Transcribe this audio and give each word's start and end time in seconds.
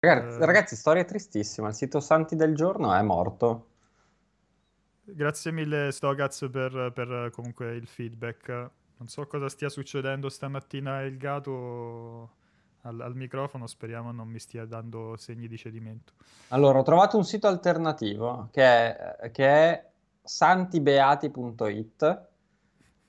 Ragazzi, 0.00 0.38
ragazzi, 0.38 0.76
storia 0.76 1.04
tristissima. 1.04 1.68
Il 1.68 1.74
sito 1.74 1.98
Santi 1.98 2.36
del 2.36 2.54
giorno 2.54 2.94
è 2.94 3.02
morto. 3.02 3.66
Grazie 5.02 5.50
mille, 5.50 5.90
Stogaz, 5.90 6.48
per, 6.52 6.92
per 6.94 7.30
comunque 7.32 7.74
il 7.74 7.88
feedback. 7.88 8.48
Non 8.98 9.08
so 9.08 9.26
cosa 9.26 9.48
stia 9.48 9.68
succedendo 9.68 10.28
stamattina 10.28 11.02
il 11.02 11.16
gato 11.16 12.30
al, 12.82 13.00
al, 13.00 13.16
microfono, 13.16 13.66
speriamo 13.66 14.12
non 14.12 14.28
mi 14.28 14.38
stia 14.38 14.66
dando 14.66 15.16
segni 15.16 15.48
di 15.48 15.56
cedimento. 15.56 16.12
Allora, 16.48 16.78
ho 16.78 16.84
trovato 16.84 17.16
un 17.16 17.24
sito 17.24 17.48
alternativo 17.48 18.50
che 18.52 18.62
è, 18.62 19.30
che 19.32 19.46
è 19.46 19.84
santibeati.it 20.22 22.26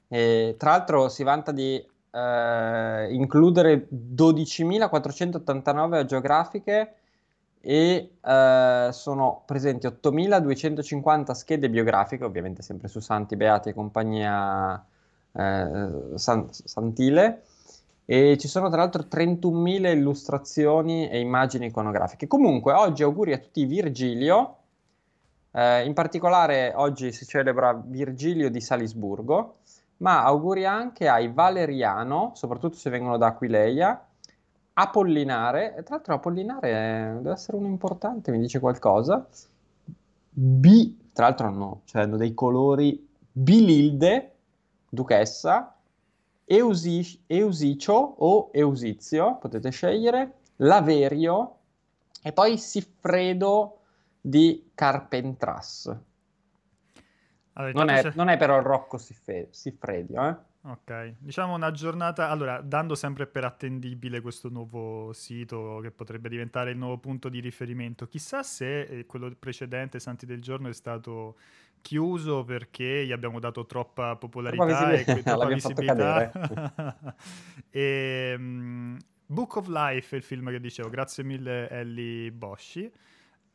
e 0.08 0.56
tra 0.58 0.72
l'altro 0.72 1.08
si 1.08 1.22
vanta 1.22 1.52
di 1.52 1.88
eh, 2.12 3.14
includere 3.14 3.88
12.489 3.92 6.06
geografiche 6.06 6.94
e 7.62 8.12
eh, 8.22 8.90
sono 8.92 9.44
presenti 9.46 9.88
8.250 9.88 11.32
schede 11.32 11.70
biografiche, 11.70 12.24
ovviamente 12.24 12.62
sempre 12.62 12.88
su 12.88 13.00
Santi 13.00 13.36
Beati 13.36 13.70
e 13.70 13.74
compagnia 13.74 14.84
eh, 15.34 15.90
San, 16.16 16.48
Santile, 16.52 17.44
e 18.06 18.38
ci 18.38 18.48
sono 18.48 18.70
tra 18.70 18.78
l'altro 18.78 19.04
31.000 19.04 19.92
illustrazioni 19.92 21.10
e 21.10 21.20
immagini 21.20 21.68
iconografiche. 21.68 22.28
Comunque, 22.28 22.74
oggi 22.74 23.04
auguri 23.04 23.34
a 23.34 23.38
tutti 23.38 23.66
Virgilio, 23.66 24.56
eh, 25.52 25.86
in 25.86 25.94
particolare 25.94 26.74
oggi 26.76 27.12
si 27.12 27.26
celebra 27.26 27.80
Virgilio 27.86 28.50
di 28.50 28.62
Salisburgo, 28.62 29.58
ma 30.00 30.24
auguri 30.24 30.66
anche 30.66 31.08
ai 31.08 31.32
Valeriano, 31.32 32.32
soprattutto 32.36 32.76
se 32.76 32.90
vengono 32.90 33.18
da 33.18 33.28
Aquileia, 33.28 34.06
Apollinare, 34.74 35.82
tra 35.84 35.96
l'altro 35.96 36.14
Apollinare 36.14 37.18
deve 37.18 37.32
essere 37.32 37.58
uno 37.58 37.68
importante, 37.68 38.32
mi 38.32 38.40
dice 38.40 38.60
qualcosa. 38.60 39.28
B, 40.32 40.96
tra 41.12 41.26
l'altro 41.26 41.48
hanno, 41.48 41.82
cioè 41.86 42.04
hanno 42.04 42.16
dei 42.16 42.34
colori 42.34 43.06
Bililde, 43.32 44.36
duchessa, 44.90 45.76
Eusi, 46.46 47.24
Eusicio 47.28 47.94
o 47.94 48.50
Eusizio, 48.54 49.36
potete 49.36 49.70
scegliere, 49.70 50.34
Laverio 50.58 51.56
e 52.24 52.32
poi 52.32 52.58
Siffredo 52.58 53.80
di 54.20 54.72
Carpentras. 54.74 55.96
Allora, 57.60 57.74
non, 57.74 57.90
è, 57.90 58.12
non, 58.16 58.30
è, 58.30 58.38
però 58.38 58.62
Rocco 58.62 58.98
Siffre- 58.98 59.50
Siffredio, 59.52 60.26
eh? 60.26 60.36
Ok, 60.62 61.16
diciamo 61.20 61.56
una 61.56 61.72
giornata, 61.72 62.30
allora, 62.30 62.62
dando 62.62 62.96
sempre 62.96 63.28
per 63.28 63.44
attendibile 63.44 64.22
questo 64.22 64.48
nuovo 64.50 65.12
sito 65.12 65.80
che 65.82 65.92
potrebbe 65.92 66.30
diventare 66.30 66.72
il 66.72 66.78
nuovo 66.78 66.98
punto 66.98 67.28
di 67.28 67.42
riferimento, 67.42 68.08
chissà 68.08 68.44
se 68.44 68.82
eh, 68.82 69.06
quello 69.06 69.34
precedente, 69.38 70.00
Santi 70.00 70.26
del 70.26 70.42
Giorno, 70.42 70.70
è 70.70 70.74
stato 70.74 71.36
chiuso 71.82 72.46
perché 72.46 73.06
gli 73.06 73.12
abbiamo 73.12 73.40
dato 73.40 73.66
troppa 73.66 74.16
popolarità 74.16 74.92
e 74.92 75.04
troppa 75.24 75.48
visibilità. 75.48 76.32
e, 77.70 78.36
um, 78.38 78.98
Book 79.28 79.58
of 79.58 79.68
Life 79.68 80.16
è 80.16 80.18
il 80.18 80.24
film 80.24 80.50
che 80.50 80.62
dicevo, 80.62 80.90
grazie 80.90 81.24
mille 81.24 81.70
Ellie 81.70 82.32
Boschi. 82.32 82.90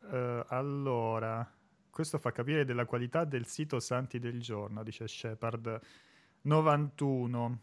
Uh, 0.01 0.43
allora, 0.47 1.47
questo 1.95 2.17
fa 2.17 2.33
capire 2.33 2.65
della 2.65 2.83
qualità 2.83 3.23
del 3.23 3.45
sito 3.45 3.79
Santi 3.79 4.19
del 4.19 4.41
Giorno, 4.41 4.83
dice 4.83 5.07
Shepard. 5.07 5.79
91. 6.41 7.59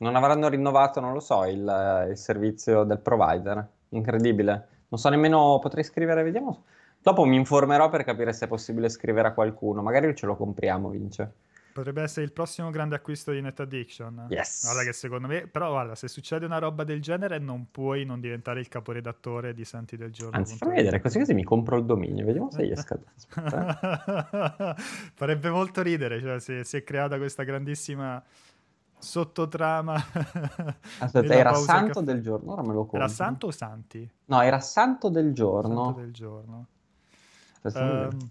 Non 0.00 0.14
avranno 0.14 0.48
rinnovato, 0.48 1.00
non 1.00 1.14
lo 1.14 1.20
so, 1.20 1.42
il, 1.46 2.06
il 2.10 2.18
servizio 2.18 2.84
del 2.84 2.98
provider. 2.98 3.66
Incredibile. 3.88 4.68
Non 4.88 5.00
so 5.00 5.08
nemmeno, 5.08 5.58
potrei 5.58 5.84
scrivere, 5.84 6.22
vediamo. 6.22 6.64
Dopo 7.00 7.24
mi 7.24 7.36
informerò 7.36 7.88
per 7.88 8.04
capire 8.04 8.34
se 8.34 8.44
è 8.44 8.48
possibile 8.48 8.90
scrivere 8.90 9.28
a 9.28 9.32
qualcuno. 9.32 9.80
Magari 9.80 10.14
ce 10.14 10.26
lo 10.26 10.36
compriamo, 10.36 10.90
Vince. 10.90 11.32
Potrebbe 11.76 12.00
essere 12.00 12.24
il 12.24 12.32
prossimo 12.32 12.70
grande 12.70 12.94
acquisto 12.94 13.32
di 13.32 13.42
Net 13.42 13.60
Addiction. 13.60 14.28
Yes. 14.30 14.64
Guarda 14.64 14.82
che 14.82 14.94
secondo 14.94 15.26
me, 15.26 15.46
però 15.46 15.68
guarda, 15.68 15.94
se 15.94 16.08
succede 16.08 16.46
una 16.46 16.56
roba 16.56 16.84
del 16.84 17.02
genere 17.02 17.38
non 17.38 17.70
puoi 17.70 18.06
non 18.06 18.18
diventare 18.18 18.60
il 18.60 18.68
caporedattore 18.68 19.52
di 19.52 19.62
Santi 19.66 19.98
del 19.98 20.10
Giorno. 20.10 20.38
Anzi, 20.38 20.56
fammi 20.56 20.76
vedere, 20.76 21.02
così 21.02 21.18
così 21.18 21.34
mi 21.34 21.44
compro 21.44 21.76
il 21.76 21.84
dominio, 21.84 22.24
vediamo 22.24 22.50
se 22.50 22.62
riesco. 22.62 22.98
Aspetta. 23.14 24.74
Farebbe 25.12 25.50
molto 25.50 25.82
ridere, 25.82 26.18
cioè 26.22 26.40
se 26.40 26.64
si 26.64 26.78
è 26.78 26.82
creata 26.82 27.18
questa 27.18 27.42
grandissima 27.42 28.24
sottotrama. 28.96 30.02
Aspetta, 31.00 31.34
era 31.36 31.52
Santo 31.52 32.00
caffè. 32.00 32.06
del 32.06 32.22
Giorno, 32.22 32.52
ora 32.52 32.62
me 32.62 32.72
lo 32.72 32.86
compro. 32.86 32.96
Era 33.00 33.08
Santo 33.08 33.48
o 33.48 33.50
Santi? 33.50 34.10
No, 34.24 34.40
era 34.40 34.60
Santo 34.60 35.10
del 35.10 35.34
Giorno. 35.34 35.84
Santo 35.84 36.00
del 36.00 36.12
Giorno. 36.14 36.66
Aspetta, 37.60 38.08
um, 38.10 38.30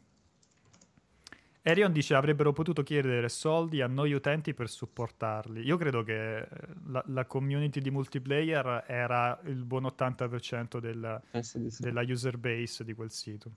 Erion 1.68 1.92
dice 1.92 2.14
avrebbero 2.14 2.54
potuto 2.54 2.84
chiedere 2.84 3.28
soldi 3.28 3.82
a 3.82 3.88
noi 3.88 4.14
utenti 4.14 4.54
per 4.54 4.70
supportarli. 4.70 5.62
Io 5.62 5.78
credo 5.78 6.04
che 6.04 6.38
eh, 6.38 6.48
la, 6.90 7.04
la 7.08 7.26
community 7.26 7.82
di 7.82 7.90
multiplayer 7.90 8.84
era 8.86 9.40
il 9.46 9.66
buon 9.66 9.86
80% 9.86 10.78
della, 10.78 11.20
sì. 11.40 11.68
della 11.80 12.04
user 12.04 12.38
base 12.38 12.84
di 12.84 12.94
quel 12.94 13.10
sito. 13.10 13.52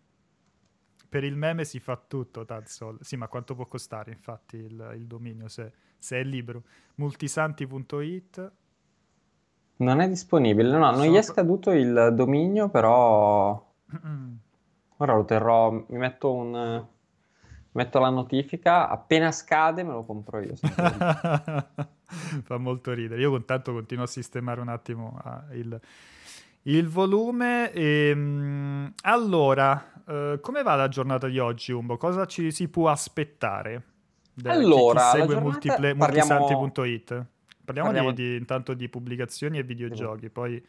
Per 1.07 1.23
il 1.23 1.37
meme 1.37 1.67
si 1.67 1.81
fa 1.81 1.97
tutto, 1.99 2.47
Tadsol. 2.47 2.97
Sì, 3.03 3.17
ma 3.17 3.29
quanto 3.29 3.55
può 3.55 3.67
costare 3.67 4.11
infatti 4.11 4.57
il, 4.57 4.95
il 4.97 5.07
dominio 5.07 5.49
se, 5.49 5.71
se, 5.99 6.19
è 6.19 6.25
libero? 6.25 6.63
Multisanti.it 6.95 8.53
Non 9.77 10.01
è 10.01 10.09
disponibile, 10.09 10.71
no, 10.71 10.79
non 10.79 10.95
Sono... 10.95 11.11
gli 11.11 11.15
è 11.15 11.23
scaduto 11.23 11.73
il 11.73 12.15
dominio, 12.15 12.71
però... 12.71 13.71
Ora 14.97 15.15
lo 15.15 15.25
terrò, 15.27 15.71
mi 15.71 15.99
metto 15.99 16.33
un 16.33 16.87
metto 17.73 17.99
la 17.99 18.11
notifica, 18.11 18.89
appena 18.89 19.31
scade 19.31 19.83
me 19.83 19.93
lo 19.93 20.05
compro 20.05 20.41
io. 20.41 20.55
Fa 22.45 22.57
molto 22.57 22.93
ridere. 22.93 23.21
Io 23.21 23.35
intanto 23.37 23.73
continuo 23.73 24.05
a 24.05 24.09
sistemare 24.09 24.61
un 24.61 24.69
attimo 24.69 25.19
uh, 25.23 25.55
il, 25.55 25.81
il, 26.63 26.89
volume. 26.89 27.71
E, 27.73 28.13
um, 28.15 28.93
allora, 29.03 29.93
uh, 30.07 30.41
come 30.41 30.63
va 30.63 30.75
la 30.75 30.89
giornata 30.89 31.29
di 31.29 31.39
oggi, 31.39 31.73
Umbo? 31.73 31.97
Cosa 31.97 32.27
ci 32.27 32.51
si 32.51 32.69
può 32.69 32.89
aspettare? 32.89 33.83
Da 34.33 34.53
allora, 34.53 35.11
chi, 35.11 35.17
chi 35.17 35.21
segue 35.21 35.41
multiple- 35.41 35.95
parliamo... 35.97 36.39
multisanti.it. 36.39 37.27
Parliamo, 37.65 37.89
parliamo... 37.89 38.13
Di, 38.13 38.31
di, 38.31 38.37
intanto 38.37 38.73
di 38.73 38.89
pubblicazioni 38.89 39.59
e 39.59 39.63
videogiochi, 39.63 40.31
poi 40.31 40.65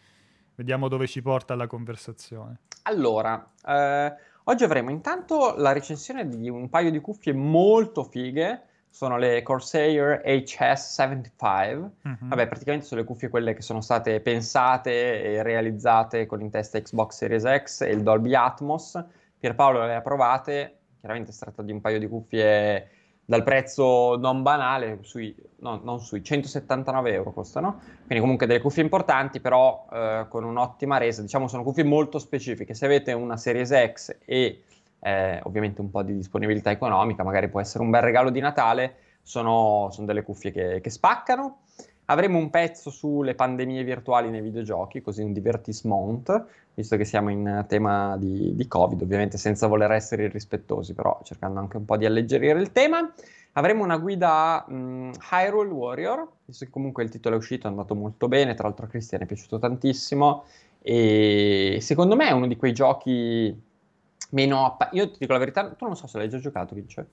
vediamo 0.55 0.89
dove 0.89 1.07
ci 1.07 1.21
porta 1.21 1.55
la 1.55 1.67
conversazione. 1.67 2.59
Allora, 2.83 3.51
eh, 3.65 4.13
Oggi 4.49 4.63
avremo 4.63 4.89
intanto 4.89 5.53
la 5.57 5.73
recensione 5.73 6.27
di 6.27 6.49
un 6.49 6.69
paio 6.69 6.89
di 6.89 6.99
cuffie 6.99 7.33
molto 7.33 8.03
fighe, 8.03 8.63
sono 8.89 9.15
le 9.15 9.43
Corsair 9.43 10.23
HS75. 10.25 11.75
Mm-hmm. 11.75 12.29
Vabbè, 12.29 12.47
praticamente 12.47 12.87
sono 12.87 13.01
le 13.01 13.05
cuffie 13.05 13.29
quelle 13.29 13.53
che 13.53 13.61
sono 13.61 13.79
state 13.81 14.21
pensate 14.21 15.21
e 15.21 15.43
realizzate 15.43 16.25
con 16.25 16.41
in 16.41 16.49
testa 16.49 16.81
Xbox 16.81 17.17
Series 17.17 17.43
X 17.63 17.81
e 17.81 17.91
il 17.91 18.01
Dolby 18.01 18.33
Atmos. 18.33 18.99
Pierpaolo 19.37 19.85
le 19.85 19.93
ha 19.93 20.01
provate, 20.01 20.77
chiaramente 20.99 21.31
si 21.31 21.41
tratta 21.41 21.61
di 21.61 21.71
un 21.71 21.79
paio 21.79 21.99
di 21.99 22.07
cuffie 22.07 22.89
dal 23.29 23.43
prezzo 23.43 24.17
non 24.17 24.41
banale, 24.41 24.97
sui, 25.01 25.35
no, 25.57 25.79
non 25.83 25.99
sui 25.99 26.23
179 26.23 27.13
euro 27.13 27.31
costano, 27.31 27.79
quindi 28.07 28.19
comunque 28.19 28.47
delle 28.47 28.59
cuffie 28.59 28.81
importanti, 28.81 29.39
però 29.39 29.85
eh, 29.93 30.25
con 30.29 30.43
un'ottima 30.43 30.97
resa, 30.97 31.21
diciamo 31.21 31.47
sono 31.47 31.61
cuffie 31.61 31.83
molto 31.83 32.17
specifiche, 32.17 32.73
se 32.73 32.85
avete 32.85 33.13
una 33.13 33.37
Series 33.37 33.69
X 33.93 34.17
e 34.25 34.63
eh, 35.01 35.39
ovviamente 35.43 35.79
un 35.79 35.91
po' 35.91 36.01
di 36.01 36.15
disponibilità 36.15 36.71
economica, 36.71 37.21
magari 37.21 37.49
può 37.49 37.61
essere 37.61 37.83
un 37.83 37.91
bel 37.91 38.01
regalo 38.01 38.31
di 38.31 38.39
Natale, 38.39 38.95
sono, 39.21 39.89
sono 39.91 40.07
delle 40.07 40.23
cuffie 40.23 40.49
che, 40.49 40.81
che 40.81 40.89
spaccano. 40.89 41.59
Avremo 42.09 42.39
un 42.39 42.49
pezzo 42.49 42.89
sulle 42.89 43.35
pandemie 43.35 43.83
virtuali 43.83 44.31
nei 44.31 44.41
videogiochi, 44.41 44.99
così 44.99 45.21
un 45.21 45.31
divertissement, 45.31 46.45
visto 46.73 46.97
che 46.97 47.05
siamo 47.05 47.29
in 47.29 47.65
tema 47.67 48.17
di, 48.17 48.55
di, 48.55 48.67
Covid, 48.67 48.99
ovviamente 48.99 49.37
senza 49.37 49.67
voler 49.67 49.91
essere 49.91 50.23
irrispettosi, 50.23 50.95
però 50.95 51.19
cercando 51.23 51.59
anche 51.59 51.77
un 51.77 51.85
po' 51.85 51.97
di 51.97 52.05
alleggerire 52.05 52.59
il 52.59 52.71
tema. 52.71 53.13
Avremo 53.53 53.83
una 53.83 53.97
guida 53.97 54.65
mh, 54.67 55.11
Hyrule 55.31 55.69
Warrior, 55.69 56.27
visto 56.45 56.65
che 56.65 56.71
comunque 56.71 57.03
il 57.03 57.09
titolo 57.09 57.35
è 57.35 57.37
uscito, 57.37 57.67
è 57.67 57.69
andato 57.69 57.93
molto 57.93 58.27
bene, 58.27 58.55
tra 58.55 58.67
l'altro 58.67 58.85
a 58.85 58.89
Cristian 58.89 59.21
è 59.21 59.25
piaciuto 59.27 59.59
tantissimo, 59.59 60.45
e 60.81 61.77
secondo 61.79 62.15
me 62.15 62.27
è 62.27 62.31
uno 62.31 62.47
di 62.47 62.57
quei 62.57 62.73
giochi 62.73 63.55
meno... 64.31 64.65
Appa- 64.65 64.89
Io 64.93 65.11
ti 65.11 65.17
dico 65.19 65.33
la 65.33 65.39
verità, 65.39 65.69
tu 65.69 65.85
non 65.85 65.95
so 65.95 66.07
se 66.07 66.17
l'hai 66.17 66.29
già 66.29 66.39
giocato, 66.39 66.73
Vince. 66.73 67.07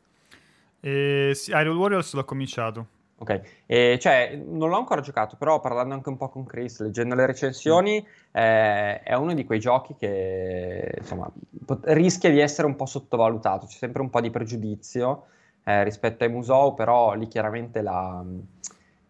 Eh, 0.80 1.32
sì, 1.34 1.50
Hyrule 1.50 1.78
Warriors 1.78 2.14
l'ho 2.14 2.24
cominciato. 2.24 2.94
Ok, 3.18 3.40
e 3.64 3.98
cioè 3.98 4.36
non 4.36 4.68
l'ho 4.68 4.76
ancora 4.76 5.00
giocato, 5.00 5.36
però 5.36 5.58
parlando 5.58 5.94
anche 5.94 6.10
un 6.10 6.18
po' 6.18 6.28
con 6.28 6.44
Chris, 6.44 6.80
leggendo 6.80 7.14
le 7.14 7.24
recensioni, 7.24 7.98
mm. 7.98 8.30
eh, 8.32 9.02
è 9.02 9.14
uno 9.14 9.32
di 9.32 9.44
quei 9.46 9.58
giochi 9.58 9.94
che 9.96 10.92
insomma 10.98 11.26
pot- 11.64 11.84
rischia 11.86 12.28
di 12.28 12.40
essere 12.40 12.66
un 12.66 12.76
po' 12.76 12.84
sottovalutato, 12.84 13.66
c'è 13.66 13.78
sempre 13.78 14.02
un 14.02 14.10
po' 14.10 14.20
di 14.20 14.28
pregiudizio 14.30 15.28
eh, 15.64 15.82
rispetto 15.82 16.24
ai 16.24 16.30
Musou, 16.30 16.74
però 16.74 17.14
lì 17.14 17.26
chiaramente 17.26 17.80
la, 17.80 18.22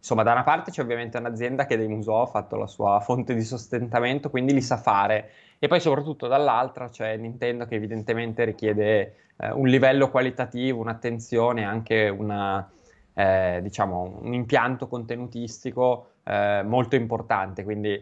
insomma, 0.07 0.23
da 0.23 0.33
una 0.33 0.45
parte 0.45 0.71
c'è 0.71 0.83
ovviamente 0.83 1.19
un'azienda 1.19 1.67
che 1.67 1.77
dei 1.77 1.89
museo 1.89 2.23
ha 2.23 2.27
fatto 2.27 2.55
la 2.57 2.69
sua 2.69 3.01
fonte 3.01 3.35
di 3.35 3.43
sostentamento, 3.43 4.31
quindi 4.31 4.55
li 4.55 4.63
sa 4.63 4.77
fare. 4.77 5.31
E 5.59 5.67
poi 5.67 5.81
soprattutto 5.81 6.29
dall'altra 6.29 6.89
c'è 6.91 7.17
Nintendo 7.17 7.67
che 7.67 7.75
evidentemente 7.75 8.45
richiede 8.45 9.17
eh, 9.37 9.51
un 9.51 9.67
livello 9.67 10.11
qualitativo, 10.11 10.81
un'attenzione, 10.81 11.65
anche 11.65 12.09
una, 12.09 12.71
eh, 13.19 13.61
diciamo, 13.63 14.19
un 14.21 14.35
impianto 14.35 14.89
contenutistico 14.89 16.09
eh, 16.25 16.63
molto 16.65 16.97
importante. 16.97 17.65
Quindi 17.65 17.93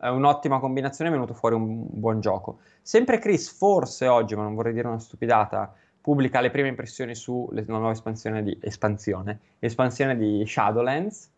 è 0.00 0.08
un'ottima 0.08 0.58
combinazione, 0.58 1.10
è 1.10 1.12
venuto 1.12 1.34
fuori 1.34 1.54
un 1.54 1.86
buon 1.90 2.20
gioco. 2.20 2.60
Sempre 2.80 3.18
Chris, 3.18 3.54
forse 3.54 4.06
oggi, 4.06 4.34
ma 4.34 4.42
non 4.42 4.54
vorrei 4.54 4.72
dire 4.72 4.88
una 4.88 4.98
stupidata, 4.98 5.74
pubblica 6.00 6.40
le 6.40 6.50
prime 6.50 6.68
impressioni 6.68 7.14
sulla 7.14 7.62
nuova 7.66 7.90
espansione 7.90 8.42
di, 8.42 8.56
espansione, 8.60 9.38
espansione 9.58 10.16
di 10.16 10.44
Shadowlands 10.46 11.30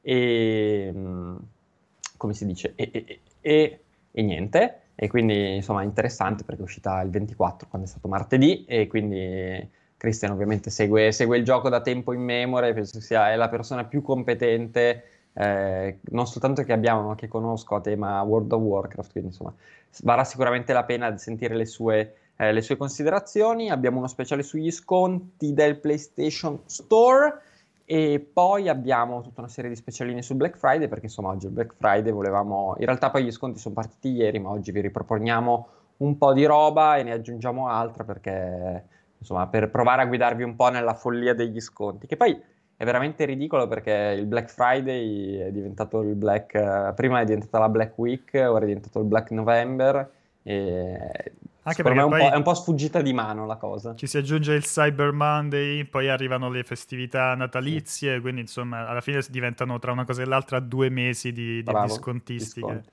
e 0.00 0.90
mm, 0.94 1.36
come 2.16 2.32
si 2.32 2.46
dice 2.46 2.72
e, 2.74 2.90
e, 2.90 3.20
e, 3.40 3.80
e, 4.10 4.22
niente 4.22 4.80
e 4.94 5.08
quindi 5.08 5.56
insomma 5.56 5.82
interessante 5.82 6.44
perché 6.44 6.62
è 6.62 6.64
uscita 6.64 7.02
il 7.02 7.10
24 7.10 7.68
quando 7.68 7.86
è 7.86 7.90
stato 7.90 8.08
martedì 8.08 8.64
e 8.64 8.86
quindi 8.86 9.68
Christian 9.96 10.32
ovviamente 10.32 10.70
segue, 10.70 11.12
segue 11.12 11.38
il 11.38 11.44
gioco 11.44 11.68
da 11.68 11.80
tempo 11.80 12.12
in 12.12 12.22
memoria 12.22 12.72
penso 12.72 13.00
sia 13.00 13.30
è 13.30 13.36
la 13.36 13.48
persona 13.48 13.84
più 13.84 14.02
competente 14.02 15.04
eh, 15.32 15.98
non 16.10 16.26
soltanto 16.26 16.62
che 16.62 16.72
abbiamo 16.72 17.02
ma 17.02 17.14
che 17.14 17.28
conosco 17.28 17.74
a 17.74 17.80
tema 17.80 18.22
World 18.22 18.52
of 18.52 18.60
Warcraft 18.62 19.12
quindi 19.12 19.30
insomma 19.30 19.54
varrà 20.02 20.24
sicuramente 20.24 20.72
la 20.72 20.84
pena 20.84 21.16
sentire 21.16 21.54
le 21.56 21.64
sue 21.64 22.14
eh, 22.36 22.52
le 22.52 22.62
sue 22.62 22.76
considerazioni, 22.76 23.70
abbiamo 23.70 23.98
uno 23.98 24.08
speciale 24.08 24.42
sugli 24.42 24.70
sconti 24.70 25.52
del 25.52 25.78
PlayStation 25.78 26.60
Store 26.66 27.40
e 27.84 28.26
poi 28.32 28.68
abbiamo 28.68 29.20
tutta 29.20 29.40
una 29.40 29.50
serie 29.50 29.70
di 29.70 29.76
specialini 29.76 30.22
sul 30.22 30.36
Black 30.36 30.56
Friday 30.56 30.88
perché 30.88 31.06
insomma 31.06 31.28
oggi 31.28 31.46
il 31.46 31.52
Black 31.52 31.74
Friday 31.76 32.12
volevamo, 32.12 32.74
in 32.78 32.86
realtà 32.86 33.10
poi 33.10 33.24
gli 33.24 33.30
sconti 33.30 33.58
sono 33.58 33.74
partiti 33.74 34.10
ieri 34.10 34.38
ma 34.38 34.50
oggi 34.50 34.72
vi 34.72 34.80
riproponiamo 34.80 35.68
un 35.98 36.18
po' 36.18 36.32
di 36.32 36.44
roba 36.44 36.96
e 36.96 37.02
ne 37.02 37.12
aggiungiamo 37.12 37.68
altra 37.68 38.04
perché 38.04 38.84
insomma 39.24 39.46
per 39.46 39.70
provare 39.70 40.02
a 40.02 40.06
guidarvi 40.06 40.42
un 40.42 40.54
po' 40.54 40.68
nella 40.68 40.94
follia 40.94 41.34
degli 41.34 41.60
sconti 41.60 42.06
che 42.06 42.16
poi 42.16 42.38
è 42.76 42.84
veramente 42.84 43.24
ridicolo 43.24 43.66
perché 43.66 44.14
il 44.18 44.26
Black 44.26 44.50
Friday 44.50 45.36
è 45.38 45.50
diventato 45.52 46.00
il 46.00 46.14
Black, 46.14 46.92
prima 46.94 47.20
è 47.20 47.24
diventata 47.24 47.58
la 47.58 47.68
Black 47.68 47.96
Week, 47.98 48.30
ora 48.34 48.64
è 48.64 48.66
diventato 48.66 48.98
il 48.98 49.04
Black 49.04 49.30
November 49.30 50.10
e 50.42 51.32
anche 51.66 51.82
perché 51.82 51.98
è 51.98 52.02
un, 52.02 52.12
è 52.12 52.34
un, 52.34 52.42
po', 52.42 52.52
sfuggita 52.52 53.00
di 53.00 53.14
mano 53.14 53.46
la 53.46 53.56
cosa. 53.56 53.94
Ci 53.94 54.06
si 54.06 54.18
aggiunge 54.18 54.52
il 54.52 54.64
Cyber 54.64 55.12
Monday, 55.12 55.84
poi 55.84 56.10
arrivano 56.10 56.50
le 56.50 56.62
festività 56.62 57.34
natalizie, 57.34 58.16
sì. 58.16 58.20
quindi 58.20 58.42
insomma 58.42 58.86
alla 58.86 59.00
fine 59.00 59.22
diventano 59.30 59.78
tra 59.78 59.90
una 59.90 60.04
cosa 60.04 60.20
e 60.20 60.26
l'altra 60.26 60.60
due 60.60 60.90
mesi 60.90 61.32
di, 61.32 61.62
di, 61.62 61.72
di 61.72 61.88
scontistiche. 61.88 62.66
Disconti. 62.66 62.88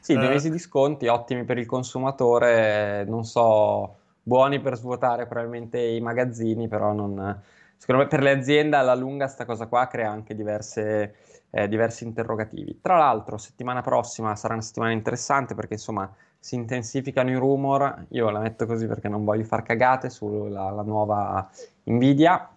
Sì, 0.00 0.14
due 0.14 0.26
uh, 0.26 0.30
mesi 0.30 0.50
di 0.50 0.58
sconti, 0.58 1.06
ottimi 1.06 1.44
per 1.44 1.58
il 1.58 1.66
consumatore, 1.66 3.04
non 3.04 3.24
so, 3.24 3.97
buoni 4.28 4.60
per 4.60 4.76
svuotare 4.76 5.26
probabilmente 5.26 5.80
i 5.80 6.00
magazzini, 6.00 6.68
però 6.68 6.92
non... 6.92 7.40
Secondo 7.76 8.02
me 8.02 8.08
per 8.08 8.22
le 8.22 8.32
aziende 8.32 8.76
alla 8.76 8.94
lunga 8.94 9.28
sta 9.28 9.44
cosa 9.44 9.66
qua 9.66 9.86
crea 9.86 10.10
anche 10.10 10.34
diverse, 10.34 11.14
eh, 11.50 11.68
diversi 11.68 12.04
interrogativi. 12.04 12.80
Tra 12.80 12.96
l'altro 12.96 13.38
settimana 13.38 13.82
prossima 13.82 14.34
sarà 14.36 14.54
una 14.54 14.62
settimana 14.62 14.92
interessante 14.92 15.54
perché 15.54 15.74
insomma 15.74 16.12
si 16.38 16.54
intensificano 16.56 17.30
i 17.30 17.36
rumor, 17.36 18.06
io 18.10 18.30
la 18.30 18.40
metto 18.40 18.66
così 18.66 18.86
perché 18.86 19.08
non 19.08 19.24
voglio 19.24 19.44
far 19.44 19.62
cagate 19.62 20.10
sulla 20.10 20.82
nuova 20.82 21.48
Nvidia 21.84 22.50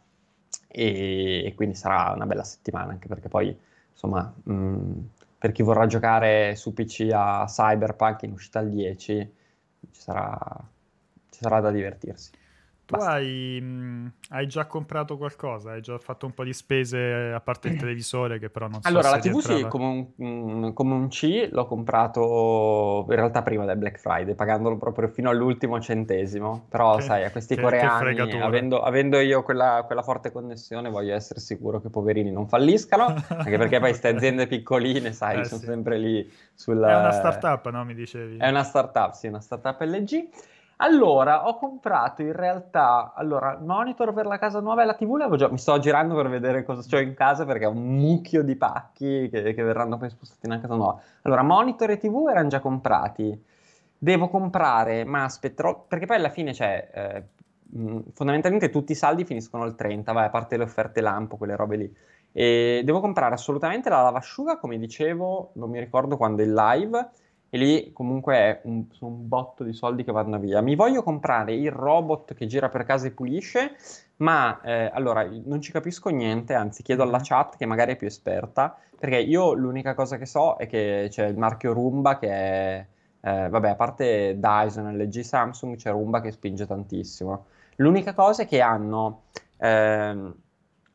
e, 0.67 1.45
e, 1.45 1.53
quindi 1.55 1.75
sarà 1.75 2.11
una 2.15 2.25
bella 2.25 2.43
settimana 2.43 2.91
anche 2.91 3.07
perché 3.07 3.27
poi 3.27 3.55
insomma 3.91 4.33
mh, 4.43 4.91
per 5.37 5.51
chi 5.51 5.63
vorrà 5.63 5.85
giocare 5.87 6.55
su 6.55 6.73
PC 6.73 7.09
a 7.13 7.45
Cyberpunk 7.47 8.23
in 8.23 8.31
uscita 8.31 8.59
al 8.59 8.69
10 8.69 9.33
ci 9.91 10.01
sarà, 10.01 10.37
sarà 11.41 11.59
da 11.59 11.71
divertirsi. 11.71 12.29
Tu 12.85 12.95
hai, 12.95 13.59
mh, 13.61 14.11
hai, 14.29 14.47
già 14.47 14.65
comprato 14.65 15.17
qualcosa? 15.17 15.71
Hai 15.71 15.81
già 15.81 15.97
fatto 15.97 16.25
un 16.25 16.33
po' 16.33 16.43
di 16.43 16.51
spese 16.51 17.31
a 17.33 17.39
parte 17.39 17.69
il 17.69 17.77
televisore 17.79 18.37
che 18.37 18.49
però 18.49 18.67
non 18.67 18.81
so 18.81 18.87
allora, 18.87 19.11
la 19.11 19.19
TV 19.19 19.39
sì, 19.39 19.65
come 19.67 20.11
un, 20.17 20.73
come 20.73 20.93
un, 20.93 21.07
C 21.07 21.47
l'ho 21.51 21.65
comprato 21.65 23.05
in 23.07 23.15
realtà 23.15 23.43
prima 23.43 23.65
del 23.65 23.77
Black 23.77 23.97
Friday, 23.97 24.35
pagandolo 24.35 24.77
proprio 24.77 25.07
fino 25.07 25.29
all'ultimo 25.29 25.79
centesimo. 25.79 26.65
Però 26.67 26.97
che, 26.97 27.03
sai, 27.03 27.23
a 27.23 27.31
questi 27.31 27.55
che, 27.55 27.61
coreani, 27.61 28.13
che 28.13 28.39
avendo, 28.39 28.81
avendo, 28.81 29.19
io 29.19 29.41
quella, 29.43 29.83
quella, 29.85 30.03
forte 30.03 30.31
connessione, 30.31 30.89
voglio 30.89 31.15
essere 31.15 31.39
sicuro 31.39 31.79
che 31.79 31.87
i 31.87 31.91
poverini 31.91 32.31
non 32.31 32.47
falliscano, 32.47 33.05
anche 33.29 33.57
perché 33.57 33.79
poi 33.79 33.89
queste 33.89 34.09
aziende 34.09 34.47
piccoline, 34.47 35.13
sai, 35.13 35.39
eh, 35.39 35.45
sono 35.45 35.61
sì. 35.61 35.67
sempre 35.67 35.97
lì 35.97 36.29
sul... 36.53 36.77
È 36.77 36.95
una 36.95 37.11
startup, 37.11 37.69
no? 37.69 37.85
Mi 37.85 37.93
dicevi. 37.93 38.37
È 38.37 38.49
una 38.49 38.63
startup, 38.63 39.13
sì, 39.13 39.27
una 39.27 39.39
startup 39.39 39.79
LG. 39.79 40.27
Allora, 40.83 41.47
ho 41.47 41.57
comprato 41.57 42.23
in 42.23 42.33
realtà, 42.33 43.13
allora, 43.15 43.55
monitor 43.61 44.13
per 44.13 44.25
la 44.25 44.39
casa 44.39 44.59
nuova 44.61 44.81
e 44.81 44.85
la 44.85 44.95
TV 44.95 45.35
già, 45.35 45.47
mi 45.47 45.59
sto 45.59 45.77
girando 45.77 46.15
per 46.15 46.27
vedere 46.27 46.63
cosa 46.63 46.83
ho 46.95 46.99
in 46.99 47.13
casa 47.13 47.45
perché 47.45 47.65
ho 47.67 47.69
un 47.69 47.97
mucchio 47.97 48.41
di 48.41 48.55
pacchi 48.55 49.29
che, 49.29 49.53
che 49.53 49.63
verranno 49.63 49.97
poi 49.97 50.09
spostati 50.09 50.47
nella 50.47 50.59
casa 50.59 50.73
nuova. 50.73 50.99
Allora, 51.21 51.43
monitor 51.43 51.91
e 51.91 51.97
TV 51.97 52.27
erano 52.29 52.47
già 52.47 52.59
comprati. 52.59 53.39
Devo 53.95 54.27
comprare, 54.27 55.03
ma 55.03 55.23
aspetterò, 55.23 55.85
perché 55.87 56.07
poi 56.07 56.15
alla 56.15 56.29
fine 56.29 56.51
c'è, 56.51 56.89
eh, 56.91 57.23
fondamentalmente 58.13 58.71
tutti 58.71 58.93
i 58.93 58.95
saldi 58.95 59.23
finiscono 59.23 59.65
il 59.65 59.75
30, 59.75 60.11
vai, 60.13 60.25
a 60.25 60.29
parte 60.29 60.57
le 60.57 60.63
offerte 60.63 61.01
lampo, 61.01 61.37
quelle 61.37 61.55
robe 61.55 61.75
lì. 61.75 61.95
E 62.31 62.81
devo 62.83 63.01
comprare 63.01 63.35
assolutamente 63.35 63.89
la 63.89 64.01
lavasciuga, 64.01 64.57
come 64.57 64.79
dicevo, 64.79 65.51
non 65.53 65.69
mi 65.69 65.79
ricordo 65.79 66.17
quando 66.17 66.41
è 66.41 66.45
live, 66.47 67.09
e 67.53 67.57
lì 67.57 67.91
comunque 67.91 68.35
è 68.35 68.61
un, 68.63 68.85
un, 69.01 69.27
botto 69.27 69.65
di 69.65 69.73
soldi 69.73 70.05
che 70.05 70.13
vanno 70.13 70.39
via. 70.39 70.61
Mi 70.61 70.75
voglio 70.75 71.03
comprare 71.03 71.53
il 71.53 71.69
robot 71.69 72.33
che 72.33 72.45
gira 72.45 72.69
per 72.69 72.85
casa 72.85 73.07
e 73.07 73.11
pulisce, 73.11 73.75
ma 74.17 74.61
eh, 74.61 74.89
allora 74.93 75.29
non 75.43 75.59
ci 75.59 75.73
capisco 75.73 76.07
niente, 76.07 76.53
anzi 76.53 76.81
chiedo 76.81 77.03
alla 77.03 77.17
mm-hmm. 77.17 77.25
chat 77.25 77.57
che 77.57 77.65
magari 77.65 77.91
è 77.91 77.95
più 77.97 78.07
esperta, 78.07 78.77
perché 78.97 79.17
io 79.19 79.51
l'unica 79.51 79.93
cosa 79.95 80.17
che 80.17 80.25
so 80.25 80.55
è 80.55 80.65
che 80.65 81.07
c'è 81.09 81.27
il 81.27 81.37
marchio 81.37 81.73
Roomba 81.73 82.17
che 82.17 82.29
è, 82.29 82.87
eh, 83.19 83.49
vabbè, 83.49 83.69
a 83.71 83.75
parte 83.75 84.39
Dyson, 84.39 84.95
LG, 84.95 85.19
Samsung, 85.19 85.75
c'è 85.75 85.91
Roomba 85.91 86.21
che 86.21 86.31
spinge 86.31 86.65
tantissimo. 86.65 87.47
L'unica 87.75 88.13
cosa 88.13 88.43
è 88.43 88.47
che 88.47 88.61
hanno... 88.61 89.23
Ehm, 89.57 90.35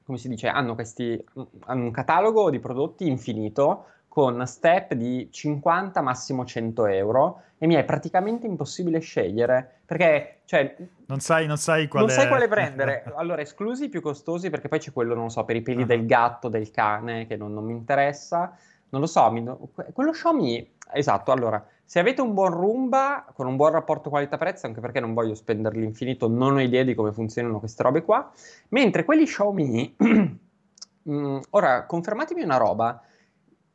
come 0.07 0.19
si 0.19 0.29
dice, 0.29 0.47
hanno, 0.47 0.77
questi, 0.77 1.23
hanno 1.65 1.83
un 1.83 1.91
catalogo 1.91 2.49
di 2.49 2.61
prodotti 2.61 3.09
infinito 3.09 3.87
con 4.17 4.47
step 4.47 4.95
di 4.95 5.29
50 5.31 6.01
massimo 6.01 6.47
100 6.47 6.87
euro 6.87 7.43
e 7.59 7.67
mi 7.67 7.75
è 7.75 7.85
praticamente 7.85 8.47
impossibile 8.47 8.99
scegliere 8.99 9.81
perché 9.85 10.39
cioè, 10.47 10.75
non 11.05 11.21
sai, 11.21 11.47
non 11.47 11.59
sai 11.59 11.87
quale, 11.87 12.07
non 12.07 12.15
sai 12.15 12.27
quale 12.27 12.49
prendere. 12.49 13.05
Allora 13.15 13.43
esclusi 13.43 13.85
i 13.85 13.89
più 13.91 14.01
costosi 14.01 14.49
perché 14.49 14.69
poi 14.69 14.79
c'è 14.79 14.91
quello 14.91 15.15
non 15.15 15.29
so 15.29 15.45
per 15.45 15.57
i 15.57 15.61
peli 15.61 15.83
uh-huh. 15.83 15.89
del 15.89 16.07
gatto 16.07 16.49
del 16.49 16.71
cane 16.71 17.27
che 17.27 17.37
non, 17.37 17.53
non 17.53 17.67
mi 17.67 17.73
interessa. 17.73 18.57
Non 18.89 19.03
lo 19.03 19.07
so 19.07 19.31
mi, 19.31 19.45
quello 19.93 20.13
Xiaomi 20.13 20.77
esatto 20.95 21.31
allora 21.31 21.63
se 21.85 21.99
avete 21.99 22.23
un 22.23 22.33
buon 22.33 22.53
Roomba 22.53 23.27
con 23.35 23.47
un 23.47 23.57
buon 23.57 23.73
rapporto 23.73 24.09
qualità-prezzo 24.09 24.65
anche 24.65 24.81
perché 24.81 24.99
non 24.99 25.13
voglio 25.13 25.35
spendere 25.35 25.79
l'infinito 25.79 26.27
non 26.27 26.55
ho 26.55 26.61
idea 26.63 26.85
di 26.85 26.95
come 26.95 27.13
funzionano 27.13 27.59
queste 27.59 27.83
robe 27.83 28.03
qua. 28.03 28.33
Mentre 28.69 29.05
quelli 29.05 29.27
Xiaomi 29.27 29.95
mm, 31.11 31.39
ora 31.51 31.85
confermatemi 31.85 32.43
una 32.43 32.57
roba. 32.57 32.99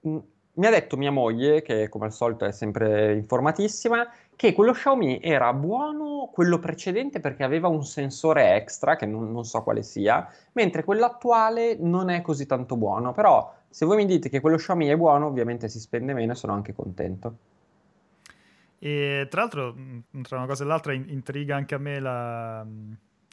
Mm, 0.08 0.18
mi 0.54 0.66
ha 0.66 0.70
detto 0.70 0.98
mia 0.98 1.12
moglie, 1.12 1.62
che 1.62 1.88
come 1.88 2.06
al 2.06 2.14
solito 2.14 2.46
è 2.46 2.52
sempre 2.52 3.14
informatissima, 3.14 4.08
che 4.36 4.54
quello 4.54 4.74
Xiaomi 4.74 5.20
era 5.22 5.54
buono 5.54 6.30
quello 6.34 6.60
precedente 6.60 7.20
perché 7.20 7.44
aveva 7.44 7.68
un 7.68 7.86
sensore 7.86 8.56
extra, 8.56 8.96
che 8.96 9.06
non, 9.06 9.32
non, 9.32 9.46
so 9.46 9.64
quale 9.64 9.84
sia, 9.84 10.28
mentre 10.54 10.84
quello 10.84 11.06
attuale 11.06 11.78
non 11.80 12.10
è 12.10 12.22
così 12.22 12.46
tanto 12.46 12.76
buono. 12.76 13.14
Però 13.14 13.54
se 13.70 13.86
voi 13.86 13.98
mi 13.98 14.06
dite 14.06 14.30
che 14.30 14.42
quello 14.42 14.58
Xiaomi 14.58 14.88
è 14.88 14.98
buono, 14.98 15.28
ovviamente 15.28 15.70
si 15.70 15.80
spende 15.80 16.14
meno 16.14 16.34
e 16.34 16.36
sono 16.36 16.54
anche 16.54 16.74
contento. 16.74 17.38
E 18.84 19.28
tra 19.30 19.42
l'altro, 19.42 19.76
tra 20.24 20.38
una 20.38 20.48
cosa 20.48 20.64
e 20.64 20.68
l'altra, 20.68 20.92
intriga 20.92 21.56
anche 21.56 21.76
a 21.76 21.78
me 21.78 22.00
la, 22.00 22.66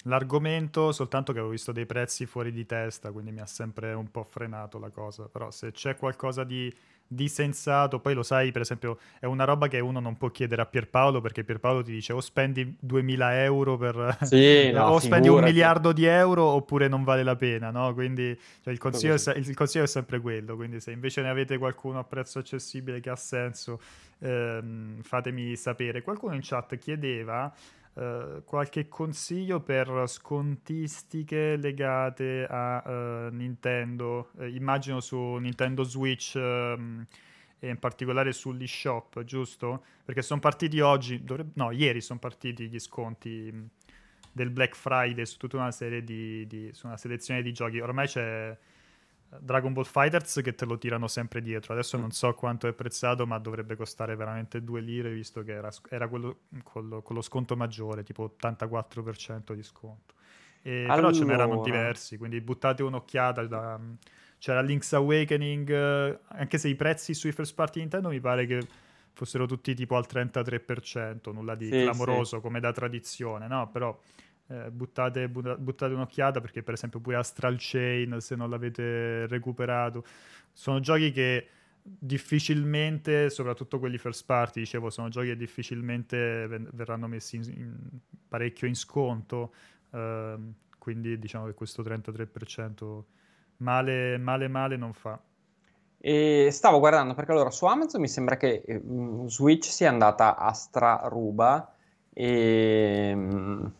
l'argomento, 0.04 0.92
soltanto 0.92 1.32
che 1.32 1.38
avevo 1.38 1.52
visto 1.52 1.72
dei 1.72 1.86
prezzi 1.86 2.26
fuori 2.26 2.52
di 2.52 2.66
testa, 2.66 3.10
quindi 3.10 3.32
mi 3.32 3.40
ha 3.40 3.46
sempre 3.46 3.94
un 3.94 4.10
po' 4.10 4.24
frenato 4.24 4.78
la 4.78 4.90
cosa. 4.90 5.26
Però 5.28 5.50
se 5.50 5.72
c'è 5.72 5.96
qualcosa 5.96 6.44
di 6.44 6.70
di 7.10 7.26
sensato, 7.28 8.00
poi 8.00 8.12
lo 8.12 8.22
sai, 8.22 8.52
per 8.52 8.60
esempio, 8.60 8.98
è 9.18 9.24
una 9.24 9.44
roba 9.44 9.66
che 9.66 9.80
uno 9.80 9.98
non 9.98 10.18
può 10.18 10.28
chiedere 10.28 10.60
a 10.60 10.66
Pierpaolo 10.66 11.22
perché 11.22 11.42
Pierpaolo 11.42 11.82
ti 11.82 11.92
dice 11.92 12.12
o 12.12 12.20
spendi 12.20 12.76
2000 12.78 13.42
euro 13.44 13.78
per... 13.78 14.18
Sì, 14.22 14.70
no, 14.72 14.88
o 14.88 14.98
spendi 14.98 15.28
un 15.28 15.42
miliardo 15.42 15.92
di 15.92 16.04
euro 16.04 16.44
oppure 16.44 16.86
non 16.86 17.04
vale 17.04 17.22
la 17.22 17.34
pena, 17.34 17.70
no? 17.70 17.94
Quindi 17.94 18.38
cioè, 18.62 18.72
il, 18.72 18.78
consiglio 18.78 19.14
è, 19.14 19.38
il, 19.38 19.54
consiglio 19.54 19.84
è, 19.84 19.88
sempre 19.88 20.20
quello, 20.20 20.54
quindi 20.54 20.80
se 20.80 20.92
invece 20.92 21.22
ne 21.22 21.30
avete 21.30 21.56
qualcuno 21.56 21.98
a 21.98 22.04
prezzo 22.04 22.38
accessibile 22.40 23.00
che 23.00 23.08
ha 23.08 23.16
senso, 23.16 23.80
ehm, 24.18 25.00
fatemi 25.00 25.56
sapere. 25.56 26.02
Qualcuno 26.02 26.34
in 26.34 26.40
chat 26.42 26.76
chiedeva... 26.76 27.52
Uh, 27.98 28.44
qualche 28.44 28.86
consiglio 28.86 29.58
per 29.58 30.04
scontistiche 30.06 31.56
legate 31.56 32.46
a 32.48 32.80
uh, 32.86 33.34
Nintendo, 33.34 34.30
uh, 34.34 34.44
immagino 34.44 35.00
su 35.00 35.18
Nintendo 35.18 35.82
Switch 35.82 36.34
um, 36.36 37.04
e 37.58 37.68
in 37.68 37.76
particolare 37.80 38.32
sull'eShop, 38.32 39.24
giusto? 39.24 39.82
Perché 40.04 40.22
sono 40.22 40.38
partiti 40.38 40.78
oggi, 40.78 41.24
dovrebbe, 41.24 41.50
no, 41.54 41.72
ieri 41.72 42.00
sono 42.00 42.20
partiti 42.20 42.68
gli 42.68 42.78
sconti 42.78 43.50
mm, 43.52 43.64
del 44.30 44.50
Black 44.50 44.76
Friday 44.76 45.26
su 45.26 45.36
tutta 45.36 45.56
una 45.56 45.72
serie 45.72 46.04
di, 46.04 46.46
di 46.46 46.70
su 46.72 46.86
una 46.86 46.96
selezione 46.96 47.42
di 47.42 47.52
giochi. 47.52 47.80
Ormai 47.80 48.06
c'è 48.06 48.56
Dragon 49.40 49.72
Ball 49.72 49.84
Fighters 49.84 50.40
che 50.42 50.54
te 50.54 50.64
lo 50.64 50.78
tirano 50.78 51.06
sempre 51.06 51.42
dietro. 51.42 51.74
Adesso 51.74 51.98
non 51.98 52.10
so 52.10 52.32
quanto 52.34 52.66
è 52.66 52.72
prezzato, 52.72 53.26
ma 53.26 53.38
dovrebbe 53.38 53.76
costare 53.76 54.16
veramente 54.16 54.62
2 54.62 54.80
lire, 54.80 55.10
visto 55.12 55.42
che 55.42 55.52
era, 55.52 55.70
era 55.90 56.08
quello 56.08 56.40
con 56.62 56.88
lo, 56.88 57.02
con 57.02 57.14
lo, 57.14 57.22
sconto 57.22 57.56
maggiore, 57.56 58.02
tipo 58.02 58.34
84% 58.40 59.52
di 59.52 59.62
sconto. 59.62 60.14
E, 60.62 60.84
allora... 60.84 60.96
Però 60.96 61.12
ce 61.12 61.24
n'erano 61.24 61.62
diversi, 61.62 62.16
quindi 62.16 62.40
buttate 62.40 62.82
un'occhiata. 62.82 63.46
Da, 63.46 63.78
c'era 64.38 64.62
Link's 64.62 64.92
Awakening, 64.94 66.18
anche 66.28 66.58
se 66.58 66.68
i 66.68 66.74
prezzi 66.74 67.12
sui 67.12 67.32
first 67.32 67.54
party 67.54 67.80
Nintendo 67.80 68.08
mi 68.08 68.20
pare 68.20 68.46
che 68.46 68.66
fossero 69.12 69.46
tutti 69.46 69.74
tipo 69.74 69.96
al 69.96 70.06
33%, 70.08 71.32
nulla 71.32 71.54
di 71.54 71.68
sì, 71.68 71.82
clamoroso 71.82 72.36
sì. 72.36 72.42
come 72.42 72.60
da 72.60 72.72
tradizione, 72.72 73.48
no? 73.48 73.68
Però 73.68 73.98
eh, 74.48 74.70
buttate, 74.70 75.28
buttate, 75.28 75.92
un'occhiata 75.92 76.40
perché 76.40 76.62
per 76.62 76.74
esempio 76.74 77.00
pure 77.00 77.16
Astral 77.16 77.56
Chain 77.58 78.20
se 78.20 78.34
non 78.34 78.50
l'avete 78.50 79.26
recuperato 79.26 80.04
sono 80.52 80.80
giochi 80.80 81.12
che 81.12 81.48
difficilmente 81.82 83.30
soprattutto 83.30 83.78
quelli 83.78 83.98
first 83.98 84.24
party 84.26 84.60
dicevo 84.60 84.90
sono 84.90 85.08
giochi 85.08 85.28
che 85.28 85.36
difficilmente 85.36 86.46
verranno 86.72 87.06
messi 87.06 87.36
in, 87.36 87.42
in, 87.42 87.76
parecchio 88.28 88.66
in 88.66 88.74
sconto 88.74 89.52
eh, 89.92 90.36
quindi 90.78 91.18
diciamo 91.18 91.46
che 91.46 91.54
questo 91.54 91.82
33% 91.82 93.02
male 93.58 94.18
male 94.18 94.48
male 94.48 94.76
non 94.76 94.92
fa. 94.92 95.20
E 96.00 96.48
stavo 96.52 96.78
guardando 96.78 97.14
perché 97.14 97.32
allora 97.32 97.50
su 97.50 97.64
Amazon 97.66 98.00
mi 98.00 98.08
sembra 98.08 98.36
che 98.36 98.62
um, 98.84 99.26
Switch 99.26 99.64
sia 99.64 99.88
andata 99.88 100.36
a 100.36 100.52
straruba 100.52 101.74
e 102.12 103.12
um, 103.14 103.72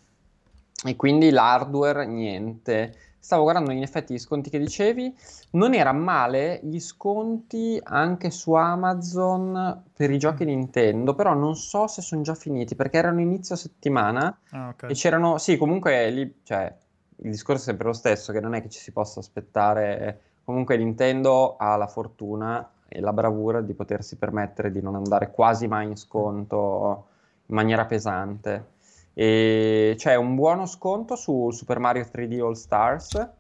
e 0.85 0.97
quindi 0.97 1.31
l'hardware 1.31 2.07
niente. 2.07 2.95
Stavo 3.19 3.43
guardando 3.43 3.73
in 3.73 3.83
effetti 3.83 4.15
gli 4.15 4.19
sconti 4.19 4.49
che 4.49 4.59
dicevi, 4.59 5.15
non 5.51 5.75
era 5.75 5.93
male 5.93 6.61
gli 6.63 6.81
sconti 6.81 7.79
anche 7.83 8.31
su 8.31 8.53
Amazon 8.53 9.83
per 9.93 10.11
i 10.11 10.19
giochi 10.19 10.45
Nintendo, 10.45 11.15
però 11.15 11.35
non 11.35 11.55
so 11.57 11.87
se 11.89 12.01
sono 12.01 12.23
già 12.23 12.35
finiti 12.35 12.75
perché 12.75 12.97
erano 12.97 13.21
inizio 13.21 13.57
settimana 13.57 14.35
ah, 14.51 14.69
okay. 14.69 14.91
e 14.91 14.95
c'erano, 14.95 15.37
sì, 15.37 15.57
comunque 15.57 16.09
lì, 16.11 16.41
cioè, 16.43 16.73
il 17.17 17.31
discorso 17.31 17.63
è 17.63 17.65
sempre 17.65 17.89
lo 17.89 17.93
stesso, 17.93 18.33
che 18.33 18.41
non 18.41 18.55
è 18.55 18.63
che 18.63 18.71
ci 18.71 18.79
si 18.79 18.93
possa 18.93 19.21
aspettare, 19.21 20.21
comunque 20.45 20.77
Nintendo 20.77 21.57
ha 21.57 21.77
la 21.77 21.89
fortuna 21.89 22.67
e 22.89 23.01
la 23.01 23.13
bravura 23.13 23.61
di 23.61 23.75
potersi 23.75 24.17
permettere 24.17 24.73
di 24.73 24.81
non 24.81 24.95
andare 24.95 25.31
quasi 25.33 25.67
mai 25.67 25.87
in 25.87 25.97
sconto 25.97 27.07
in 27.47 27.55
maniera 27.55 27.85
pesante. 27.85 28.77
E 29.21 29.95
c'è 29.97 30.15
un 30.15 30.37
buono 30.37 30.67
sconto 30.67 31.17
su 31.17 31.51
Super 31.51 31.81
Mario 31.81 32.05
3D 32.05 32.41
All 32.41 32.53
Stars 32.53 33.31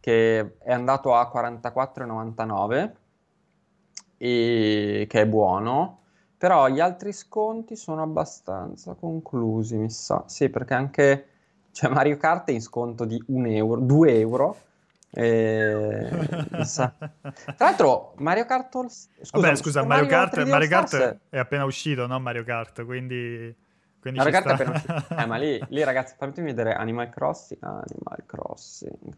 che 0.00 0.58
è 0.58 0.72
andato 0.72 1.14
a 1.14 1.30
44,99 1.32 2.92
e 4.16 5.06
che 5.08 5.20
è 5.20 5.26
buono 5.28 6.00
però 6.36 6.66
gli 6.66 6.80
altri 6.80 7.12
sconti 7.12 7.76
sono 7.76 8.02
abbastanza 8.02 8.94
conclusi 8.94 9.76
mi 9.76 9.88
sa 9.88 10.24
sì 10.26 10.48
perché 10.48 10.74
anche 10.74 11.26
c'è 11.70 11.86
Mario 11.86 12.16
Kart 12.16 12.48
è 12.48 12.52
in 12.52 12.60
sconto 12.60 13.04
di 13.04 13.22
1 13.24 13.48
euro 13.50 13.80
2 13.80 14.18
euro 14.18 14.56
e... 15.10 16.08
Tra 16.74 16.92
l'altro, 17.56 18.14
Mario 18.16 18.44
Kart. 18.46 18.72
Scusa, 18.88 19.28
Vabbè, 19.30 19.54
scusa 19.54 19.84
Mario, 19.84 20.04
Mario 20.04 20.28
Kart, 20.30 20.48
Mario 20.48 20.68
Kart 20.68 21.18
è 21.30 21.38
appena 21.38 21.64
uscito, 21.64 22.06
no? 22.06 22.18
Mario 22.18 22.44
Kart, 22.44 22.84
quindi 22.84 23.54
quindi 24.12 24.18
la 24.18 24.30
carta 24.30 24.52
appena... 24.52 25.06
eh, 25.22 25.26
ma 25.26 25.36
lì, 25.36 25.60
lì 25.68 25.84
ragazzi, 25.84 26.14
fatemi 26.16 26.48
vedere 26.48 26.74
Animal 26.74 27.08
Crossing. 27.08 27.62
Animal 27.62 28.22
Crossing. 28.26 29.16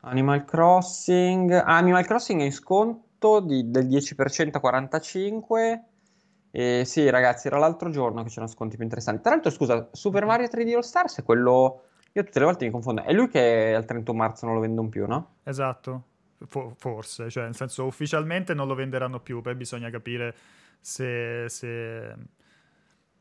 Animal 0.00 0.44
Crossing. 0.44 1.52
Ah, 1.52 1.76
Animal 1.76 2.06
Crossing 2.06 2.40
è 2.40 2.44
in 2.44 2.52
sconto 2.52 3.40
di, 3.40 3.70
del 3.70 3.86
10% 3.86 4.50
a 4.52 4.60
45. 4.60 5.84
E 6.52 6.82
sì, 6.84 7.08
ragazzi, 7.10 7.46
era 7.46 7.58
l'altro 7.58 7.90
giorno 7.90 8.22
che 8.22 8.28
c'erano 8.28 8.48
sconti 8.48 8.74
più 8.74 8.84
interessanti. 8.84 9.22
Tra 9.22 9.32
l'altro, 9.32 9.50
scusa, 9.50 9.88
Super 9.92 10.24
Mario 10.24 10.48
3D 10.48 10.74
All 10.74 10.80
Stars 10.80 11.18
è 11.18 11.22
quello. 11.22 11.84
Io 12.12 12.24
tutte 12.24 12.38
le 12.40 12.44
volte 12.44 12.64
mi 12.64 12.70
confondo. 12.72 13.02
È 13.02 13.12
lui 13.12 13.28
che 13.28 13.74
al 13.74 13.84
31 13.84 14.18
marzo 14.18 14.46
non 14.46 14.54
lo 14.56 14.60
vendono 14.60 14.88
più, 14.88 15.06
no? 15.06 15.36
Esatto. 15.44 16.04
For- 16.46 16.72
forse, 16.76 17.30
cioè, 17.30 17.44
nel 17.44 17.54
senso, 17.54 17.84
ufficialmente 17.84 18.54
non 18.54 18.66
lo 18.66 18.74
venderanno 18.74 19.20
più. 19.20 19.40
Poi 19.42 19.54
bisogna 19.54 19.90
capire 19.90 20.34
se, 20.80 21.44
se 21.48 22.14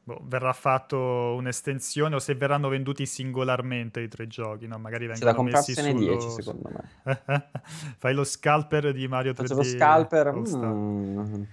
boh, 0.10 0.22
verrà 0.24 0.54
fatto 0.54 0.98
un'estensione 0.98 2.16
o 2.16 2.20
se 2.20 2.34
verranno 2.34 2.68
venduti 2.68 3.06
singolarmente 3.06 4.02
i 4.02 4.08
tre 4.08 4.26
giochi, 4.26 4.66
no? 4.66 4.80
Magari 4.80 5.06
vengono 5.06 5.32
da 5.32 5.44
messi 5.44 5.74
sullo... 5.74 6.00
10 6.00 6.30
secondo 6.32 6.72
me. 6.74 6.90
Fai 7.98 8.16
lo 8.16 8.24
scalper 8.24 8.92
di 8.92 9.08
Mario 9.08 9.34
3D. 9.34 9.36
Faccio 9.36 9.56
lo 9.56 9.64
scalper. 9.64 10.34
Mm. 10.34 11.44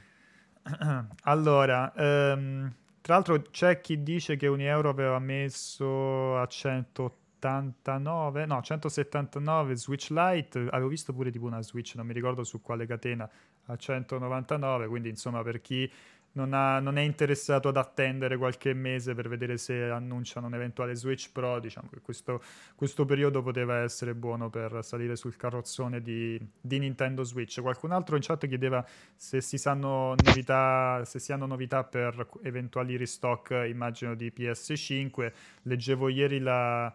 Allora, 1.25 1.93
um, 1.97 2.73
tra 3.03 3.15
l'altro 3.15 3.43
c'è 3.51 3.81
chi 3.81 4.03
dice 4.03 4.37
che 4.37 4.47
un 4.47 4.61
euro 4.61 4.89
aveva 4.89 5.19
messo 5.19 6.39
a 6.39 6.47
189, 6.47 8.47
no, 8.47 8.63
179 8.63 9.77
Switch 9.77 10.09
Lite, 10.11 10.67
avevo 10.71 10.89
visto 10.89 11.13
pure 11.13 11.31
tipo 11.31 11.45
una 11.45 11.63
Switch, 11.63 11.95
non 11.95 12.07
mi 12.07 12.13
ricordo 12.13 12.43
su 12.43 12.61
quale 12.63 12.87
catena, 12.87 13.31
a 13.67 13.77
199, 13.77 14.89
quindi 14.89 15.11
insomma 15.11 15.43
per 15.43 15.61
chi 15.61 15.89
non, 16.37 16.53
ha, 16.53 16.79
non, 16.81 16.99
è 16.99 17.03
interessato 17.03 17.69
ad 17.69 17.77
attendere 17.77 18.37
qualche 18.37 18.73
mese 18.75 19.15
per 19.15 19.29
vedere 19.29 19.57
se 19.59 19.91
annunciano 19.91 20.47
un 20.47 20.55
eventuale 20.55 20.95
Switch 20.95 21.31
Pro, 21.33 21.59
diciamo 21.59 21.89
che 21.91 22.01
questo, 22.01 22.43
questo 22.75 23.05
periodo 23.05 23.43
poteva 23.43 23.79
essere 23.79 24.15
buono 24.15 24.49
per 24.51 24.79
salire 24.83 25.17
sul 25.17 25.37
carrozzone 25.37 26.01
di, 26.01 26.39
di, 26.61 26.79
Nintendo 26.79 27.25
Switch. 27.25 27.61
Qualcun 27.61 27.93
altro 27.93 28.17
in 28.17 28.23
chat 28.23 28.47
chiedeva 28.47 28.87
se 29.15 29.41
si 29.41 29.59
sanno 29.59 30.15
novità, 30.23 31.03
se 31.05 31.19
si 31.19 31.33
hanno 31.33 31.47
novità 31.47 31.85
per 31.85 32.29
eventuali 32.43 32.97
restock, 32.97 33.65
immagino 33.69 34.15
di 34.15 34.33
PS5. 34.35 35.33
Leggevo 35.63 36.09
ieri 36.09 36.39
la 36.39 36.95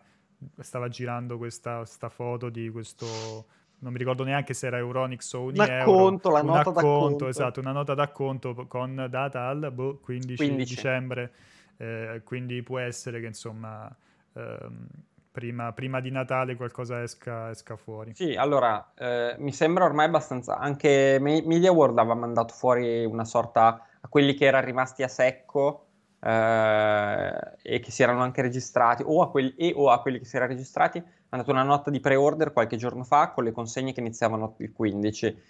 stava 0.60 0.88
girando 0.88 1.38
questa, 1.38 1.78
questa 1.78 2.10
foto 2.10 2.50
di 2.50 2.70
questo 2.70 3.46
non 3.82 3.92
mi 3.92 3.98
ricordo 3.98 4.24
neanche 4.24 4.54
se 4.54 4.68
era 4.68 4.78
Euronix 4.78 5.34
o 5.34 5.44
Uniacconto, 5.44 6.30
la 6.30 6.42
nota 6.42 6.60
acconto, 6.60 6.82
d'acconto. 6.82 7.28
Esatto, 7.28 7.60
una 7.60 7.72
nota 7.72 7.94
d'acconto 7.94 8.54
con 8.68 9.08
data 9.10 9.48
al 9.48 9.72
boh, 9.74 9.98
15, 9.98 10.36
15, 10.36 10.76
dicembre, 10.76 11.32
eh, 11.78 12.22
quindi 12.24 12.62
può 12.62 12.78
essere 12.78 13.20
che 13.20 13.26
insomma 13.26 13.94
ehm, 14.34 14.88
prima, 15.32 15.72
prima, 15.72 16.00
di 16.00 16.12
Natale 16.12 16.56
qualcosa 16.56 17.02
esca, 17.02 17.50
esca 17.50 17.76
fuori. 17.76 18.14
Sì, 18.14 18.36
allora 18.36 18.92
eh, 18.96 19.36
mi 19.40 19.52
sembra 19.52 19.86
ormai 19.86 20.06
abbastanza, 20.06 20.58
anche 20.58 21.18
Media 21.20 21.72
World 21.72 21.98
aveva 21.98 22.16
mandato 22.16 22.54
fuori 22.54 23.04
una 23.04 23.26
sorta 23.26 23.84
a 24.00 24.08
quelli 24.08 24.36
che 24.36 24.46
erano 24.46 24.66
rimasti 24.66 25.02
a 25.02 25.08
secco 25.08 25.88
eh, 26.20 27.32
e 27.64 27.80
che 27.80 27.90
si 27.90 28.04
erano 28.04 28.22
anche 28.22 28.44
registrati 28.44 29.04
o 29.04 29.24
a, 29.24 29.32
quelli, 29.32 29.56
e, 29.56 29.74
o 29.76 29.90
a 29.90 30.02
quelli 30.02 30.20
che 30.20 30.26
si 30.26 30.36
erano 30.36 30.52
registrati 30.52 31.04
ha 31.34 31.38
dato 31.38 31.52
una 31.52 31.64
nota 31.64 31.90
di 31.90 32.02
pre-order 32.02 32.52
qualche 32.52 32.76
giorno 32.76 33.04
fa 33.06 33.30
con 33.30 33.46
le 33.46 33.52
consegne 33.52 33.94
che 33.94 34.02
iniziavano 34.02 34.56
il 34.58 34.74
15. 34.74 35.42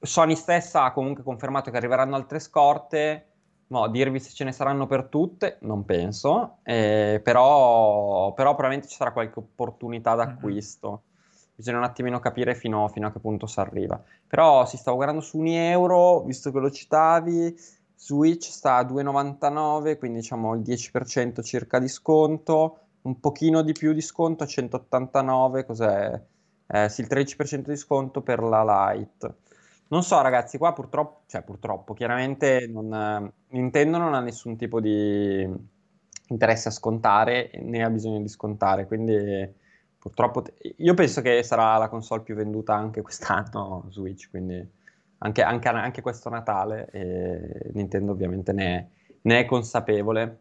Sony 0.00 0.34
stessa 0.34 0.84
ha 0.84 0.92
comunque 0.92 1.22
confermato 1.22 1.70
che 1.70 1.76
arriveranno 1.76 2.16
altre 2.16 2.40
scorte. 2.40 3.26
No, 3.68 3.86
dirvi 3.88 4.18
se 4.18 4.30
ce 4.30 4.42
ne 4.42 4.50
saranno 4.50 4.88
per 4.88 5.04
tutte, 5.04 5.58
non 5.60 5.84
penso, 5.84 6.56
eh, 6.64 7.20
però, 7.22 8.32
però, 8.32 8.50
probabilmente 8.54 8.88
ci 8.88 8.96
sarà 8.96 9.12
qualche 9.12 9.38
opportunità 9.38 10.16
d'acquisto. 10.16 10.88
Mm-hmm. 10.88 11.54
Bisogna 11.54 11.78
un 11.78 11.84
attimino 11.84 12.18
capire 12.18 12.56
fino, 12.56 12.88
fino, 12.88 13.06
a 13.06 13.12
che 13.12 13.20
punto 13.20 13.46
si 13.46 13.60
arriva. 13.60 14.02
Però 14.26 14.66
si 14.66 14.76
stava 14.76 14.96
guardando 14.96 15.22
su 15.22 15.38
un 15.38 15.46
euro, 15.46 16.22
visto 16.22 16.50
che 16.50 16.58
lo 16.58 16.70
citavi, 16.72 17.56
Switch 17.94 18.50
sta 18.50 18.76
a 18.76 18.82
2,99, 18.82 19.96
quindi 19.96 20.18
diciamo 20.18 20.54
il 20.54 20.62
10% 20.62 21.44
circa 21.44 21.78
di 21.78 21.86
sconto 21.88 22.78
un 23.02 23.20
pochino 23.20 23.62
di 23.62 23.72
più 23.72 23.92
di 23.92 24.00
sconto 24.00 24.44
a 24.44 24.46
189, 24.46 25.64
cos'è? 25.64 26.20
Eh, 26.66 26.88
sì, 26.88 27.00
il 27.02 27.08
13% 27.08 27.70
di 27.70 27.76
sconto 27.76 28.22
per 28.22 28.42
la 28.42 28.92
Lite. 28.92 29.36
Non 29.88 30.02
so, 30.02 30.20
ragazzi, 30.20 30.58
qua 30.58 30.72
purtroppo, 30.72 31.22
cioè 31.26 31.42
purtroppo, 31.42 31.94
chiaramente 31.94 32.66
non, 32.68 32.92
eh, 32.94 33.32
Nintendo 33.56 33.98
non 33.98 34.14
ha 34.14 34.20
nessun 34.20 34.56
tipo 34.56 34.80
di 34.80 35.48
interesse 36.28 36.68
a 36.68 36.70
scontare 36.70 37.50
né 37.62 37.82
ha 37.82 37.90
bisogno 37.90 38.20
di 38.20 38.28
scontare, 38.28 38.86
quindi 38.86 39.52
purtroppo 39.98 40.44
io 40.76 40.94
penso 40.94 41.20
che 41.22 41.42
sarà 41.42 41.76
la 41.76 41.88
console 41.88 42.22
più 42.22 42.34
venduta 42.34 42.74
anche 42.74 43.02
quest'anno 43.02 43.86
Switch, 43.90 44.30
quindi 44.30 44.64
anche, 45.18 45.42
anche, 45.42 45.68
anche 45.68 46.02
questo 46.02 46.28
Natale 46.30 46.88
e 46.92 47.70
Nintendo 47.72 48.12
ovviamente 48.12 48.52
ne 48.52 48.76
è, 48.76 48.86
ne 49.22 49.40
è 49.40 49.44
consapevole. 49.44 50.38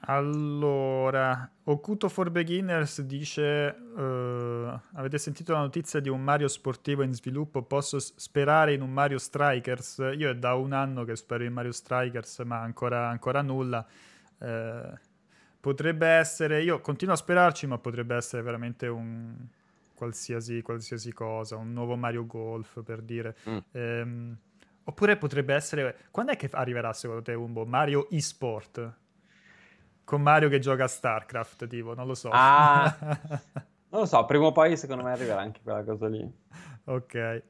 Allora, 0.00 1.50
Okuto 1.64 2.08
for 2.08 2.30
Beginners 2.30 3.02
dice: 3.02 3.76
uh, 3.94 4.80
Avete 4.94 5.18
sentito 5.18 5.52
la 5.52 5.60
notizia 5.60 6.00
di 6.00 6.08
un 6.08 6.22
Mario 6.22 6.48
sportivo 6.48 7.02
in 7.02 7.12
sviluppo? 7.12 7.62
Posso 7.62 7.98
sperare 7.98 8.72
in 8.72 8.80
un 8.80 8.90
Mario 8.90 9.18
Strikers? 9.18 9.98
Io 10.16 10.30
è 10.30 10.36
da 10.36 10.54
un 10.54 10.72
anno 10.72 11.04
che 11.04 11.16
spero 11.16 11.44
in 11.44 11.52
Mario 11.52 11.72
Strikers, 11.72 12.38
ma 12.40 12.60
ancora, 12.60 13.08
ancora 13.08 13.42
nulla. 13.42 13.84
Uh, 14.38 14.96
potrebbe 15.60 16.06
essere, 16.06 16.62
io 16.62 16.80
continuo 16.80 17.14
a 17.14 17.18
sperarci, 17.18 17.66
ma 17.66 17.78
potrebbe 17.78 18.14
essere 18.14 18.42
veramente 18.42 18.86
un 18.86 19.34
qualsiasi, 19.94 20.62
qualsiasi 20.62 21.12
cosa, 21.12 21.56
un 21.56 21.72
nuovo 21.72 21.96
Mario 21.96 22.24
Golf 22.24 22.82
per 22.84 23.02
dire. 23.02 23.36
Mm. 23.48 23.58
Um, 23.72 24.36
oppure 24.84 25.16
potrebbe 25.16 25.54
essere, 25.54 25.96
quando 26.12 26.32
è 26.32 26.36
che 26.36 26.48
arriverà 26.52 26.92
secondo 26.92 27.22
te 27.22 27.34
un 27.34 27.52
Mario 27.66 28.08
eSport? 28.10 29.06
Con 30.08 30.22
Mario 30.22 30.48
che 30.48 30.58
gioca 30.58 30.84
a 30.84 30.88
StarCraft, 30.88 31.66
tipo, 31.66 31.92
non 31.92 32.06
lo 32.06 32.14
so. 32.14 32.30
Ah, 32.32 32.96
non 33.90 34.00
lo 34.00 34.06
so, 34.06 34.24
prima 34.24 34.46
o 34.46 34.52
poi 34.52 34.74
secondo 34.78 35.04
me 35.04 35.12
arriverà 35.12 35.42
anche 35.42 35.60
quella 35.62 35.84
cosa 35.84 36.08
lì. 36.08 36.26
Ok. 36.84 37.42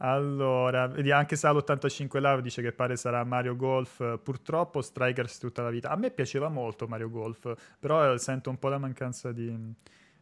Allora, 0.00 0.88
vedi 0.88 1.10
anche 1.10 1.36
Sal85 1.36 2.18
Live 2.20 2.42
dice 2.42 2.60
che 2.60 2.72
pare 2.72 2.96
sarà 2.96 3.24
Mario 3.24 3.56
Golf, 3.56 4.18
purtroppo 4.18 4.82
Strikers 4.82 5.38
tutta 5.38 5.62
la 5.62 5.70
vita. 5.70 5.88
A 5.88 5.96
me 5.96 6.10
piaceva 6.10 6.50
molto 6.50 6.86
Mario 6.86 7.08
Golf, 7.08 7.50
però 7.78 8.12
eh, 8.12 8.18
sento 8.18 8.50
un 8.50 8.58
po' 8.58 8.68
la 8.68 8.76
mancanza 8.76 9.32
di, 9.32 9.58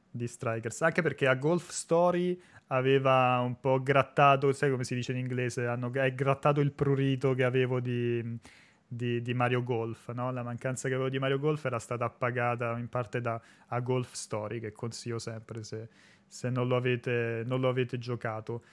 di 0.09 0.29
Strikers, 0.29 0.81
anche 0.83 1.03
perché 1.03 1.27
a 1.27 1.35
Golf 1.35 1.71
Story 1.71 2.41
aveva 2.69 3.41
un 3.41 3.59
po' 3.59 3.83
grattato, 3.83 4.53
sai 4.53 4.71
come 4.71 4.85
si 4.85 4.95
dice 4.95 5.11
in 5.11 5.19
inglese, 5.19 5.67
hanno 5.67 5.93
è 5.93 6.15
grattato 6.15 6.61
il 6.61 6.71
prurito 6.71 7.35
che 7.35 7.43
avevo 7.43 7.81
di 7.81 8.39
di, 8.87 9.23
di, 9.23 9.35
Mario 9.35 9.63
Golf. 9.63 10.11
No? 10.13 10.31
La 10.31 10.43
mancanza 10.43 10.89
che 10.89 10.95
avevo 10.95 11.09
di 11.09 11.19
Mario 11.19 11.39
Golf 11.39 11.65
era 11.65 11.79
stata 11.79 12.05
appagata 12.05 12.77
in 12.79 12.89
parte 12.89 13.21
da 13.21 13.41
a 13.69 13.81
Golf 13.81 14.13
Story, 14.13 14.61
che 14.61 14.73
consiglio 14.73 15.19
sempre 15.19 15.63
se, 15.63 15.89
se 16.27 16.51
non, 16.51 16.69
lo 16.69 16.77
avete, 16.77 17.43
non, 17.47 17.61
lo 17.61 17.69
avete, 17.69 17.99
giocato. 17.99 18.65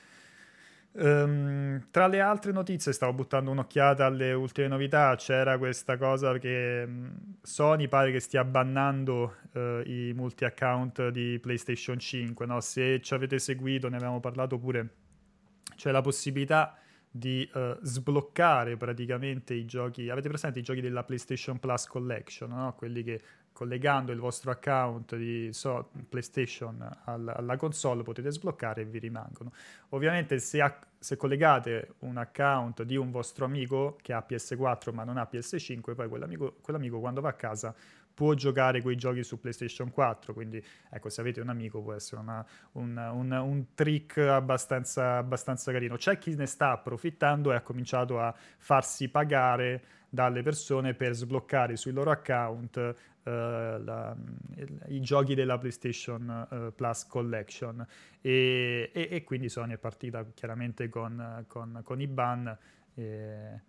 Um, 0.94 1.88
tra 1.90 2.08
le 2.08 2.20
altre 2.20 2.52
notizie, 2.52 2.92
stavo 2.92 3.14
buttando 3.14 3.50
un'occhiata 3.52 4.06
alle 4.06 4.34
ultime 4.34 4.68
novità. 4.68 5.16
C'era 5.16 5.58
questa 5.58 5.98
cosa 5.98 6.38
che 6.38 6.84
um, 6.86 7.12
Sony 7.42 7.88
pare 7.88 8.12
che 8.12 8.20
stia 8.20 8.44
bannando 8.44 9.36
uh, 9.54 9.82
i 9.86 10.12
multi-account 10.14 11.10
di 11.10 11.40
PlayStation 11.40 11.98
5. 11.98 12.46
No? 12.46 12.60
Se 12.60 13.02
ci 13.02 13.14
avete 13.14 13.40
seguito, 13.40 13.88
ne 13.88 13.96
avevamo 13.96 14.20
parlato 14.20 14.58
pure. 14.58 14.90
C'è 15.76 15.92
la 15.92 16.02
possibilità 16.02 16.76
di 17.12 17.48
uh, 17.54 17.78
sbloccare 17.82 18.78
praticamente 18.78 19.54
i 19.54 19.66
giochi. 19.66 20.10
Avete 20.10 20.30
presente 20.30 20.60
i 20.60 20.64
giochi 20.64 20.80
della 20.80 21.04
PlayStation 21.04 21.60
Plus 21.60 21.86
Collection, 21.88 22.50
no? 22.50 22.74
quelli 22.78 23.04
che 23.04 23.22
collegando 23.54 24.12
il 24.12 24.20
vostro 24.20 24.50
account 24.50 25.16
di 25.18 25.50
so, 25.52 25.92
PlayStation 26.08 26.82
al, 27.04 27.28
alla 27.28 27.58
console 27.58 28.02
potete 28.02 28.32
sbloccare 28.32 28.82
e 28.82 28.86
vi 28.86 29.00
rimangono. 29.00 29.52
Ovviamente 29.90 30.40
se, 30.40 30.62
ha, 30.62 30.80
se, 30.98 31.18
collegate 31.18 31.96
un 32.00 32.18
account 32.18 32.84
di 32.84 32.96
un 32.96 33.12
vostro 33.12 33.46
amico 33.46 33.98
che 34.02 34.14
ha 34.14 34.26
PS4 34.28 34.94
ma 34.94 35.04
non 35.04 35.18
ha 35.18 35.28
PS5, 35.30 35.94
poi 35.94 36.08
quell'amico, 36.08 36.56
quell'amico 36.62 37.00
quando 37.00 37.22
va 37.22 37.30
a 37.30 37.34
casa 37.34 37.76
può 38.14 38.34
giocare 38.34 38.82
quei 38.82 38.96
giochi 38.96 39.24
su 39.24 39.40
PlayStation 39.40 39.92
4, 39.92 40.34
quindi 40.34 40.64
ecco, 40.90 41.10
se 41.10 41.22
avete 41.22 41.42
un 41.42 41.50
amico 41.50 41.82
può 41.82 41.94
essere 41.94 42.22
una, 42.22 42.46
un, 42.74 42.98
un, 42.98 43.32
un, 43.32 43.66
trick 43.74 44.18
abbastanza, 44.18 45.18
abbastanza 45.18 45.72
carino. 45.72 45.96
C'è 45.96 46.18
chi 46.18 46.36
ne 46.36 46.46
sta 46.46 46.72
approfittando 46.72 47.52
e 47.52 47.56
ha 47.56 47.62
cominciato 47.62 48.20
a 48.20 48.34
farsi 48.58 49.10
pagare 49.10 49.84
dalle 50.10 50.44
persone 50.44 50.94
per 50.94 51.14
sbloccare 51.14 51.76
sui 51.76 51.92
loro 51.92 52.12
account 52.12 53.10
Uh, 53.24 53.78
la, 53.84 54.16
i 54.88 55.00
giochi 55.00 55.36
della 55.36 55.60
PlayStation 55.60 56.48
uh, 56.50 56.74
Plus 56.74 57.06
Collection 57.06 57.86
e, 58.20 58.90
e, 58.92 59.08
e, 59.12 59.24
quindi 59.24 59.48
Sony 59.48 59.76
è 59.76 59.78
partita 59.78 60.26
chiaramente 60.34 60.90
con, 60.90 61.46
con, 61.48 61.82
con 61.84 62.02
i 62.02 62.08
ban 62.08 62.58
e, 62.96 63.62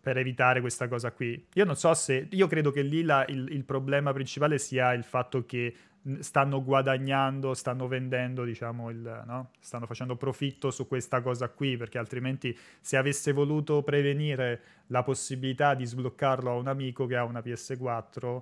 per 0.00 0.16
evitare 0.18 0.60
questa 0.60 0.88
cosa 0.88 1.12
qui. 1.12 1.46
Io 1.54 1.64
non 1.64 1.76
so 1.76 1.92
se, 1.94 2.28
io 2.30 2.46
credo 2.46 2.70
che 2.70 2.82
lì 2.82 3.02
la, 3.02 3.24
il, 3.28 3.48
il, 3.50 3.64
problema 3.64 4.12
principale 4.12 4.58
sia 4.58 4.92
il 4.92 5.04
fatto 5.04 5.44
che 5.44 5.74
stanno 6.20 6.64
guadagnando, 6.64 7.52
stanno 7.54 7.86
vendendo, 7.86 8.44
diciamo, 8.44 8.90
il, 8.90 9.22
no? 9.26 9.50
stanno 9.60 9.86
facendo 9.86 10.16
profitto 10.16 10.70
su 10.70 10.86
questa 10.88 11.20
cosa 11.20 11.48
qui, 11.48 11.76
perché 11.76 11.98
altrimenti 11.98 12.56
se 12.80 12.96
avesse 12.96 13.32
voluto 13.32 13.82
prevenire 13.82 14.62
la 14.86 15.02
possibilità 15.02 15.74
di 15.74 15.84
sbloccarlo 15.84 16.50
a 16.50 16.54
un 16.54 16.68
amico 16.68 17.06
che 17.06 17.16
ha 17.16 17.24
una 17.24 17.40
PS4 17.40 18.40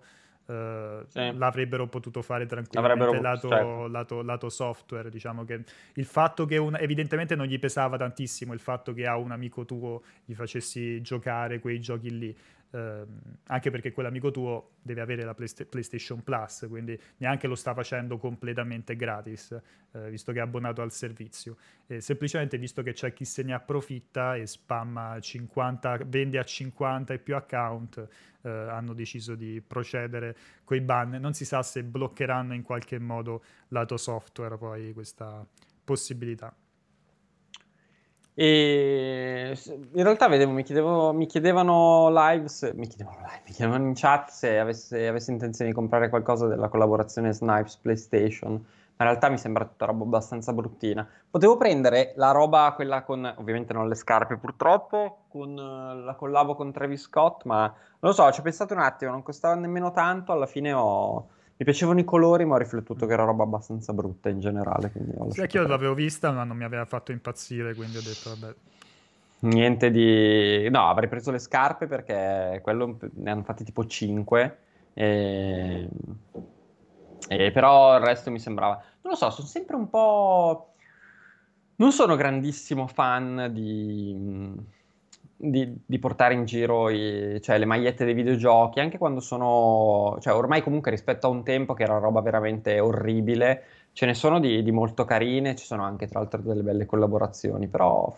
Uh, 0.49 1.05
sì. 1.09 1.37
l'avrebbero 1.37 1.89
potuto 1.89 2.23
fare 2.23 2.47
tranquillamente 2.47 3.21
lato, 3.21 3.49
certo. 3.49 3.87
lato, 3.87 4.23
lato, 4.23 4.49
software 4.49 5.11
diciamo 5.11 5.45
che 5.45 5.63
il 5.93 6.07
fatto 6.07 6.47
che 6.47 6.57
un, 6.57 6.75
evidentemente 6.81 7.35
non 7.35 7.45
gli 7.45 7.59
pesava 7.59 7.99
tantissimo 7.99 8.55
il 8.55 8.59
fatto 8.59 8.95
che 8.95 9.07
a 9.07 9.19
un 9.19 9.31
amico 9.31 9.67
tuo 9.67 10.01
gli 10.25 10.33
facessi 10.33 11.03
giocare 11.03 11.59
quei 11.59 11.79
giochi 11.81 12.19
lì 12.19 12.37
Uh, 12.71 13.07
anche 13.45 13.71
perché 13.71 13.93
quell'amico 13.93 14.31
tuo 14.31 14.73
deve 14.83 15.01
avere 15.01 15.25
la 15.25 15.33
Playsta- 15.33 15.65
PlayStation 15.65 16.23
Plus, 16.23 16.67
quindi 16.69 17.01
neanche 17.17 17.47
lo 17.47 17.55
sta 17.55 17.73
facendo 17.73 18.19
completamente 18.19 18.95
gratis, 18.95 19.59
uh, 19.93 20.11
visto 20.11 20.33
che 20.33 20.39
è 20.39 20.43
abbonato 20.43 20.83
al 20.83 20.93
servizio. 20.93 21.57
E 21.87 22.03
semplicemente 22.03 22.59
visto 22.59 22.83
che 22.83 22.93
c'è 22.93 23.15
chi 23.15 23.25
se 23.25 23.43
ne 23.43 23.55
approfitta 23.55 24.37
e 24.37 24.47
spamma 24.47 25.19
50, 25.19 26.01
vende 26.07 26.39
a 26.39 26.45
50 26.45 27.15
e 27.15 27.19
più 27.19 27.35
account, 27.37 28.07
uh, 28.43 28.49
hanno 28.49 28.93
deciso 28.93 29.35
di 29.35 29.63
procedere 29.67 30.37
con 30.65 30.77
i 30.77 30.81
ban. 30.83 31.11
Non 31.11 31.33
si 31.33 31.47
sa 31.47 31.63
se 31.63 31.83
bloccheranno 31.83 32.53
in 32.53 32.63
qualche 32.63 32.99
modo 32.99 33.43
lato 33.69 33.97
software 33.97 34.59
poi 34.59 34.93
questa 34.93 35.47
possibilità. 35.85 36.55
E 38.41 39.59
in 39.67 40.03
realtà 40.05 40.29
vedevo, 40.29 40.53
mi, 40.53 40.63
chiedevo, 40.63 41.13
mi 41.13 41.27
chiedevano 41.27 42.09
live, 42.09 42.47
se, 42.47 42.73
mi 42.73 42.87
chiedevano 42.87 43.17
live, 43.19 43.43
mi 43.45 43.53
chiedevano 43.53 43.85
in 43.85 43.95
chat 43.97 44.29
se 44.29 44.61
avesse, 44.61 45.09
avessi 45.09 45.33
intenzione 45.33 45.71
di 45.71 45.77
comprare 45.77 46.09
qualcosa 46.09 46.47
della 46.47 46.69
collaborazione 46.69 47.33
Snipes 47.33 47.79
PlayStation. 47.79 48.53
Ma 48.53 49.05
in 49.05 49.11
realtà 49.11 49.29
mi 49.29 49.39
sembra 49.39 49.65
tutta 49.65 49.87
roba 49.87 50.05
abbastanza 50.05 50.53
bruttina. 50.53 51.05
Potevo 51.29 51.57
prendere 51.57 52.13
la 52.15 52.31
roba, 52.31 52.73
quella 52.77 53.03
con, 53.03 53.29
ovviamente 53.39 53.73
non 53.73 53.89
le 53.89 53.97
scarpe 53.97 54.37
purtroppo, 54.37 55.25
con 55.27 55.57
la 55.57 56.15
collabo 56.15 56.55
con 56.55 56.71
Travis 56.71 57.03
Scott, 57.03 57.43
ma 57.43 57.63
non 57.65 57.75
lo 57.99 58.13
so, 58.13 58.31
ci 58.31 58.39
ho 58.39 58.45
pensato 58.45 58.73
un 58.73 58.79
attimo, 58.79 59.11
non 59.11 59.25
costava 59.25 59.57
nemmeno 59.57 59.91
tanto, 59.91 60.31
alla 60.31 60.47
fine 60.47 60.73
ho 60.73 61.27
mi 61.59 61.65
piacevano 61.65 61.99
i 61.99 62.05
colori, 62.05 62.45
ma 62.45 62.55
ho 62.55 62.59
riflettuto 62.59 63.05
che 63.05 63.13
era 63.13 63.25
roba 63.25 63.43
abbastanza 63.43 63.93
brutta 63.93 64.29
in 64.29 64.39
generale. 64.39 64.93
Sì, 65.31 65.41
anche 65.41 65.57
io 65.57 65.67
l'avevo 65.67 65.93
vista, 65.93 66.31
ma 66.31 66.45
non 66.45 66.57
mi 66.57 66.63
aveva 66.63 66.85
fatto 66.85 67.11
impazzire, 67.11 67.75
quindi 67.75 67.97
ho 67.97 68.01
detto, 68.01 68.31
vabbè. 68.39 68.55
Niente 69.41 69.91
di... 69.91 70.71
No, 70.71 70.89
avrei 70.89 71.09
preso 71.09 71.33
le 71.33 71.41
scarpe 71.41 71.89
perché 71.89 72.61
quello 72.63 72.97
ne 73.15 73.31
hanno 73.31 73.43
fatti 73.43 73.65
tipo 73.65 73.85
5. 73.85 74.59
E... 74.95 75.89
e... 77.29 77.51
però 77.51 77.97
il 77.97 78.05
resto 78.05 78.31
mi 78.31 78.39
sembrava... 78.39 78.75
Non 79.03 79.13
lo 79.13 79.17
so, 79.17 79.31
sono 79.31 79.49
sempre 79.49 79.75
un 79.75 79.89
po'... 79.91 80.75
Non 81.75 81.91
sono 81.91 82.15
grandissimo 82.15 82.87
fan 82.87 83.51
di 83.53 84.55
di, 85.41 85.73
di, 85.87 85.99
portare 86.01 86.35
in 86.35 86.45
giro 86.45 86.91
i, 86.91 87.41
cioè, 87.41 87.59
le 87.59 87.65
magliette 87.65 88.05
dei 88.05 88.15
videogiochi, 88.15 88.81
anche 88.81 88.99
quando 88.99 89.21
sono, 89.21 90.19
cioè, 90.21 90.35
ormai 90.35 90.63
comunque 90.63 90.91
rispetto 90.91 91.29
a 91.29 91.31
un 91.31 91.45
tempo 91.45 91.75
che 91.75 91.85
era 91.85 91.99
roba 91.99 92.21
veramente 92.21 92.81
orribile, 92.81 93.63
ce 93.93 94.07
ne 94.07 94.15
sono 94.15 94.41
di, 94.41 94.63
di 94.65 94.73
molto 94.73 95.05
carine, 95.05 95.55
ci 95.55 95.65
sono 95.65 95.85
anche 95.85 96.09
tra 96.09 96.19
l'altro 96.19 96.41
delle 96.41 96.63
belle 96.63 96.87
collaborazioni, 96.87 97.69
però 97.69 98.13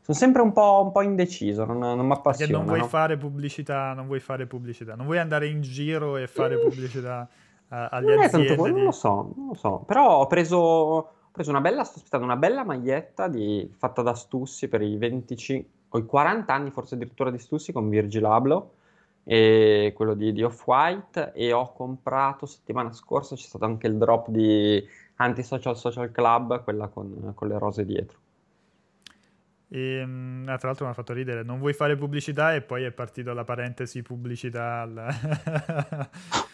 sono 0.00 0.16
sempre 0.16 0.42
un 0.42 0.52
po', 0.52 0.82
un 0.84 0.92
po 0.92 1.02
indeciso, 1.02 1.64
non, 1.66 1.78
non 1.78 2.06
mi 2.06 2.12
appassiona. 2.12 2.52
Perché 2.52 2.66
non 2.66 2.78
vuoi 2.78 2.88
fare 2.88 3.16
pubblicità, 3.16 3.92
non 3.92 4.06
vuoi 4.06 4.20
fare 4.20 4.46
pubblicità, 4.46 4.94
non 4.94 5.04
vuoi 5.04 5.18
andare 5.18 5.46
in 5.46 5.60
giro 5.60 6.16
e 6.16 6.26
fare 6.26 6.58
pubblicità 6.58 7.28
uh, 7.68 7.74
agli 7.90 8.06
non 8.06 8.18
aziende. 8.22 8.46
Tanto, 8.48 8.64
di... 8.64 8.72
Non 8.72 8.84
lo 8.84 8.92
so, 8.92 9.32
non 9.36 9.46
lo 9.48 9.54
so, 9.54 9.82
però 9.86 10.18
ho 10.18 10.26
preso, 10.26 11.13
preso 11.34 11.50
una 11.50 11.60
bella, 11.60 11.82
sto 11.82 11.98
aspettando 11.98 12.26
una 12.26 12.36
bella 12.36 12.64
maglietta 12.64 13.26
di, 13.26 13.68
fatta 13.76 14.02
da 14.02 14.14
Stussi 14.14 14.68
per 14.68 14.82
i 14.82 14.96
25 14.96 15.72
ho 15.88 15.98
i 15.98 16.06
40 16.06 16.52
anni 16.52 16.70
forse 16.70 16.94
addirittura 16.94 17.30
di 17.32 17.38
Stussi 17.38 17.72
con 17.72 17.88
Virgil 17.88 18.24
Abloh 18.24 18.74
e 19.24 19.92
quello 19.96 20.14
di, 20.14 20.32
di 20.32 20.44
Off-White 20.44 21.32
e 21.32 21.52
ho 21.52 21.72
comprato 21.72 22.46
settimana 22.46 22.92
scorsa 22.92 23.34
c'è 23.34 23.42
stato 23.42 23.64
anche 23.64 23.88
il 23.88 23.96
drop 23.96 24.28
di 24.28 24.86
Antisocial 25.16 25.76
Social 25.76 26.12
Club, 26.12 26.62
quella 26.62 26.88
con, 26.88 27.32
con 27.34 27.48
le 27.48 27.58
rose 27.58 27.84
dietro. 27.84 28.18
E, 29.68 29.80
ehm, 29.98 30.44
ah, 30.46 30.56
tra 30.56 30.68
l'altro 30.68 30.84
mi 30.84 30.90
ha 30.92 30.94
fatto 30.94 31.12
ridere, 31.12 31.42
non 31.42 31.58
vuoi 31.58 31.72
fare 31.72 31.96
pubblicità 31.96 32.54
e 32.54 32.62
poi 32.62 32.84
è 32.84 32.92
partita 32.92 33.32
la 33.32 33.44
parentesi 33.44 34.02
pubblicità. 34.02 34.82
Al... 34.82 35.08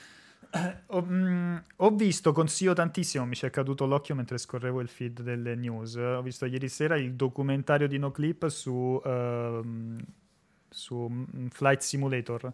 ho, 0.86 1.00
mh, 1.02 1.14
mm, 1.14 1.56
ho, 1.76 1.90
visto, 1.90 2.32
consiglio 2.32 2.72
tantissimo, 2.72 3.24
mi 3.24 3.34
ci 3.34 3.46
è 3.46 3.50
caduto 3.50 3.86
l'occhio 3.86 4.14
mentre 4.14 4.38
scorrevo 4.38 4.80
il 4.80 4.88
feed 4.88 5.22
delle 5.22 5.54
news. 5.54 5.94
Ho 5.94 6.22
visto 6.22 6.44
ieri 6.46 6.68
sera 6.68 6.96
il 6.96 7.14
documentario 7.14 7.86
di 7.86 7.98
NoClip 7.98 8.48
su, 8.48 8.72
uh, 8.72 9.96
su 10.68 11.26
Flight 11.50 11.80
Simulator, 11.80 12.52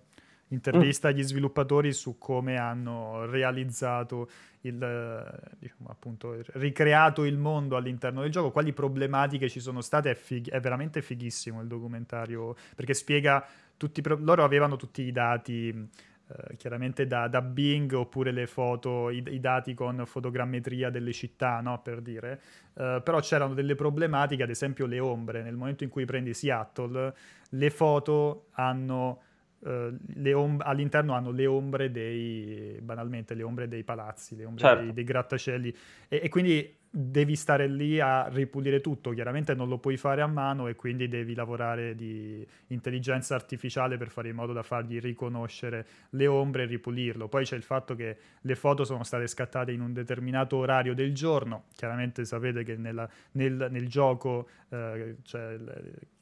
intervista 0.49 1.09
agli 1.09 1.23
sviluppatori 1.23 1.93
su 1.93 2.19
come 2.19 2.57
hanno 2.57 3.25
realizzato 3.27 4.29
il, 4.61 5.55
diciamo, 5.59 5.89
appunto, 5.89 6.37
ricreato 6.55 7.25
il 7.25 7.39
mondo 7.39 7.77
all'interno 7.77 8.21
del 8.21 8.31
gioco, 8.31 8.51
quali 8.51 8.73
problematiche 8.73 9.49
ci 9.49 9.61
sono 9.61 9.81
state, 9.81 10.11
è, 10.11 10.15
fig- 10.15 10.51
è 10.51 10.61
veramente 10.61 11.01
fighissimo 11.03 11.61
il 11.63 11.67
documentario, 11.67 12.55
perché 12.75 12.93
spiega 12.95 13.47
tutti, 13.77 14.03
pro- 14.03 14.19
loro 14.21 14.45
avevano 14.45 14.77
tutti 14.77 15.03
i 15.03 15.13
dati 15.13 15.89
Uh, 16.29 16.57
chiaramente 16.57 17.07
da, 17.07 17.29
da, 17.29 17.41
Bing 17.41 17.93
oppure 17.93 18.33
le 18.33 18.49
foto, 18.49 19.11
i, 19.11 19.23
i, 19.29 19.39
dati 19.39 19.75
con 19.75 20.03
fotogrammetria 20.07 20.91
delle 20.91 21.13
città, 21.13 21.61
no? 21.61 21.81
per 21.81 22.01
dire. 22.01 22.41
Uh, 22.73 23.01
però 23.01 23.21
c'erano 23.21 23.55
delle 23.55 23.77
problematiche, 23.77 24.43
ad 24.43 24.51
esempio 24.51 24.87
le 24.87 24.99
ombre. 24.99 25.43
Nel 25.43 25.55
momento 25.55 25.85
in 25.85 25.91
cui 25.91 26.05
prendi 26.05 26.35
Seattle, 26.35 27.15
le 27.51 27.71
foto 27.71 28.47
hanno 28.53 29.21
Uh, 29.59 29.97
om- 30.35 30.61
all'interno 30.63 31.15
hanno 31.15 31.31
le 31.31 31.47
ombre 31.47 31.91
dei 31.91 32.79
banalmente 32.83 33.35
le 33.35 33.43
ombre 33.43 33.67
dei 33.67 33.83
palazzi, 33.85 34.37
le 34.37 34.45
ombre 34.45 34.63
certo. 34.63 34.83
dei, 34.85 34.93
dei, 34.93 35.03
grattacieli 35.03 35.77
e, 36.09 36.21
e, 36.25 36.29
quindi 36.29 36.77
devi 36.99 37.37
stare 37.37 37.67
lì 37.67 38.01
a 38.01 38.27
ripulire 38.29 38.81
tutto. 38.81 39.11
Chiaramente 39.11 39.55
non 39.55 39.69
lo 39.69 39.77
puoi 39.77 39.99
fare 39.99 40.23
a 40.23 40.27
mano 40.27 40.67
e 40.67 40.77
quindi 40.77 41.09
devi 41.09 41.35
lavorare 41.35 41.95
di 41.95 42.47
intelligenza 42.69 43.35
artificiale 43.35 43.99
per 43.99 44.09
fare 44.09 44.31
in 44.31 44.35
modo 44.35 44.55
da 44.55 44.63
fargli 44.63 44.99
riconoscere 44.99 45.87
le 46.11 46.27
ombre 46.27 46.63
e 46.63 46.67
ripulirlo. 46.67 47.29
Poi 47.29 47.45
c'è 47.45 47.55
il 47.55 47.63
fatto 47.63 47.95
che 47.95 48.17
le 48.41 48.55
foto 48.55 48.85
sono 48.85 49.05
state 49.05 49.27
scattate 49.27 49.73
in 49.73 49.83
un 49.83 49.93
determinato 49.93 50.57
orario 50.57 50.95
del 50.95 51.13
giorno. 51.13 51.65
Chiaramente 51.75 52.25
sapete 52.25 52.65
che 52.65 52.77
nella, 52.77 53.07
nel, 53.33 53.69
nel, 53.71 53.89
gioco 53.89 54.49
uh, 54.69 55.17
cioè, 55.23 55.59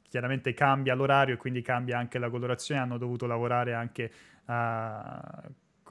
chiaramente 0.09 0.55
cambia 0.55 0.97
l'orario 0.97 1.35
e 1.35 1.37
quindi 1.37 1.63
cambia 1.63 1.99
anche 1.99 2.19
la 2.19 2.29
colorazione, 2.29 2.81
hanno 2.81 2.99
dovuto 2.99 3.27
lavorare 3.27 3.75
anche 3.75 4.11
a, 4.47 5.41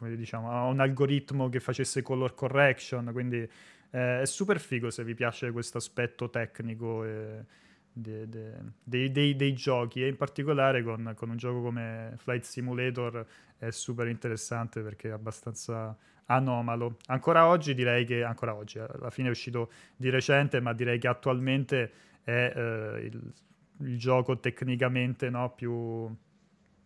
diciamo, 0.01 0.51
a 0.51 0.65
un 0.65 0.81
algoritmo 0.81 1.47
che 1.47 1.61
facesse 1.61 2.01
color 2.01 2.35
correction, 2.35 3.09
quindi 3.13 3.49
eh, 3.93 4.21
è 4.21 4.25
super 4.25 4.59
figo 4.59 4.89
se 4.89 5.03
vi 5.03 5.13
piace 5.13 5.51
questo 5.51 5.77
aspetto 5.77 6.29
tecnico 6.29 7.03
eh, 7.03 7.43
de, 7.91 8.27
de, 8.27 8.51
de, 8.83 9.11
dei, 9.11 9.35
dei, 9.35 9.53
giochi 9.53 10.03
e 10.03 10.07
in 10.07 10.17
particolare 10.17 10.83
con, 10.83 11.13
con, 11.15 11.29
un 11.29 11.37
gioco 11.37 11.61
come 11.61 12.13
Flight 12.17 12.43
Simulator 12.43 13.25
è 13.57 13.69
super 13.71 14.07
interessante 14.07 14.81
perché 14.81 15.09
è 15.09 15.11
abbastanza 15.11 15.95
anomalo. 16.25 16.97
Ancora 17.07 17.47
oggi 17.47 17.73
direi 17.73 18.05
che, 18.05 18.23
ancora 18.23 18.55
oggi, 18.55 18.79
alla 18.79 19.09
fine 19.09 19.27
è 19.27 19.31
uscito 19.31 19.71
di 19.95 20.09
recente, 20.09 20.59
ma 20.59 20.73
direi 20.73 20.97
che 20.99 21.07
attualmente 21.07 21.91
è 22.23 22.53
eh, 22.55 23.05
il 23.05 23.33
il 23.79 23.97
gioco 23.97 24.39
tecnicamente 24.39 25.29
no, 25.29 25.51
più, 25.51 26.13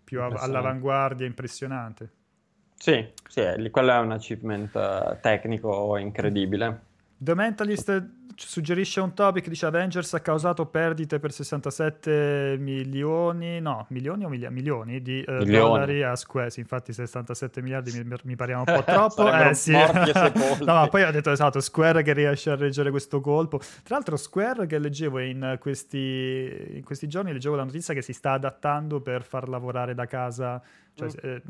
più 0.04 0.22
all'avanguardia, 0.22 1.26
impressionante. 1.26 2.12
Sì, 2.76 3.12
sì, 3.28 3.41
quello 3.72 3.91
è 3.91 3.98
un 3.98 4.12
achievement 4.12 4.76
uh, 4.76 5.17
tecnico 5.20 5.98
incredibile. 5.98 6.86
The 7.18 7.34
Mentalist 7.34 8.10
suggerisce 8.36 9.00
un 9.00 9.14
topic, 9.16 9.48
dice 9.48 9.66
Avengers 9.66 10.14
ha 10.14 10.20
causato 10.20 10.68
perdite 10.68 11.18
per 11.18 11.32
67 11.32 12.58
milioni, 12.60 13.60
no, 13.60 13.88
milioni 13.90 14.26
o 14.26 14.30
miglia, 14.30 14.52
milioni 14.52 15.02
di 15.02 15.24
uh, 15.26 15.32
milioni. 15.32 15.48
dollari 15.48 16.04
a 16.04 16.16
Square, 16.16 16.52
sì, 16.52 16.60
infatti 16.60 16.94
67 16.94 17.62
miliardi 17.62 17.92
mi, 17.98 18.16
mi 18.24 18.36
pariva 18.36 18.60
un 18.60 18.66
po' 18.66 18.84
troppo. 18.86 19.32
eh, 19.34 19.56
sì. 19.56 19.72
no, 19.74 20.66
ma 20.66 20.88
poi 20.88 21.04
ho 21.04 21.12
detto 21.12 21.32
esatto, 21.32 21.60
Square 21.60 22.04
che 22.04 22.14
riesce 22.14 22.52
a 22.52 22.56
reggere 22.56 22.92
questo 22.92 23.20
colpo. 23.22 23.58
Tra 23.58 23.96
l'altro 23.96 24.16
Square 24.16 24.68
che 24.68 24.78
leggevo 24.78 25.20
in 25.20 25.58
questi, 25.60 26.76
in 26.76 26.84
questi 26.84 27.08
giorni, 27.08 27.34
leggevo 27.34 27.56
la 27.56 27.64
notizia 27.64 27.96
che 27.96 28.04
si 28.04 28.14
sta 28.14 28.34
adattando 28.34 29.02
per 29.02 29.24
far 29.24 29.50
lavorare 29.50 29.96
da 29.96 30.06
casa 30.06 30.62
cioè, 30.94 31.08
mm. 31.08 31.30
eh, 31.30 31.42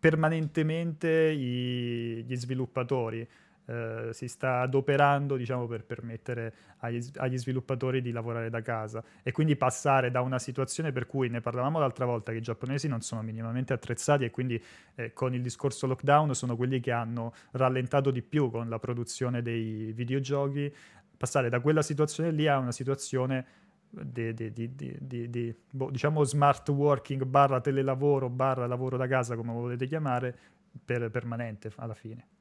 permanentemente 0.00 1.30
i, 1.30 2.24
gli 2.26 2.36
sviluppatori. 2.36 3.26
Eh, 3.70 4.14
si 4.14 4.28
sta 4.28 4.60
adoperando 4.60 5.36
diciamo, 5.36 5.66
per 5.66 5.84
permettere 5.84 6.54
agli, 6.78 7.04
agli, 7.16 7.36
sviluppatori 7.36 8.00
di 8.00 8.12
lavorare 8.12 8.48
da 8.48 8.62
casa 8.62 9.04
e 9.22 9.30
quindi 9.30 9.56
passare 9.56 10.10
da 10.10 10.22
una 10.22 10.38
situazione 10.38 10.90
per 10.90 11.06
cui 11.06 11.28
ne 11.28 11.42
parlavamo 11.42 11.78
l'altra 11.78 12.06
volta 12.06 12.32
che 12.32 12.38
i 12.38 12.40
giapponesi 12.40 12.88
non 12.88 13.02
sono 13.02 13.20
minimamente 13.20 13.74
attrezzati 13.74 14.24
e 14.24 14.30
quindi 14.30 14.58
eh, 14.94 15.12
con 15.12 15.34
il 15.34 15.42
discorso 15.42 15.86
lockdown 15.86 16.34
sono 16.34 16.56
quelli 16.56 16.80
che 16.80 16.92
hanno 16.92 17.34
rallentato 17.50 18.10
di 18.10 18.22
più 18.22 18.50
con 18.50 18.70
la 18.70 18.78
produzione 18.78 19.42
dei 19.42 19.92
videogiochi, 19.92 20.74
passare 21.14 21.50
da 21.50 21.60
quella 21.60 21.82
situazione 21.82 22.30
lì 22.30 22.48
a 22.48 22.56
una 22.56 22.72
situazione 22.72 23.44
di, 23.90 24.32
di, 24.32 24.50
di, 24.54 25.28
di 25.28 25.54
boh, 25.70 25.90
diciamo 25.90 26.24
smart 26.24 26.66
working 26.70 27.24
barra 27.24 27.60
telelavoro 27.60 28.30
barra 28.30 28.66
lavoro 28.66 28.96
da 28.96 29.06
casa 29.06 29.36
come 29.36 29.52
volete 29.52 29.86
chiamare 29.86 30.34
per 30.82 31.10
permanente 31.10 31.70
alla 31.76 31.94
fine. 31.94 32.37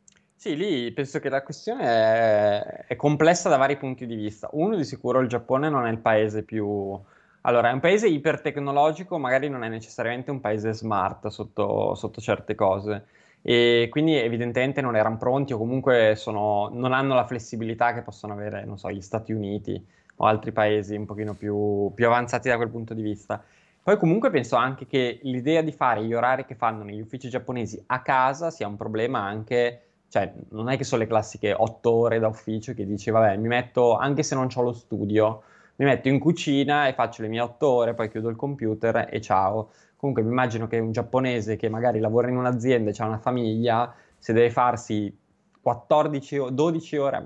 Sì, 0.47 0.55
lì 0.55 0.91
penso 0.93 1.19
che 1.19 1.27
la 1.27 1.43
questione 1.43 1.83
è, 1.83 2.86
è, 2.88 2.95
complessa 2.95 3.49
da 3.49 3.57
vari 3.57 3.75
punti 3.75 4.05
di 4.05 4.15
vista. 4.15 4.47
Uno, 4.53 4.77
di 4.77 4.86
sicuro, 4.86 5.19
il 5.19 5.27
Giappone 5.27 5.69
non 5.69 5.86
è 5.86 5.91
il 5.91 5.97
paese 5.97 6.43
più... 6.43 6.97
Allora, 7.41 7.69
è 7.69 7.73
un 7.73 7.81
paese 7.81 8.07
ipertecnologico, 8.07 9.17
magari 9.17 9.49
non 9.49 9.65
è 9.65 9.67
necessariamente 9.67 10.31
un 10.31 10.39
paese 10.39 10.71
smart 10.71 11.27
sotto, 11.27 11.95
sotto 11.95 12.21
certe 12.21 12.55
cose. 12.55 13.07
E 13.41 13.89
quindi 13.91 14.15
evidentemente 14.15 14.79
non 14.79 14.95
erano 14.95 15.17
pronti 15.17 15.51
o 15.51 15.57
comunque 15.57 16.13
sono, 16.15 16.69
non 16.71 16.93
hanno 16.93 17.13
la 17.13 17.25
flessibilità 17.25 17.93
che 17.93 18.01
possono 18.01 18.31
avere, 18.31 18.63
non 18.63 18.77
so, 18.77 18.89
gli 18.89 19.01
Stati 19.01 19.33
Uniti 19.33 19.86
o 20.15 20.25
altri 20.25 20.53
paesi 20.53 20.95
un 20.95 21.05
pochino 21.05 21.33
più, 21.33 21.91
più 21.93 22.05
avanzati 22.05 22.47
da 22.47 22.55
quel 22.55 22.69
punto 22.69 22.93
di 22.93 23.01
vista. 23.01 23.43
Poi 23.83 23.97
comunque 23.97 24.29
penso 24.29 24.55
anche 24.55 24.88
che 24.88 25.19
l'idea 25.23 25.62
di 25.62 25.73
fare 25.73 26.05
gli 26.05 26.13
orari 26.13 26.45
che 26.45 26.55
fanno 26.55 26.83
negli 26.83 27.01
uffici 27.01 27.27
giapponesi 27.27 27.83
a 27.88 28.01
casa 28.01 28.49
sia 28.49 28.67
un 28.67 28.77
problema 28.77 29.19
anche 29.19 29.81
cioè, 30.17 30.34
non 30.49 30.69
è 30.69 30.77
che 30.77 30.84
sono 30.84 31.01
le 31.01 31.08
classiche 31.08 31.53
otto 31.53 31.91
ore 31.91 32.17
da 32.17 32.27
ufficio 32.27 32.73
che 32.73 32.86
dici, 32.86 33.12
vabbè, 33.12 33.38
mi 33.38 33.47
metto, 33.47 33.95
anche 33.95 34.23
se 34.23 34.34
non 34.34 34.47
ho 34.53 34.62
lo 34.62 34.73
studio, 34.73 35.43
mi 35.75 35.86
metto 35.86 36.08
in 36.08 36.17
cucina 36.17 36.88
e 36.88 36.93
faccio 36.93 37.21
le 37.21 37.27
mie 37.27 37.41
otto 37.41 37.67
ore, 37.67 37.93
poi 37.93 38.10
chiudo 38.10 38.30
il 38.30 38.36
computer 38.36 39.08
e 39.12 39.21
ciao. 39.21 39.69
Comunque 39.95 40.23
mi 40.23 40.32
immagino 40.32 40.67
che 40.67 40.80
un 40.80 40.91
giapponese 40.91 41.56
che 41.56 41.69
magari 41.69 41.99
lavora 41.99 42.30
in 42.30 42.38
un'azienda 42.38 42.89
e 42.89 42.93
ha 42.97 43.06
una 43.06 43.19
famiglia, 43.19 43.93
se 44.17 44.34
deve 44.34 44.49
farsi 44.49 45.15
14 45.62 46.38
o 46.39 46.49
12 46.49 46.97
ore, 46.97 47.25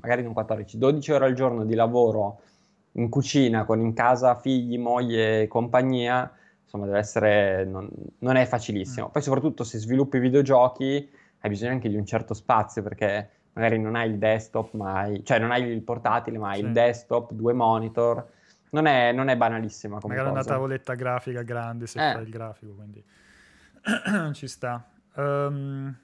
magari 0.00 0.22
non 0.24 0.32
14, 0.32 0.78
12 0.78 1.12
ore 1.12 1.24
al 1.26 1.34
giorno 1.34 1.64
di 1.64 1.74
lavoro 1.74 2.40
in 2.92 3.08
cucina 3.08 3.64
con 3.64 3.80
in 3.80 3.92
casa 3.94 4.34
figli, 4.34 4.78
moglie 4.78 5.42
e 5.42 5.48
compagnia, 5.48 6.30
insomma 6.62 6.86
deve 6.86 6.98
essere, 6.98 7.64
non, 7.64 7.88
non 8.18 8.36
è 8.36 8.44
facilissimo. 8.46 9.06
Mm. 9.08 9.10
Poi 9.10 9.22
soprattutto 9.22 9.62
se 9.62 9.78
sviluppi 9.78 10.18
videogiochi 10.18 11.08
hai 11.42 11.50
bisogno 11.50 11.72
anche 11.72 11.88
di 11.88 11.96
un 11.96 12.06
certo 12.06 12.34
spazio 12.34 12.82
perché 12.82 13.30
magari 13.54 13.78
non 13.78 13.96
hai 13.96 14.10
il 14.10 14.18
desktop, 14.18 14.74
ma 14.74 15.00
hai, 15.00 15.24
cioè 15.24 15.38
non 15.38 15.50
hai 15.50 15.64
il 15.64 15.82
portatile, 15.82 16.38
ma 16.38 16.50
hai 16.50 16.60
sì. 16.60 16.64
il 16.66 16.72
desktop, 16.72 17.32
due 17.32 17.52
monitor. 17.52 18.26
Non 18.70 18.86
è, 18.86 19.12
non 19.12 19.28
è 19.28 19.36
banalissima 19.36 19.98
come 19.98 20.14
magari 20.14 20.34
cosa. 20.34 20.48
una 20.48 20.56
tavoletta 20.56 20.94
grafica 20.94 21.42
grande 21.42 21.86
se 21.86 21.98
eh. 21.98 22.12
fai 22.14 22.22
il 22.22 22.30
grafico, 22.30 22.72
quindi 22.72 23.04
ci 24.32 24.48
sta. 24.48 24.88
Um, 25.14 25.94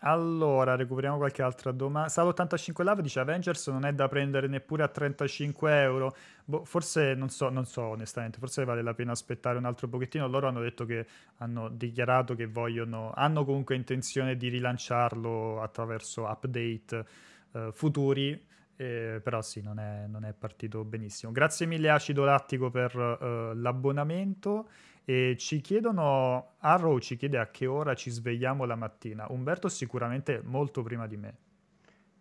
allora, 0.00 0.76
recuperiamo 0.76 1.16
qualche 1.16 1.42
altra 1.42 1.72
domanda. 1.72 2.08
Sal85 2.08 2.84
Love 2.84 3.02
dice 3.02 3.18
Avengers 3.18 3.66
non 3.68 3.84
è 3.84 3.92
da 3.92 4.06
prendere 4.06 4.46
neppure 4.46 4.84
a 4.84 4.88
35 4.88 5.82
euro. 5.82 6.14
Boh, 6.44 6.64
forse 6.64 7.14
non 7.14 7.30
so, 7.30 7.48
non 7.48 7.64
so 7.64 7.82
onestamente, 7.82 8.38
forse 8.38 8.64
vale 8.64 8.82
la 8.82 8.94
pena 8.94 9.10
aspettare 9.10 9.58
un 9.58 9.64
altro 9.64 9.88
pochettino. 9.88 10.28
Loro 10.28 10.46
hanno 10.46 10.60
detto 10.60 10.84
che 10.84 11.04
hanno 11.38 11.68
dichiarato 11.68 12.36
che 12.36 12.46
vogliono, 12.46 13.10
hanno 13.12 13.44
comunque 13.44 13.74
intenzione 13.74 14.36
di 14.36 14.48
rilanciarlo 14.48 15.60
attraverso 15.60 16.26
update 16.26 17.04
uh, 17.52 17.72
futuri. 17.72 18.46
Eh, 18.76 19.20
però 19.20 19.42
sì, 19.42 19.60
non 19.60 19.80
è, 19.80 20.06
non 20.06 20.24
è, 20.24 20.32
partito 20.32 20.84
benissimo. 20.84 21.32
Grazie 21.32 21.66
mille 21.66 21.90
Acido 21.90 22.24
Lattico 22.24 22.70
per 22.70 22.94
uh, 22.94 23.52
l'abbonamento. 23.52 24.68
E 25.10 25.36
ci 25.38 25.62
chiedono, 25.62 26.56
Arrow 26.58 26.98
ci 26.98 27.16
chiede 27.16 27.38
a 27.38 27.50
che 27.50 27.64
ora 27.64 27.94
ci 27.94 28.10
svegliamo 28.10 28.66
la 28.66 28.74
mattina. 28.74 29.24
Umberto 29.30 29.70
sicuramente 29.70 30.42
molto 30.44 30.82
prima 30.82 31.06
di 31.06 31.16
me. 31.16 31.34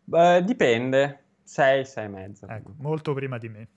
Beh, 0.06 0.42
dipende, 0.46 1.24
6, 1.44 1.84
6 1.84 2.06
e 2.06 2.08
mezza. 2.08 2.48
Ecco, 2.48 2.76
molto 2.78 3.14
prima 3.14 3.38
di 3.38 3.50
me. 3.50 3.68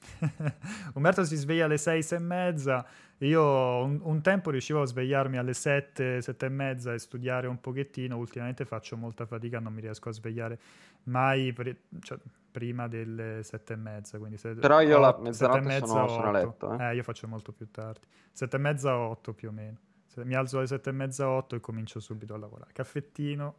Umberto 0.95 1.25
si 1.25 1.35
sveglia 1.35 1.65
alle 1.65 1.77
6, 1.77 2.05
6 2.05 2.19
e 2.19 2.21
mezza. 2.21 2.87
Io 3.19 3.43
un, 3.83 3.99
un, 4.01 4.21
tempo 4.23 4.51
riuscivo 4.51 4.81
a 4.83 4.87
svegliarmi 4.87 5.39
alle 5.39 5.55
7, 5.55 6.23
7 6.23 6.47
e 6.47 6.49
mezza 6.49 6.95
e 6.95 7.01
studiare 7.01 7.49
un 7.49 7.61
pochettino. 7.61 8.17
Ultimamente 8.17 8.65
faccio 8.65 8.97
molta 8.97 9.27
fatica, 9.27 9.59
non 9.59 9.73
mi 9.73 9.81
riesco 9.81 10.09
a 10.09 10.13
svegliare 10.13 10.57
mai 11.05 11.53
cioè, 11.99 12.17
prima 12.51 12.89
delle 12.89 13.43
7 13.43 13.73
e 13.73 13.77
mezza. 13.77 14.19
Quindi 14.19 14.37
se, 14.37 14.55
Però 14.55 14.81
io 14.81 14.99
la 14.99 15.17
mezzanotte 15.21 15.61
mezza, 15.61 15.87
sono, 15.87 16.09
sono, 16.09 16.29
a 16.29 16.31
letto. 16.31 16.79
Eh? 16.79 16.91
eh? 16.91 16.95
io 16.95 17.03
faccio 17.03 17.29
molto 17.29 17.53
più 17.53 17.71
tardi. 17.71 18.07
7 18.33 18.57
e 18.57 18.59
mezza, 18.59 18.97
8 18.97 19.33
più 19.33 19.49
o 19.49 19.53
meno. 19.53 19.79
Se 20.07 20.25
mi 20.25 20.35
alzo 20.35 20.59
alle 20.59 20.67
7 20.67 20.91
e 20.91 20.93
mezza, 20.93 21.29
8 21.29 21.57
e 21.57 21.61
comincio 21.61 22.01
subito 22.01 22.35
a 22.35 22.39
lavorare. 22.39 22.73
Caffettino, 22.73 23.57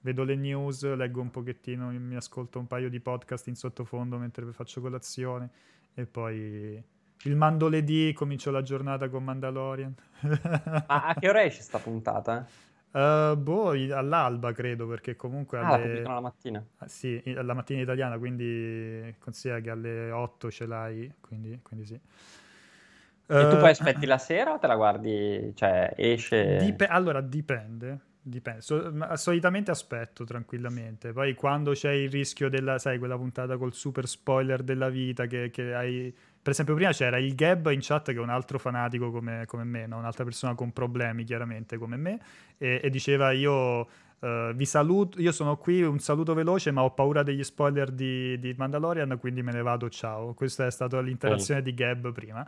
vedo 0.00 0.24
le 0.24 0.34
news, 0.34 0.84
leggo 0.94 1.20
un 1.20 1.30
pochettino, 1.30 1.88
mi 1.90 2.16
ascolto 2.16 2.58
un 2.58 2.66
paio 2.66 2.88
di 2.88 3.00
podcast 3.00 3.46
in 3.46 3.54
sottofondo 3.54 4.18
mentre 4.18 4.50
faccio 4.52 4.80
colazione 4.80 5.50
e 5.94 6.06
poi 6.06 6.82
il 7.24 7.36
mandoledì, 7.36 8.12
comincio 8.12 8.50
la 8.50 8.62
giornata 8.62 9.08
con 9.08 9.22
Mandalorian. 9.22 9.94
Ma 10.20 10.84
a 10.86 11.14
che 11.14 11.28
ora 11.28 11.44
esce 11.44 11.62
sta 11.62 11.78
puntata? 11.78 12.46
Uh, 12.92 13.36
boh, 13.36 13.70
all'alba 13.70 14.52
credo, 14.52 14.86
perché 14.86 15.16
comunque... 15.16 15.58
Ah, 15.58 15.72
alle... 15.72 16.02
la 16.02 16.20
mattina? 16.20 16.64
Ah, 16.78 16.88
sì, 16.88 17.22
alla 17.36 17.54
mattina 17.54 17.80
italiana, 17.80 18.18
quindi 18.18 19.14
considera 19.18 19.60
che 19.60 19.70
alle 19.70 20.10
8 20.10 20.50
ce 20.50 20.66
l'hai, 20.66 21.12
quindi, 21.20 21.58
quindi 21.62 21.86
sì. 21.86 21.94
E 21.94 23.48
tu 23.48 23.56
poi 23.56 23.70
aspetti 23.70 24.04
la 24.04 24.18
sera 24.18 24.52
o 24.52 24.58
te 24.58 24.66
la 24.66 24.76
guardi, 24.76 25.52
cioè 25.54 25.94
esce... 25.96 26.56
Dip- 26.58 26.86
allora, 26.88 27.22
dipende. 27.22 28.10
Dipende. 28.20 28.60
So- 28.60 29.16
solitamente 29.16 29.70
aspetto 29.70 30.24
tranquillamente. 30.24 31.12
Poi 31.12 31.34
quando 31.34 31.72
c'è 31.72 31.92
il 31.92 32.10
rischio 32.10 32.50
della, 32.50 32.78
sai, 32.78 32.98
quella 32.98 33.16
puntata 33.16 33.56
col 33.56 33.72
super 33.72 34.06
spoiler 34.06 34.62
della 34.62 34.90
vita 34.90 35.26
che, 35.26 35.50
che 35.50 35.74
hai... 35.74 36.14
Per 36.42 36.50
esempio, 36.50 36.74
prima 36.74 36.90
c'era 36.90 37.18
il 37.18 37.36
Gab 37.36 37.70
in 37.70 37.78
chat 37.80 38.10
che 38.10 38.16
è 38.16 38.20
un 38.20 38.28
altro 38.28 38.58
fanatico 38.58 39.12
come, 39.12 39.44
come 39.46 39.62
me, 39.62 39.86
no? 39.86 39.98
un'altra 39.98 40.24
persona 40.24 40.54
con 40.56 40.72
problemi 40.72 41.22
chiaramente 41.22 41.78
come 41.78 41.96
me, 41.96 42.20
e, 42.58 42.80
e 42.82 42.90
diceva 42.90 43.30
io 43.30 43.80
uh, 44.22 44.52
vi 44.54 44.64
saluto, 44.64 45.20
io 45.20 45.30
sono 45.30 45.56
qui, 45.56 45.82
un 45.82 46.00
saluto 46.00 46.34
veloce, 46.34 46.70
ma 46.70 46.82
ho 46.82 46.90
paura 46.90 47.22
degli 47.22 47.44
spoiler 47.44 47.92
di, 47.92 48.38
di 48.40 48.54
Mandalorian, 48.56 49.18
quindi 49.20 49.42
me 49.42 49.52
ne 49.52 49.62
vado, 49.62 49.88
ciao. 49.88 50.34
Questa 50.34 50.66
è 50.66 50.70
stata 50.70 51.00
l'interazione 51.00 51.60
oh. 51.60 51.62
di 51.62 51.74
Gab 51.74 52.12
prima. 52.12 52.44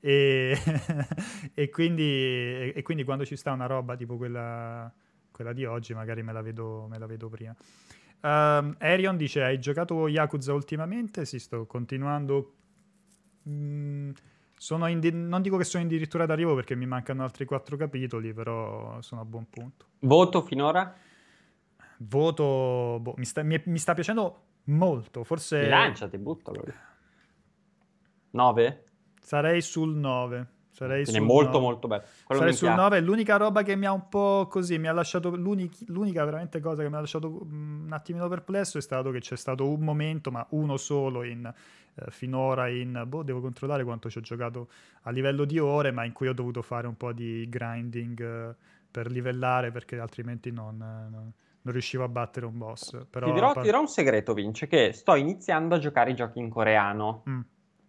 E, 0.00 0.56
e, 1.54 1.68
quindi, 1.70 2.72
e, 2.72 2.82
quindi, 2.82 3.04
quando 3.04 3.24
ci 3.24 3.36
sta 3.36 3.52
una 3.52 3.66
roba 3.66 3.96
tipo 3.96 4.16
quella, 4.16 4.92
quella 5.30 5.52
di 5.52 5.64
oggi, 5.64 5.94
magari 5.94 6.22
me 6.22 6.32
la 6.32 6.42
vedo, 6.42 6.86
me 6.88 6.98
la 6.98 7.06
vedo 7.06 7.28
prima. 7.28 7.54
Um, 8.20 8.74
Arion 8.78 9.16
dice: 9.16 9.42
Hai 9.42 9.58
giocato 9.58 10.08
Yakuza 10.08 10.52
ultimamente? 10.52 11.24
Sì, 11.24 11.38
sto 11.38 11.66
continuando. 11.66 12.54
Mm, 13.48 14.10
di- 14.98 15.12
non 15.12 15.42
dico 15.42 15.56
che 15.56 15.64
sono 15.64 15.84
addirittura 15.84 16.26
d'arrivo 16.26 16.54
perché 16.54 16.74
mi 16.74 16.86
mancano 16.86 17.22
altri 17.22 17.44
quattro 17.44 17.76
capitoli, 17.76 18.32
però 18.32 19.00
sono 19.02 19.20
a 19.20 19.24
buon 19.24 19.48
punto. 19.50 19.86
Voto 20.00 20.42
finora? 20.42 20.94
Voto. 21.98 22.98
Boh, 23.00 23.14
mi, 23.16 23.24
sta, 23.24 23.42
mi, 23.42 23.60
mi, 23.66 23.78
sta, 23.78 23.94
piacendo 23.94 24.42
molto. 24.64 25.24
Forse. 25.24 25.66
Lanciati, 25.68 26.18
buttalo. 26.18 26.64
9? 28.30 28.84
Sarei 29.20 29.60
sul 29.60 29.94
9. 29.94 30.48
Sarei 30.70 31.06
sul 31.06 31.20
molto 31.20 31.52
9. 31.52 31.64
molto 31.64 31.86
bello. 31.86 32.02
Quello 32.24 32.40
Sarei 32.40 32.56
sul 32.56 32.70
9. 32.70 33.00
L'unica 33.00 33.36
roba 33.36 33.62
che 33.62 33.76
mi 33.76 33.86
ha 33.86 33.92
un 33.92 34.08
po' 34.08 34.48
così, 34.50 34.76
mi 34.78 34.88
ha 34.88 34.92
lasciato 34.92 35.30
l'unica 35.30 36.24
veramente 36.24 36.58
cosa 36.58 36.82
che 36.82 36.88
mi 36.88 36.96
ha 36.96 37.00
lasciato 37.00 37.28
un 37.28 37.88
attimino 37.90 38.26
perplesso 38.28 38.78
è 38.78 38.80
stato 38.80 39.12
che 39.12 39.20
c'è 39.20 39.36
stato 39.36 39.68
un 39.68 39.80
momento, 39.80 40.32
ma 40.32 40.44
uno 40.50 40.76
solo 40.76 41.22
in 41.22 41.52
eh, 41.94 42.10
finora 42.10 42.68
in 42.68 43.04
boh, 43.06 43.22
devo 43.22 43.40
controllare 43.40 43.84
quanto 43.84 44.10
ci 44.10 44.18
ho 44.18 44.22
giocato 44.22 44.68
a 45.02 45.10
livello 45.10 45.44
di 45.44 45.58
ore, 45.58 45.90
ma 45.90 46.04
in 46.04 46.12
cui 46.12 46.28
ho 46.28 46.34
dovuto 46.34 46.62
fare 46.62 46.86
un 46.86 46.96
po' 46.96 47.12
di 47.12 47.46
grinding 47.48 48.20
eh, 48.20 48.54
per 48.90 49.10
livellare 49.10 49.70
perché 49.70 49.98
altrimenti 49.98 50.50
non, 50.50 50.74
eh, 50.74 51.10
non 51.10 51.32
non 51.64 51.72
riuscivo 51.72 52.04
a 52.04 52.08
battere 52.08 52.46
un 52.46 52.56
boss. 52.58 53.06
Però 53.08 53.26
ti, 53.26 53.32
dirò, 53.32 53.52
par- 53.52 53.62
ti, 53.62 53.68
dirò, 53.68 53.80
un 53.80 53.88
segreto, 53.88 54.34
Vince, 54.34 54.66
che 54.66 54.92
sto 54.92 55.14
iniziando 55.14 55.74
a 55.74 55.78
giocare 55.78 56.10
i 56.10 56.14
giochi 56.14 56.38
in 56.38 56.48
coreano, 56.48 57.22
mm. 57.28 57.40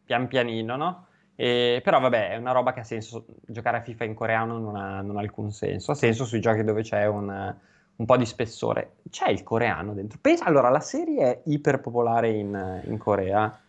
pian 0.06 0.28
pianino, 0.28 0.76
no? 0.76 1.06
E, 1.36 1.82
però 1.84 2.00
vabbè, 2.00 2.32
è 2.32 2.38
una 2.38 2.54
roba 2.54 2.72
che 2.72 2.80
ha 2.80 2.84
senso, 2.86 3.26
giocare 3.46 3.78
a 3.78 3.82
FIFA 3.82 4.06
in 4.06 4.14
coreano 4.14 4.58
non 4.58 4.78
ha, 4.78 5.02
non 5.02 5.18
ha 5.18 5.20
alcun 5.20 5.52
senso, 5.52 5.92
ha 5.92 5.96
senso 5.96 6.24
sui 6.24 6.40
giochi 6.40 6.64
dove 6.64 6.82
c'è 6.82 7.06
un, 7.06 7.56
un, 7.96 8.06
po' 8.06 8.16
di 8.16 8.26
spessore. 8.26 8.96
C'è 9.10 9.30
il 9.30 9.44
coreano 9.44 9.94
dentro. 9.94 10.20
Pensa, 10.22 10.46
allora, 10.46 10.70
la 10.70 10.80
serie 10.80 11.24
è 11.24 11.42
iper 11.46 11.82
popolare 11.82 12.30
in, 12.30 12.82
in 12.86 12.98
Corea 12.98 13.60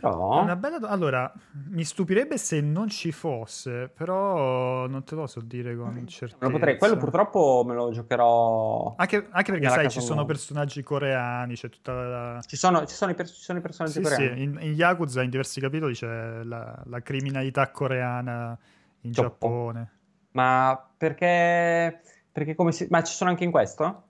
però... 0.00 0.42
Una 0.42 0.56
bella 0.56 0.78
do- 0.78 0.86
allora, 0.86 1.32
mi 1.70 1.84
stupirebbe 1.84 2.38
se 2.38 2.60
non 2.60 2.88
ci 2.88 3.12
fosse, 3.12 3.88
però 3.88 4.86
non 4.86 5.04
te 5.04 5.14
lo 5.14 5.26
so 5.26 5.40
dire 5.40 5.76
con 5.76 6.06
certezza. 6.06 6.44
Lo 6.44 6.50
potrei, 6.50 6.78
quello 6.78 6.96
purtroppo 6.96 7.64
me 7.66 7.74
lo 7.74 7.90
giocherò. 7.90 8.94
Anche, 8.96 9.26
anche 9.30 9.52
perché, 9.52 9.68
sai, 9.68 9.90
ci 9.90 10.00
sono 10.00 10.24
personaggi 10.24 10.82
coreani, 10.82 11.54
c'è 11.54 11.68
tutta 11.68 11.92
la... 11.92 12.40
Ci 12.46 12.56
sono, 12.56 12.86
ci 12.86 12.94
sono, 12.94 13.10
i, 13.10 13.14
per- 13.14 13.28
ci 13.28 13.42
sono 13.42 13.58
i 13.58 13.62
personaggi 13.62 13.94
sì, 13.94 14.02
coreani. 14.02 14.36
Sì, 14.36 14.42
in, 14.42 14.58
in, 14.60 14.72
Yakuza, 14.72 15.22
in 15.22 15.30
diversi 15.30 15.60
capitoli, 15.60 15.94
c'è 15.94 16.42
la, 16.44 16.82
la 16.84 17.00
criminalità 17.00 17.70
coreana 17.70 18.56
in 19.02 19.12
Troppo. 19.12 19.46
Giappone. 19.46 19.92
Ma 20.32 20.90
perché... 20.96 22.02
perché 22.30 22.54
come 22.54 22.72
si... 22.72 22.86
Ma 22.90 23.02
ci 23.02 23.14
sono 23.14 23.30
anche 23.30 23.44
in 23.44 23.50
questo? 23.50 24.04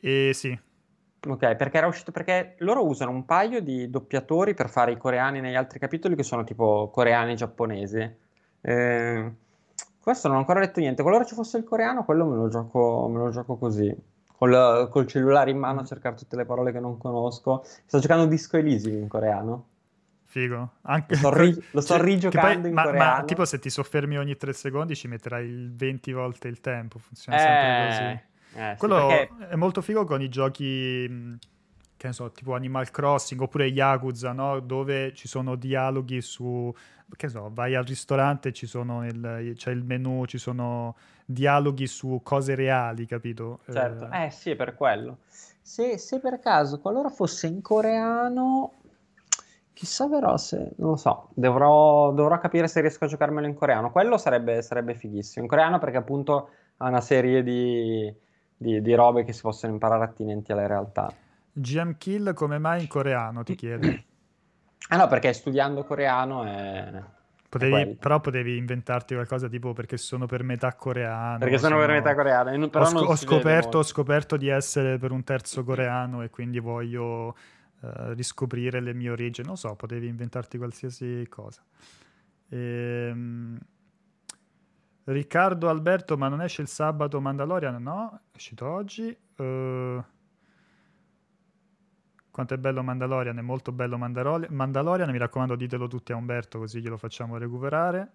Eh 0.00 0.30
sì. 0.32 0.58
Ok, 1.26 1.54
perché 1.56 1.76
era 1.76 1.86
uscito 1.86 2.12
perché 2.12 2.54
loro 2.58 2.86
usano 2.86 3.10
un 3.10 3.26
paio 3.26 3.60
di 3.60 3.90
doppiatori 3.90 4.54
per 4.54 4.70
fare 4.70 4.92
i 4.92 4.96
coreani 4.96 5.40
negli 5.40 5.54
altri 5.54 5.78
capitoli 5.78 6.14
che 6.14 6.22
sono 6.22 6.44
tipo 6.44 6.88
coreani 6.90 7.36
giapponesi. 7.36 8.16
Eh, 8.62 9.32
questo 10.00 10.28
non 10.28 10.38
ho 10.38 10.40
ancora 10.40 10.60
detto 10.60 10.80
niente. 10.80 11.02
Qualora 11.02 11.24
ci 11.24 11.34
fosse 11.34 11.58
il 11.58 11.64
coreano, 11.64 12.04
quello 12.04 12.24
me 12.24 12.36
lo 12.36 12.48
gioco, 12.48 13.06
me 13.12 13.18
lo 13.18 13.30
gioco 13.30 13.56
così. 13.56 13.94
Col, 14.34 14.88
col, 14.90 15.06
cellulare 15.06 15.50
in 15.50 15.58
mano 15.58 15.80
a 15.80 15.84
cercare 15.84 16.16
tutte 16.16 16.36
le 16.36 16.46
parole 16.46 16.72
che 16.72 16.80
non 16.80 16.96
conosco. 16.96 17.62
Sto 17.64 17.98
giocando 17.98 18.24
Disco 18.24 18.56
Elysium 18.56 19.02
in 19.02 19.08
coreano. 19.08 19.66
Figo. 20.24 20.70
Anche... 20.82 21.16
Lo 21.16 21.18
sto, 21.18 21.36
ri- 21.36 21.64
lo 21.72 21.80
sto 21.82 21.94
cioè, 21.96 22.02
rigiocando 22.02 22.60
poi, 22.60 22.68
in 22.70 22.74
ma, 22.74 22.84
coreano. 22.84 23.16
Ma 23.16 23.24
tipo 23.24 23.44
se 23.44 23.58
ti 23.58 23.68
soffermi 23.68 24.16
ogni 24.16 24.36
tre 24.36 24.54
secondi 24.54 24.96
ci 24.96 25.06
metterai 25.06 25.70
20 25.74 26.12
volte 26.12 26.48
il 26.48 26.60
tempo. 26.60 26.98
Funziona 26.98 27.36
eh... 27.36 27.40
sempre 27.40 27.88
così. 27.88 28.28
Eh, 28.54 28.74
Quello 28.78 29.00
sì, 29.00 29.06
perché... 29.06 29.48
è 29.48 29.56
molto 29.56 29.80
figo 29.80 30.04
con 30.04 30.20
i 30.20 30.28
giochi, 30.28 31.38
che 31.96 32.06
ne 32.06 32.12
so, 32.12 32.30
tipo 32.32 32.54
Animal 32.54 32.90
Crossing 32.90 33.40
oppure 33.40 33.66
Yakuza, 33.66 34.32
no? 34.32 34.60
Dove 34.60 35.12
ci 35.14 35.28
sono 35.28 35.54
dialoghi 35.54 36.20
su, 36.20 36.72
che 37.16 37.26
ne 37.26 37.32
so, 37.32 37.50
vai 37.52 37.74
al 37.74 37.84
ristorante, 37.84 38.52
ci 38.52 38.66
sono 38.66 39.06
il, 39.06 39.52
c'è 39.56 39.70
il 39.70 39.84
menu, 39.84 40.24
ci 40.26 40.38
sono 40.38 40.96
dialoghi 41.24 41.86
su 41.86 42.20
cose 42.22 42.54
reali, 42.54 43.06
capito? 43.06 43.60
Certo, 43.70 44.10
eh, 44.10 44.26
eh 44.26 44.30
sì, 44.30 44.50
è 44.50 44.56
per 44.56 44.74
quello. 44.74 45.18
Se, 45.62 45.98
se 45.98 46.18
per 46.18 46.40
caso, 46.40 46.80
qualora 46.80 47.10
fosse 47.10 47.46
in 47.46 47.60
coreano, 47.62 48.74
Chissà 49.80 50.08
però 50.08 50.36
se, 50.36 50.72
non 50.76 50.90
lo 50.90 50.96
so, 50.96 51.28
dovrò, 51.32 52.12
dovrò, 52.12 52.38
capire 52.38 52.68
se 52.68 52.82
riesco 52.82 53.06
a 53.06 53.08
giocarmelo 53.08 53.46
in 53.46 53.54
coreano. 53.54 53.90
Quello 53.90 54.18
sarebbe, 54.18 54.60
sarebbe 54.60 54.94
fighissimo. 54.94 55.42
In 55.42 55.50
coreano 55.50 55.78
perché 55.78 55.96
appunto 55.96 56.50
ha 56.76 56.88
una 56.88 57.00
serie 57.00 57.42
di, 57.42 58.14
di, 58.60 58.82
di 58.82 58.94
robe 58.94 59.24
che 59.24 59.32
si 59.32 59.40
possono 59.40 59.72
imparare 59.72 60.04
attinenti 60.04 60.52
alla 60.52 60.66
realtà. 60.66 61.10
GM 61.50 61.96
Kill 61.96 62.34
come 62.34 62.58
mai 62.58 62.82
in 62.82 62.88
coreano, 62.88 63.42
ti 63.42 63.54
chiedo? 63.54 63.88
ah 64.90 64.96
no, 64.96 65.06
perché 65.08 65.32
studiando 65.32 65.82
coreano 65.84 66.44
è... 66.44 67.02
Potevi, 67.48 67.96
però 67.96 68.20
potevi 68.20 68.58
inventarti 68.58 69.14
qualcosa 69.14 69.48
tipo 69.48 69.72
perché 69.72 69.96
sono 69.96 70.26
per 70.26 70.44
metà 70.44 70.74
coreano. 70.74 71.38
Perché 71.38 71.58
sono, 71.58 71.76
sono... 71.76 71.86
per 71.86 71.94
metà 71.96 72.14
coreano. 72.14 72.68
Però 72.68 72.90
ho, 72.90 73.04
ho, 73.06 73.16
scoperto, 73.16 73.78
ho, 73.78 73.82
scoperto, 73.82 74.36
di 74.36 74.48
essere 74.48 74.98
per 74.98 75.10
un 75.10 75.24
terzo 75.24 75.64
coreano 75.64 76.22
e 76.22 76.28
quindi 76.30 76.60
voglio 76.60 77.28
uh, 77.80 78.12
riscoprire 78.12 78.80
le 78.80 78.92
mie 78.92 79.10
origini. 79.10 79.48
Non 79.48 79.56
so, 79.56 79.74
potevi 79.74 80.06
inventarti 80.06 80.58
qualsiasi 80.58 81.26
cosa. 81.28 81.62
Ehm... 82.50 83.58
Riccardo 85.04 85.68
Alberto, 85.68 86.16
ma 86.16 86.28
non 86.28 86.42
esce 86.42 86.62
il 86.62 86.68
sabato 86.68 87.20
Mandalorian? 87.20 87.82
No, 87.82 88.20
è 88.30 88.36
uscito 88.36 88.66
oggi. 88.68 89.16
Uh, 89.36 90.02
quanto 92.30 92.54
è 92.54 92.58
bello 92.58 92.82
Mandalorian, 92.82 93.38
è 93.38 93.42
molto 93.42 93.72
bello 93.72 93.98
Mandalorian. 93.98 94.52
Mandalorian, 94.52 95.10
mi 95.10 95.18
raccomando 95.18 95.56
ditelo 95.56 95.88
tutti 95.88 96.12
a 96.12 96.16
Umberto 96.16 96.58
così 96.58 96.80
glielo 96.80 96.96
facciamo 96.96 97.36
recuperare. 97.38 98.12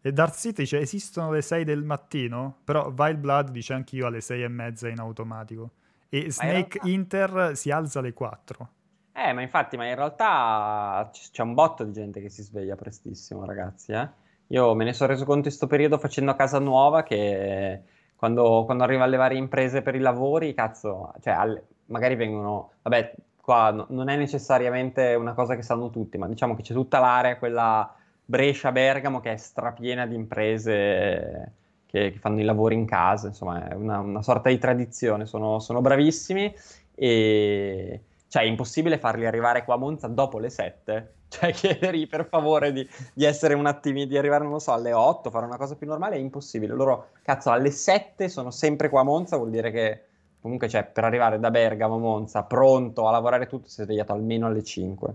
E 0.00 0.12
Darth 0.12 0.36
City 0.36 0.62
dice 0.62 0.78
esistono 0.78 1.32
le 1.32 1.42
6 1.42 1.64
del 1.64 1.82
mattino, 1.82 2.58
però 2.64 2.92
Wild 2.96 3.18
Blood 3.18 3.50
dice 3.50 3.74
anch'io 3.74 4.06
alle 4.06 4.20
6 4.20 4.42
e 4.42 4.48
mezza 4.48 4.88
in 4.88 5.00
automatico. 5.00 5.72
E 6.08 6.30
Snake 6.30 6.78
realtà... 6.78 6.88
Inter 6.88 7.56
si 7.56 7.70
alza 7.70 7.98
alle 7.98 8.12
4. 8.12 8.70
Eh, 9.12 9.32
ma 9.32 9.42
infatti, 9.42 9.76
ma 9.76 9.86
in 9.86 9.94
realtà 9.94 11.10
c'è 11.10 11.42
un 11.42 11.54
botto 11.54 11.84
di 11.84 11.92
gente 11.92 12.20
che 12.20 12.28
si 12.28 12.42
sveglia 12.42 12.76
prestissimo, 12.76 13.44
ragazzi, 13.44 13.92
eh? 13.92 14.08
Io 14.48 14.74
me 14.74 14.84
ne 14.84 14.92
sono 14.92 15.10
reso 15.10 15.24
conto 15.24 15.38
in 15.38 15.44
questo 15.44 15.66
periodo 15.66 15.98
facendo 15.98 16.30
a 16.30 16.36
casa 16.36 16.58
nuova 16.58 17.02
che 17.02 17.82
quando, 18.14 18.64
quando 18.64 18.84
arrivo 18.84 19.02
alle 19.02 19.16
varie 19.16 19.38
imprese 19.38 19.82
per 19.82 19.94
i 19.94 19.98
lavori, 19.98 20.54
cazzo, 20.54 21.12
cioè 21.20 21.34
alle, 21.34 21.64
magari 21.86 22.14
vengono, 22.14 22.72
vabbè, 22.82 23.14
qua 23.40 23.70
no, 23.70 23.86
non 23.90 24.08
è 24.08 24.16
necessariamente 24.16 25.14
una 25.14 25.34
cosa 25.34 25.56
che 25.56 25.62
sanno 25.62 25.90
tutti, 25.90 26.16
ma 26.16 26.28
diciamo 26.28 26.54
che 26.54 26.62
c'è 26.62 26.74
tutta 26.74 27.00
l'area, 27.00 27.38
quella 27.38 27.92
Brescia-Bergamo, 28.24 29.20
che 29.20 29.32
è 29.32 29.36
strapiena 29.36 30.06
di 30.06 30.14
imprese 30.14 31.52
che, 31.86 32.10
che 32.12 32.18
fanno 32.18 32.40
i 32.40 32.44
lavori 32.44 32.74
in 32.74 32.86
casa, 32.86 33.28
insomma, 33.28 33.68
è 33.68 33.74
una, 33.74 33.98
una 33.98 34.22
sorta 34.22 34.48
di 34.48 34.58
tradizione, 34.58 35.26
sono, 35.26 35.58
sono 35.58 35.80
bravissimi 35.80 36.54
e 36.94 38.00
cioè 38.28 38.42
è 38.42 38.46
impossibile 38.46 38.98
farli 38.98 39.26
arrivare 39.26 39.64
qua 39.64 39.74
a 39.74 39.78
Monza 39.78 40.08
dopo 40.08 40.38
le 40.38 40.50
7 40.50 41.14
cioè 41.28 41.52
chiedergli 41.54 42.06
per 42.06 42.26
favore 42.28 42.72
di, 42.72 42.88
di, 43.12 43.24
essere 43.24 43.54
un 43.54 43.66
attimino, 43.66 44.06
di 44.06 44.18
arrivare, 44.18 44.44
non 44.44 44.52
lo 44.52 44.58
so, 44.58 44.72
alle 44.72 44.92
8, 44.92 45.30
fare 45.30 45.46
una 45.46 45.56
cosa 45.56 45.76
più 45.76 45.86
normale 45.86 46.16
è 46.16 46.18
impossibile. 46.18 46.74
Loro, 46.74 47.10
cazzo, 47.22 47.50
alle 47.50 47.70
7 47.70 48.28
sono 48.28 48.50
sempre 48.50 48.88
qua 48.88 49.00
a 49.00 49.04
Monza, 49.04 49.36
vuol 49.36 49.50
dire 49.50 49.70
che 49.70 50.04
comunque, 50.40 50.68
cioè, 50.68 50.84
per 50.84 51.04
arrivare 51.04 51.38
da 51.38 51.50
Bergamo 51.50 51.96
a 51.96 51.98
Monza, 51.98 52.44
pronto 52.44 53.08
a 53.08 53.10
lavorare 53.10 53.46
tutto, 53.46 53.68
si 53.68 53.80
è 53.80 53.84
svegliato 53.84 54.12
almeno 54.12 54.46
alle 54.46 54.62
5. 54.62 55.14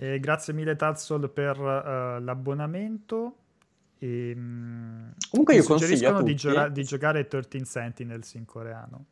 E 0.00 0.20
grazie 0.20 0.52
mille 0.52 0.76
Tazzol 0.76 1.28
per 1.28 1.58
uh, 1.58 2.22
l'abbonamento. 2.22 3.34
E, 3.98 4.32
um, 4.36 5.12
Comunque 5.30 5.56
io 5.56 5.64
consiglio 5.64 6.22
di, 6.22 6.36
gioca- 6.36 6.68
di, 6.68 6.84
giocare 6.84 7.26
13 7.26 7.64
Sentinels 7.64 8.34
in 8.34 8.44
coreano. 8.44 9.04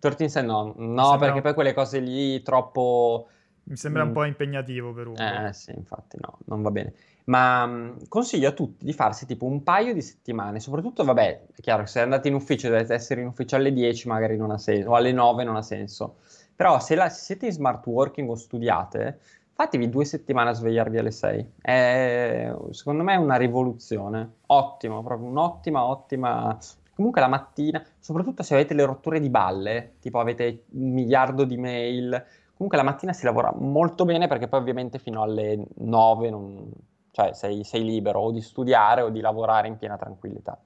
13 0.00 0.28
Sentinels 0.28 0.74
no, 0.76 1.10
no 1.10 1.18
perché 1.18 1.40
poi 1.40 1.54
quelle 1.54 1.72
cose 1.72 2.00
lì 2.00 2.42
troppo... 2.42 3.28
Mi 3.64 3.76
sembra 3.76 4.04
mm. 4.04 4.06
un 4.06 4.12
po' 4.12 4.24
impegnativo 4.24 4.92
per 4.92 5.06
uno. 5.06 5.16
Eh 5.18 5.52
sì, 5.52 5.72
infatti 5.74 6.18
no, 6.20 6.38
non 6.46 6.62
va 6.62 6.70
bene. 6.70 6.92
Ma 7.24 7.64
um, 7.64 8.08
consiglio 8.08 8.48
a 8.48 8.52
tutti 8.52 8.84
di 8.84 8.92
farsi 8.92 9.24
tipo 9.24 9.46
un 9.46 9.62
paio 9.62 9.94
di 9.94 10.02
settimane, 10.02 10.60
soprattutto, 10.60 11.04
vabbè, 11.04 11.46
è 11.54 11.60
chiaro 11.60 11.82
che 11.82 11.88
se 11.88 12.00
andate 12.00 12.28
in 12.28 12.34
ufficio 12.34 12.68
dovete 12.68 12.92
essere 12.92 13.22
in 13.22 13.28
ufficio 13.28 13.56
alle 13.56 13.72
10 13.72 14.08
magari 14.08 14.36
non 14.36 14.50
ha 14.50 14.58
senso, 14.58 14.90
o 14.90 14.94
alle 14.94 15.12
9 15.12 15.44
non 15.44 15.56
ha 15.56 15.62
senso. 15.62 16.16
Però 16.54 16.78
se, 16.80 16.94
la, 16.94 17.08
se 17.08 17.24
siete 17.24 17.46
in 17.46 17.52
smart 17.52 17.86
working 17.86 18.28
o 18.28 18.34
studiate, 18.34 19.18
fatevi 19.54 19.88
due 19.88 20.04
settimane 20.04 20.50
a 20.50 20.52
svegliarvi 20.52 20.98
alle 20.98 21.10
6. 21.10 21.52
È, 21.60 22.54
secondo 22.70 23.02
me 23.02 23.14
è 23.14 23.16
una 23.16 23.36
rivoluzione. 23.36 24.34
Ottimo, 24.46 25.02
proprio 25.02 25.28
un'ottima, 25.28 25.82
ottima. 25.82 26.56
Comunque 26.94 27.20
la 27.20 27.28
mattina, 27.28 27.82
soprattutto 27.98 28.42
se 28.42 28.54
avete 28.54 28.74
le 28.74 28.84
rotture 28.84 29.18
di 29.18 29.30
balle, 29.30 29.94
tipo 29.98 30.20
avete 30.20 30.64
un 30.72 30.92
miliardo 30.92 31.44
di 31.44 31.56
mail, 31.56 32.24
comunque 32.56 32.78
la 32.78 32.84
mattina 32.84 33.12
si 33.12 33.24
lavora 33.24 33.52
molto 33.54 34.04
bene 34.04 34.26
perché 34.26 34.48
poi 34.48 34.60
ovviamente 34.60 34.98
fino 34.98 35.22
alle 35.22 35.66
9 35.76 36.30
non, 36.30 36.70
cioè 37.10 37.32
sei, 37.34 37.64
sei 37.64 37.84
libero 37.84 38.20
o 38.20 38.32
di 38.32 38.40
studiare 38.40 39.02
o 39.02 39.10
di 39.10 39.20
lavorare 39.20 39.68
in 39.68 39.76
piena 39.76 39.96
tranquillità. 39.96 40.60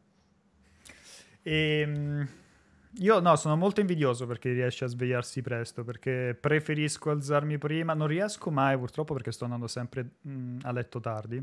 Ehm, 1.42 2.28
io 3.00 3.20
no, 3.20 3.36
sono 3.36 3.56
molto 3.56 3.80
invidioso 3.80 4.26
perché 4.26 4.52
riesce 4.52 4.84
a 4.84 4.88
svegliarsi 4.88 5.42
presto, 5.42 5.84
perché 5.84 6.36
preferisco 6.38 7.10
alzarmi 7.10 7.58
prima, 7.58 7.94
non 7.94 8.06
riesco 8.06 8.50
mai 8.50 8.76
purtroppo 8.78 9.14
perché 9.14 9.30
sto 9.30 9.44
andando 9.44 9.66
sempre 9.66 10.10
mh, 10.20 10.58
a 10.62 10.72
letto 10.72 11.00
tardi. 11.00 11.42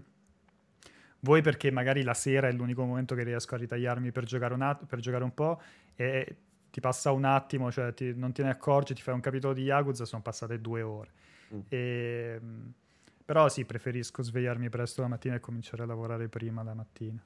Voi 1.19 1.41
perché 1.41 1.71
magari 1.71 2.03
la 2.03 2.13
sera 2.13 2.47
è 2.47 2.51
l'unico 2.51 2.83
momento 2.83 3.15
che 3.15 3.23
riesco 3.23 3.55
a 3.55 3.57
ritagliarmi 3.57 4.11
per 4.11 4.25
giocare 4.25 4.53
un, 4.53 4.61
att- 4.61 4.85
per 4.85 4.99
giocare 4.99 5.23
un 5.23 5.33
po' 5.33 5.59
e 5.95 6.37
ti 6.75 6.81
passa 6.81 7.13
un 7.13 7.23
attimo, 7.23 7.71
cioè 7.71 7.93
ti, 7.93 8.13
non 8.13 8.33
te 8.33 8.43
ne 8.43 8.49
accorgi, 8.49 8.93
ti 8.93 9.01
fai 9.01 9.13
un 9.13 9.21
capitolo 9.21 9.53
di 9.53 9.61
Yakuza, 9.61 10.03
sono 10.03 10.21
passate 10.21 10.59
due 10.59 10.81
ore. 10.81 11.09
Mm. 11.53 11.59
E, 11.69 12.41
però 13.23 13.47
sì, 13.47 13.63
preferisco 13.63 14.21
svegliarmi 14.21 14.67
presto 14.67 15.01
la 15.01 15.07
mattina 15.07 15.35
e 15.35 15.39
cominciare 15.39 15.83
a 15.83 15.85
lavorare 15.85 16.27
prima 16.27 16.63
la 16.63 16.73
mattina. 16.73 17.23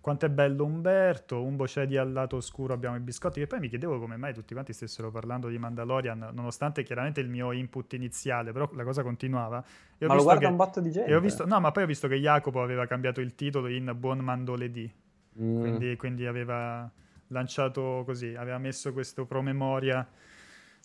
Quanto 0.00 0.24
è 0.24 0.30
bello 0.30 0.64
Umberto, 0.64 1.42
un 1.42 1.56
bocedi 1.56 1.98
al 1.98 2.10
lato 2.10 2.36
oscuro 2.36 2.72
abbiamo 2.72 2.96
i 2.96 3.00
biscotti, 3.00 3.38
che 3.38 3.46
poi 3.46 3.60
mi 3.60 3.68
chiedevo 3.68 3.98
come 3.98 4.16
mai 4.16 4.32
tutti 4.32 4.54
quanti 4.54 4.72
stessero 4.72 5.10
parlando 5.10 5.48
di 5.48 5.58
Mandalorian, 5.58 6.30
nonostante 6.32 6.82
chiaramente 6.82 7.20
il 7.20 7.28
mio 7.28 7.52
input 7.52 7.92
iniziale, 7.92 8.50
però 8.50 8.70
la 8.72 8.84
cosa 8.84 9.02
continuava. 9.02 9.62
E 9.98 10.06
ma 10.06 10.14
lo 10.14 10.22
guarda 10.22 10.40
che, 10.40 10.46
un 10.46 10.56
botto 10.56 10.80
di 10.80 10.90
gente. 10.90 11.10
E 11.10 11.14
ho 11.14 11.20
visto, 11.20 11.44
no, 11.44 11.60
ma 11.60 11.70
poi 11.70 11.82
ho 11.82 11.86
visto 11.86 12.08
che 12.08 12.16
Jacopo 12.16 12.62
aveva 12.62 12.86
cambiato 12.86 13.20
il 13.20 13.34
titolo 13.34 13.68
in 13.68 13.94
Buon 13.94 14.20
Mandoledi, 14.20 14.90
mm. 15.38 15.60
quindi, 15.60 15.96
quindi 15.96 16.24
aveva 16.24 16.90
lanciato 17.28 18.02
così, 18.04 18.34
aveva 18.34 18.58
messo 18.58 18.92
questo 18.92 19.24
promemoria 19.26 20.06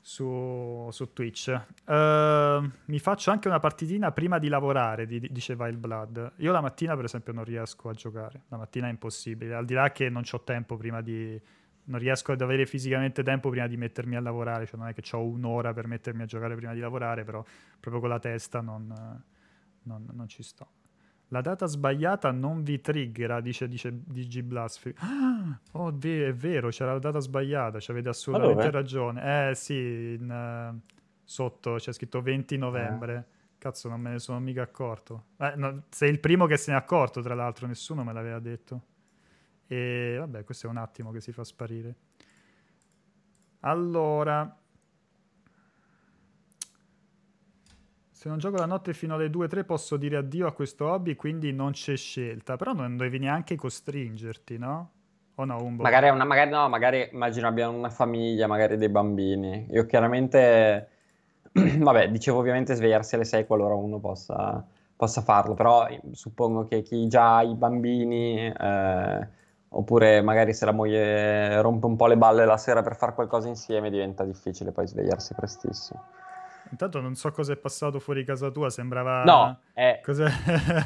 su, 0.02 0.90
su 0.92 1.14
Twitch. 1.14 1.48
Uh, 1.86 2.70
mi 2.86 3.00
faccio 3.00 3.32
anche 3.32 3.48
una 3.48 3.60
partitina 3.60 4.12
prima 4.12 4.40
di 4.40 4.48
lavorare, 4.48 5.06
di, 5.06 5.20
diceva 5.32 5.68
il 5.68 5.78
Blood. 5.78 6.34
Io 6.38 6.52
la 6.52 6.62
mattina, 6.62 6.96
per 6.96 7.06
esempio, 7.06 7.34
non 7.34 7.44
riesco 7.44 7.90
a 7.90 7.94
giocare. 7.94 8.44
La 8.50 8.58
mattina 8.58 8.88
è 8.88 8.90
impossibile. 8.90 9.54
Al 9.54 9.66
di 9.66 9.74
là 9.74 9.92
che 9.92 10.10
non 10.10 10.24
ho 10.30 10.42
tempo 10.42 10.76
prima 10.76 11.02
di. 11.02 11.40
Non 11.84 12.00
riesco 12.00 12.32
ad 12.32 12.42
avere 12.42 12.66
fisicamente 12.66 13.24
tempo 13.24 13.50
prima 13.50 13.68
di 13.68 13.78
mettermi 13.78 14.16
a 14.16 14.22
lavorare. 14.22 14.66
Cioè, 14.66 14.78
non 14.80 14.88
è 14.88 14.94
che 14.94 15.04
ho 15.16 15.24
un'ora 15.24 15.74
per 15.74 15.88
mettermi 15.88 16.24
a 16.24 16.26
giocare 16.26 16.56
prima 16.56 16.74
di 16.74 16.80
lavorare, 16.80 17.24
però 17.24 17.44
proprio 17.80 18.02
con 18.02 18.10
la 18.10 18.20
testa 18.20 18.62
non, 18.62 18.94
non, 19.84 20.08
non 20.12 20.28
ci 20.28 20.44
sto. 20.44 20.68
La 21.34 21.40
data 21.40 21.66
sbagliata 21.66 22.30
non 22.32 22.62
vi 22.62 22.82
triggera, 22.82 23.40
dice, 23.40 23.70
dice 23.70 24.04
DG 24.04 24.42
Blasphemy. 24.42 24.96
Ah, 24.98 25.60
oh, 25.80 25.98
è 25.98 26.34
vero, 26.34 26.68
c'era 26.70 26.92
la 26.92 27.00
data 27.00 27.20
sbagliata, 27.20 27.80
ci 27.80 27.90
avete 27.90 28.10
assolutamente 28.10 28.70
ragione. 28.70 29.50
Eh 29.50 29.56
sì, 29.56 30.18
in, 30.20 30.30
uh, 30.30 30.78
sotto 31.24 31.76
c'è 31.76 31.94
scritto 31.94 32.22
20 32.22 32.58
novembre. 32.58 33.16
Eh. 33.16 33.40
Cazzo, 33.58 33.88
non 33.88 34.02
me 34.02 34.12
ne 34.12 34.20
sono 34.20 34.42
mica 34.42 34.62
accorto. 34.62 35.28
Eh, 35.38 35.54
no, 35.56 35.84
sei 35.90 36.10
il 36.10 36.20
primo 36.20 36.48
che 36.48 36.58
se 36.58 36.72
ne 36.72 36.78
è 36.78 36.80
accorto, 36.82 37.22
tra 37.22 37.34
l'altro, 37.34 37.66
nessuno 37.66 38.04
me 38.04 38.12
l'aveva 38.12 38.40
detto. 38.40 38.82
E 39.68 40.18
vabbè, 40.20 40.44
questo 40.44 40.68
è 40.68 40.70
un 40.70 40.78
attimo 40.78 41.12
che 41.12 41.22
si 41.22 41.32
fa 41.32 41.46
sparire. 41.46 41.96
Allora, 43.62 44.61
Se 48.22 48.30
non 48.30 48.38
gioco 48.38 48.58
la 48.58 48.68
notte 48.68 48.94
fino 48.94 49.16
alle 49.16 49.32
2-3 49.32 49.66
posso 49.66 49.98
dire 49.98 50.16
addio 50.16 50.46
a 50.46 50.52
questo 50.52 50.88
hobby, 50.88 51.16
quindi 51.16 51.52
non 51.52 51.72
c'è 51.72 51.98
scelta. 51.98 52.56
Però 52.56 52.72
non 52.72 52.96
devi 52.96 53.18
neanche 53.18 53.56
costringerti, 53.56 54.60
no? 54.60 54.92
O 55.34 55.44
no, 55.44 55.64
un 55.64 55.74
magari, 55.78 56.08
una, 56.10 56.24
magari 56.24 56.52
no, 56.52 56.70
magari 56.70 57.10
immagino 57.12 57.48
abbiano 57.48 57.76
una 57.76 57.90
famiglia, 57.90 58.46
magari 58.46 58.78
dei 58.78 58.90
bambini. 58.90 59.66
Io 59.72 59.88
chiaramente, 59.88 60.88
vabbè, 61.52 62.12
dicevo 62.12 62.38
ovviamente 62.38 62.76
svegliarsi 62.76 63.16
alle 63.16 63.26
6 63.26 63.48
qualora 63.48 63.74
uno 63.74 63.98
possa, 63.98 64.64
possa 64.96 65.22
farlo, 65.22 65.56
però 65.56 65.88
suppongo 66.12 66.68
che 66.68 66.84
chi 66.84 67.08
già 67.08 67.38
ha 67.38 67.42
i 67.42 67.56
bambini, 67.56 68.54
eh, 68.56 69.28
oppure 69.70 70.22
magari 70.22 70.54
se 70.54 70.66
la 70.66 70.74
moglie 70.74 71.60
rompe 71.60 71.88
un 71.88 71.96
po' 71.96 72.06
le 72.06 72.18
balle 72.18 72.46
la 72.46 72.58
sera 72.58 72.84
per 72.84 72.98
fare 72.98 73.16
qualcosa 73.16 73.48
insieme, 73.48 73.90
diventa 73.90 74.24
difficile 74.26 74.72
poi 74.72 74.88
svegliarsi 74.88 75.34
prestissimo. 75.34 76.21
Intanto 76.72 77.02
non 77.02 77.16
so 77.16 77.32
cosa 77.32 77.52
è 77.52 77.58
passato 77.58 78.00
fuori 78.00 78.24
casa 78.24 78.50
tua, 78.50 78.70
sembrava... 78.70 79.24
No, 79.24 79.60
è... 79.74 80.00
Cos'è? 80.02 80.30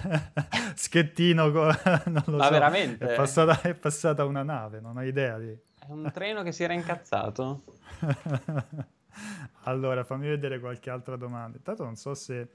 Schettino, 0.74 1.48
non 2.06 2.24
lo 2.26 2.38
Ma 2.38 2.46
so. 2.46 2.50
veramente? 2.50 3.14
È 3.14 3.16
passata, 3.16 3.62
è 3.62 3.76
passata, 3.76 4.26
una 4.26 4.42
nave, 4.42 4.80
non 4.80 4.98
ho 4.98 5.04
idea 5.04 5.38
di... 5.38 5.52
È 5.52 5.92
un 5.92 6.10
treno 6.12 6.42
che 6.42 6.52
si 6.52 6.64
era 6.64 6.74
incazzato. 6.74 7.62
allora, 9.64 10.04
fammi 10.04 10.28
vedere 10.28 10.60
qualche 10.60 10.90
altra 10.90 11.16
domanda. 11.16 11.58
Intanto 11.58 11.84
non 11.84 11.96
so 11.96 12.16
se... 12.16 12.48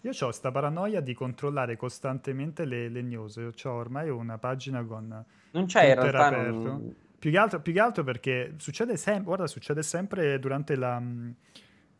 Io 0.00 0.10
ho 0.12 0.24
questa 0.24 0.50
paranoia 0.50 1.00
di 1.00 1.12
controllare 1.12 1.76
costantemente 1.76 2.64
le, 2.64 2.88
le 2.88 3.02
news. 3.02 3.36
Ho 3.36 3.70
ormai 3.70 4.08
una 4.08 4.38
pagina 4.38 4.82
con... 4.82 5.24
Non 5.50 5.66
c'è 5.66 5.88
in 5.88 6.00
realtà... 6.00 6.30
Non... 6.30 6.94
Più, 7.18 7.30
che 7.30 7.36
altro, 7.36 7.60
più 7.60 7.74
che 7.74 7.80
altro 7.80 8.02
perché 8.02 8.54
succede 8.56 8.96
sempre... 8.96 9.24
Guarda, 9.24 9.46
succede 9.46 9.82
sempre 9.82 10.38
durante 10.38 10.74
la 10.74 11.02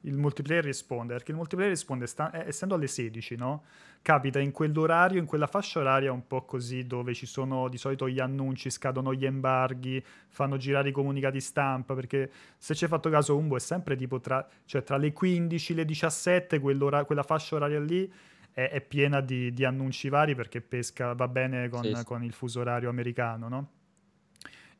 il 0.06 0.16
multiplayer 0.16 0.64
risponde, 0.64 1.12
perché 1.14 1.32
il 1.32 1.36
multiplayer 1.36 1.72
risponde 1.72 2.06
sta- 2.06 2.30
eh, 2.30 2.48
essendo 2.48 2.74
alle 2.74 2.86
16, 2.86 3.36
no? 3.36 3.64
Capita 4.02 4.38
in 4.38 4.52
quell'orario, 4.52 5.18
in 5.18 5.26
quella 5.26 5.46
fascia 5.46 5.80
oraria 5.80 6.12
un 6.12 6.26
po' 6.26 6.44
così, 6.44 6.86
dove 6.86 7.12
ci 7.12 7.26
sono 7.26 7.68
di 7.68 7.76
solito 7.76 8.08
gli 8.08 8.20
annunci, 8.20 8.70
scadono 8.70 9.12
gli 9.12 9.26
embarghi, 9.26 10.02
fanno 10.28 10.56
girare 10.56 10.90
i 10.90 10.92
comunicati 10.92 11.40
stampa, 11.40 11.94
perché 11.94 12.30
se 12.56 12.74
ci 12.74 12.84
hai 12.84 12.90
fatto 12.90 13.10
caso 13.10 13.36
Umbo 13.36 13.56
è 13.56 13.60
sempre 13.60 13.96
tipo 13.96 14.20
tra, 14.20 14.46
cioè 14.64 14.82
tra 14.82 14.96
le 14.96 15.12
15 15.12 15.72
e 15.72 15.74
le 15.74 15.84
17, 15.84 16.58
quella 16.60 17.22
fascia 17.24 17.56
oraria 17.56 17.80
lì 17.80 18.10
è, 18.52 18.70
è 18.70 18.80
piena 18.80 19.20
di, 19.20 19.52
di, 19.52 19.64
annunci 19.64 20.08
vari 20.08 20.34
perché 20.34 20.60
pesca, 20.60 21.12
va 21.14 21.28
bene 21.28 21.68
con, 21.68 21.82
sì. 21.82 22.04
con 22.04 22.22
il 22.22 22.32
fuso 22.32 22.60
orario 22.60 22.88
americano, 22.88 23.48
no? 23.48 23.70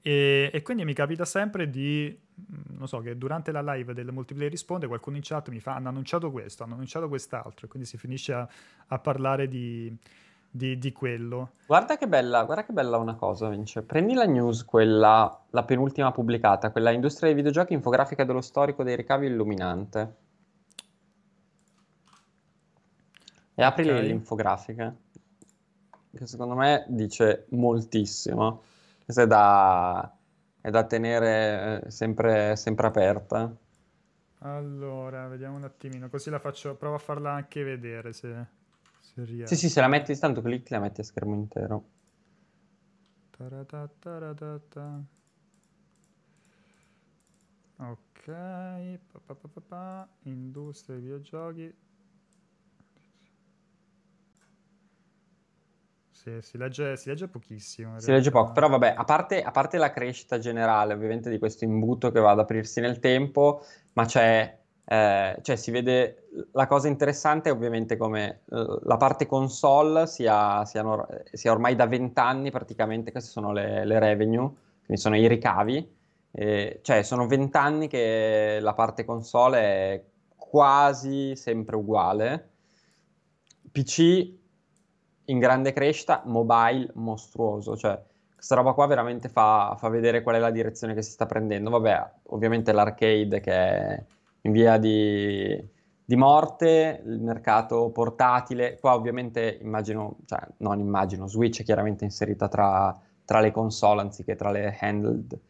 E, 0.06 0.50
e, 0.52 0.62
quindi 0.62 0.84
mi 0.84 0.92
capita 0.92 1.24
sempre 1.24 1.68
di, 1.68 2.16
mm, 2.16 2.78
non 2.78 2.86
so, 2.86 3.00
che 3.00 3.18
durante 3.18 3.50
la 3.50 3.60
live 3.74 3.92
del 3.92 4.12
multiplayer 4.12 4.52
risponde, 4.52 4.86
qualcuno 4.86 5.16
in 5.16 5.22
chat 5.24 5.48
mi 5.48 5.58
fa, 5.58 5.74
hanno 5.74 5.88
annunciato 5.88 6.30
questo, 6.30 6.62
hanno 6.62 6.74
annunciato 6.74 7.08
quest'altro, 7.08 7.66
e 7.66 7.68
quindi 7.68 7.88
si 7.88 7.98
finisce 7.98 8.32
a, 8.32 8.48
a 8.86 8.98
parlare 9.00 9.48
di, 9.48 9.92
di, 10.48 10.78
di, 10.78 10.92
quello. 10.92 11.54
Guarda 11.66 11.96
che 11.96 12.06
bella, 12.06 12.44
guarda 12.44 12.64
che 12.64 12.72
bella 12.72 12.98
una 12.98 13.16
cosa, 13.16 13.48
Vince. 13.48 13.82
Prendi 13.82 14.14
la 14.14 14.26
news, 14.26 14.64
quella, 14.64 15.42
la 15.50 15.64
penultima 15.64 16.12
pubblicata, 16.12 16.70
quella 16.70 16.92
Industria 16.92 17.26
dei 17.26 17.42
videogiochi, 17.42 17.72
infografica 17.72 18.22
dello 18.22 18.42
storico 18.42 18.84
dei 18.84 18.94
ricavi 18.94 19.26
illuminante. 19.26 20.14
E 23.56 23.60
apri 23.60 23.90
okay. 23.90 24.06
l'infografica, 24.06 24.94
che 26.16 26.26
secondo 26.28 26.54
me 26.54 26.84
dice 26.90 27.46
moltissimo. 27.48 28.62
Questa 29.06 29.22
è 29.22 29.26
da, 29.28 30.18
è 30.60 30.68
da 30.68 30.82
tenere 30.82 31.84
eh, 31.84 31.90
sempre, 31.92 32.56
sempre 32.56 32.88
aperta. 32.88 33.56
Allora, 34.40 35.28
vediamo 35.28 35.54
un 35.54 35.62
attimino, 35.62 36.08
così 36.08 36.28
la 36.28 36.40
faccio, 36.40 36.74
provo 36.74 36.96
a 36.96 36.98
farla 36.98 37.30
anche 37.30 37.62
vedere 37.62 38.12
se, 38.12 38.46
se 38.98 39.24
riesco. 39.24 39.54
Sì, 39.54 39.60
sì, 39.60 39.68
se 39.68 39.80
la 39.80 39.86
metti, 39.86 40.18
tanto 40.18 40.42
clicchi 40.42 40.72
la 40.72 40.80
metti 40.80 41.02
a 41.02 41.04
schermo 41.04 41.34
intero. 41.34 41.84
Tarata, 43.30 43.88
tarata. 43.96 45.04
Ok, 47.76 48.24
pa, 48.24 49.34
pa, 49.34 49.60
pa, 49.68 50.08
industria 50.22 50.96
dei 50.96 51.04
videogiochi, 51.04 51.72
Sì, 56.26 56.38
si 56.40 56.58
legge, 56.58 56.96
si 56.96 57.08
legge 57.08 57.28
pochissimo. 57.28 58.00
Si 58.00 58.10
legge 58.10 58.32
poco, 58.32 58.50
però 58.50 58.68
vabbè, 58.68 58.94
a 58.96 59.04
parte, 59.04 59.42
a 59.42 59.52
parte, 59.52 59.78
la 59.78 59.92
crescita 59.92 60.40
generale, 60.40 60.92
ovviamente, 60.92 61.30
di 61.30 61.38
questo 61.38 61.62
imbuto 61.62 62.10
che 62.10 62.18
va 62.18 62.32
ad 62.32 62.40
aprirsi 62.40 62.80
nel 62.80 62.98
tempo, 62.98 63.64
ma 63.92 64.06
c'è 64.06 64.58
eh, 64.88 65.38
cioè 65.42 65.56
si 65.56 65.70
vede 65.70 66.28
la 66.52 66.66
cosa 66.66 66.88
interessante 66.88 67.48
è 67.48 67.52
ovviamente 67.52 67.96
come 67.96 68.42
eh, 68.50 68.78
la 68.82 68.96
parte 68.96 69.26
console 69.26 70.06
sia, 70.08 70.64
sia, 70.64 70.84
sia 71.32 71.52
ormai 71.52 71.76
da 71.76 71.86
vent'anni 71.86 72.50
praticamente, 72.50 73.12
queste 73.12 73.30
sono 73.30 73.52
le, 73.52 73.84
le, 73.84 73.98
revenue, 74.00 74.50
quindi 74.84 75.00
sono 75.00 75.16
i 75.16 75.28
ricavi, 75.28 75.88
eh, 76.32 76.80
cioè 76.82 77.02
sono 77.04 77.28
vent'anni 77.28 77.86
che 77.86 78.58
la 78.60 78.74
parte 78.74 79.04
console 79.04 79.58
è 79.60 80.04
quasi 80.34 81.36
sempre 81.36 81.76
uguale. 81.76 82.50
PC 83.70 84.35
in 85.26 85.38
grande 85.38 85.72
crescita, 85.72 86.22
mobile 86.24 86.90
mostruoso, 86.94 87.76
cioè 87.76 88.00
questa 88.34 88.54
roba 88.54 88.72
qua 88.72 88.86
veramente 88.86 89.28
fa, 89.28 89.74
fa 89.78 89.88
vedere 89.88 90.22
qual 90.22 90.36
è 90.36 90.38
la 90.38 90.50
direzione 90.50 90.94
che 90.94 91.02
si 91.02 91.10
sta 91.10 91.26
prendendo. 91.26 91.70
Vabbè, 91.70 92.10
ovviamente 92.28 92.72
l'arcade 92.72 93.40
che 93.40 93.52
è 93.52 94.04
in 94.42 94.52
via 94.52 94.76
di, 94.78 95.68
di 96.04 96.16
morte, 96.16 97.02
il 97.04 97.20
mercato 97.20 97.90
portatile, 97.90 98.78
qua 98.78 98.94
ovviamente 98.94 99.58
immagino, 99.60 100.18
cioè 100.26 100.40
non 100.58 100.78
immagino, 100.78 101.26
Switch 101.26 101.60
è 101.60 101.64
chiaramente 101.64 102.04
inserita 102.04 102.46
tra, 102.48 102.96
tra 103.24 103.40
le 103.40 103.50
console 103.50 104.02
anziché 104.02 104.36
tra 104.36 104.50
le 104.50 104.76
handled, 104.80 105.40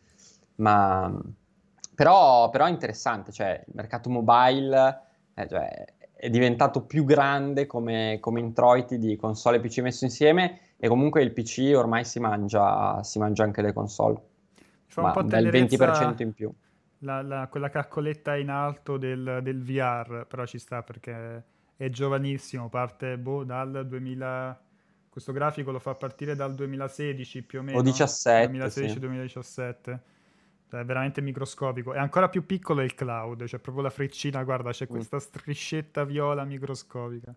ma 0.57 1.13
però, 1.95 2.49
però 2.51 2.65
è 2.67 2.71
interessante, 2.71 3.33
cioè 3.33 3.63
il 3.67 3.73
mercato 3.75 4.09
mobile 4.09 5.05
eh, 5.39 5.47
cioè, 5.49 5.85
è 6.27 6.31
diventato 6.31 6.83
più 6.83 7.05
grande 7.05 7.67
come, 7.67 8.19
come 8.21 8.41
introiti 8.41 8.99
di 8.99 9.17
console 9.17 9.59
e 9.59 9.61
PC 9.61 9.79
messo 9.79 10.05
insieme 10.05 10.59
e 10.77 10.89
comunque 10.89 11.23
il 11.23 11.33
PC 11.33 11.73
ormai 11.75 12.05
si 12.05 12.19
mangia, 12.19 13.03
si 13.03 13.19
mangia 13.19 13.45
anche 13.45 13.63
le 13.63 13.73
console, 13.73 14.21
ma 14.97 15.13
del 15.23 15.47
20% 15.49 16.23
in 16.23 16.33
più 16.33 16.53
la, 17.01 17.23
la, 17.23 17.49
quella 17.49 17.69
calcoletta 17.69 18.37
in 18.37 18.49
alto 18.49 18.97
del, 18.97 19.41
del, 19.43 19.63
VR, 19.63 20.27
però 20.27 20.47
ci 20.47 20.59
sta 20.59 20.83
perché 20.83 21.45
è 21.77 21.89
giovanissimo, 21.89 22.69
parte 22.69 23.19
boh, 23.19 23.45
dal 23.45 23.87
2000... 23.87 24.61
Questo 25.09 25.33
grafico 25.33 25.71
lo 25.71 25.79
fa 25.79 25.95
partire 25.95 26.35
dal 26.35 26.55
2016 26.55 27.43
più 27.45 27.61
o 27.61 27.63
meno. 27.63 27.79
O 27.79 27.83
17. 27.83 28.53
2016-2017. 28.53 29.77
Cioè, 29.83 29.99
è 30.71 30.85
veramente 30.85 31.21
microscopico. 31.21 31.93
È 31.93 31.99
ancora 31.99 32.29
più 32.29 32.45
piccolo 32.47 32.83
il 32.83 32.95
cloud, 32.95 33.41
c'è 33.41 33.47
cioè 33.47 33.61
proprio 33.61 33.85
la 33.85 33.91
freccina, 33.91 34.43
guarda, 34.43 34.71
c'è 34.71 34.85
mm. 34.85 34.89
questa 34.89 35.19
striscetta 35.19 36.05
viola 36.05 36.45
microscopica. 36.45 37.35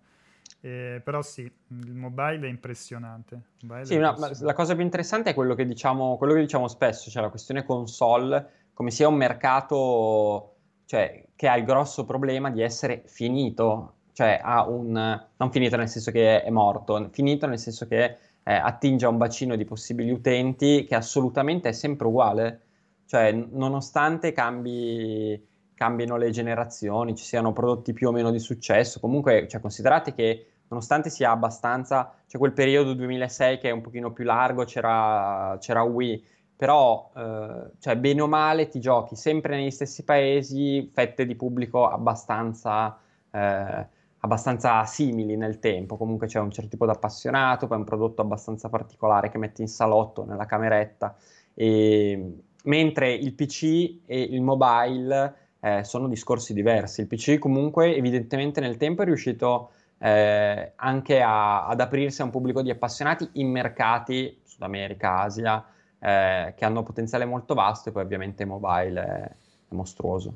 Eh, 0.61 1.01
però 1.03 1.21
sì, 1.21 1.41
il 1.41 1.93
mobile 1.93 2.47
è 2.47 2.49
impressionante. 2.49 3.39
Mobile 3.61 3.85
sì, 3.85 3.93
è 3.93 3.97
impressionante. 3.97 4.39
No, 4.39 4.45
la 4.45 4.53
cosa 4.53 4.75
più 4.75 4.83
interessante 4.83 5.29
è 5.29 5.33
quello 5.33 5.55
che, 5.55 5.65
diciamo, 5.65 6.17
quello 6.17 6.33
che 6.33 6.41
diciamo 6.41 6.67
spesso, 6.67 7.09
cioè 7.09 7.21
la 7.21 7.29
questione 7.29 7.63
console 7.63 8.57
come 8.73 8.91
sia 8.91 9.09
un 9.09 9.15
mercato 9.15 10.55
cioè, 10.85 11.25
che 11.35 11.47
ha 11.47 11.57
il 11.57 11.65
grosso 11.65 12.05
problema 12.05 12.49
di 12.49 12.61
essere 12.61 13.03
finito, 13.05 13.95
cioè 14.13 14.39
ha 14.41 14.65
un, 14.65 14.93
non 15.35 15.51
finito 15.51 15.75
nel 15.75 15.89
senso 15.89 16.11
che 16.11 16.41
è 16.41 16.49
morto, 16.49 17.09
finito 17.11 17.45
nel 17.45 17.59
senso 17.59 17.87
che 17.87 18.17
eh, 18.41 18.53
attinge 18.53 19.05
a 19.05 19.09
un 19.09 19.17
bacino 19.17 19.55
di 19.55 19.65
possibili 19.65 20.09
utenti 20.11 20.85
che 20.85 20.95
assolutamente 20.95 21.69
è 21.69 21.71
sempre 21.73 22.07
uguale, 22.07 22.61
cioè 23.09 23.31
nonostante 23.31 24.31
cambi, 24.33 25.43
cambino 25.73 26.15
le 26.15 26.29
generazioni, 26.29 27.15
ci 27.15 27.25
siano 27.25 27.53
prodotti 27.53 27.91
più 27.91 28.07
o 28.07 28.11
meno 28.11 28.29
di 28.29 28.37
successo, 28.37 28.99
comunque 28.99 29.47
cioè, 29.47 29.59
considerate 29.59 30.13
che 30.13 30.45
nonostante 30.67 31.09
sia 31.09 31.31
abbastanza, 31.31 32.13
cioè 32.27 32.39
quel 32.39 32.53
periodo 32.53 32.93
2006 32.93 33.57
che 33.57 33.69
è 33.69 33.71
un 33.71 33.81
pochino 33.81 34.13
più 34.13 34.25
largo, 34.25 34.63
c'era, 34.63 35.57
c'era 35.59 35.81
Wii, 35.81 36.23
però 36.55 37.09
eh, 37.15 37.71
cioè, 37.79 37.97
bene 37.97 38.21
o 38.21 38.27
male 38.27 38.67
ti 38.67 38.79
giochi 38.79 39.15
sempre 39.15 39.55
negli 39.55 39.71
stessi 39.71 40.03
paesi, 40.03 40.87
fette 40.93 41.25
di 41.25 41.35
pubblico 41.35 41.89
abbastanza, 41.89 42.95
eh, 43.31 43.87
abbastanza 44.19 44.85
simili 44.85 45.35
nel 45.35 45.57
tempo, 45.57 45.97
comunque 45.97 46.27
c'è 46.27 46.37
un 46.37 46.51
certo 46.51 46.69
tipo 46.69 46.85
di 46.85 46.91
appassionato, 46.91 47.65
poi 47.65 47.77
un 47.79 47.85
prodotto 47.85 48.21
abbastanza 48.21 48.69
particolare 48.69 49.29
che 49.31 49.39
metti 49.39 49.61
in 49.61 49.67
salotto, 49.67 50.25
nella 50.25 50.45
cameretta, 50.45 51.15
e, 51.55 52.43
mentre 52.63 53.13
il 53.13 53.33
PC 53.33 53.63
e 54.05 54.21
il 54.21 54.41
mobile 54.41 55.35
eh, 55.59 55.83
sono 55.83 56.07
discorsi 56.07 56.53
diversi. 56.53 57.01
Il 57.01 57.07
PC 57.07 57.37
comunque 57.37 57.95
evidentemente 57.95 58.59
nel 58.61 58.77
tempo 58.77 59.01
è 59.01 59.05
riuscito 59.05 59.71
eh, 59.97 60.71
anche 60.75 61.21
a, 61.21 61.67
ad 61.67 61.79
aprirsi 61.81 62.21
a 62.21 62.25
un 62.25 62.31
pubblico 62.31 62.61
di 62.61 62.69
appassionati 62.69 63.29
in 63.33 63.49
mercati, 63.49 64.39
Sud 64.43 64.61
America, 64.61 65.21
Asia, 65.21 65.65
eh, 65.99 66.53
che 66.55 66.65
hanno 66.65 66.83
potenziale 66.83 67.25
molto 67.25 67.53
vasto 67.53 67.89
e 67.89 67.91
poi 67.91 68.03
ovviamente 68.03 68.45
mobile 68.45 69.01
è, 69.01 69.21
è 69.69 69.75
mostruoso. 69.75 70.33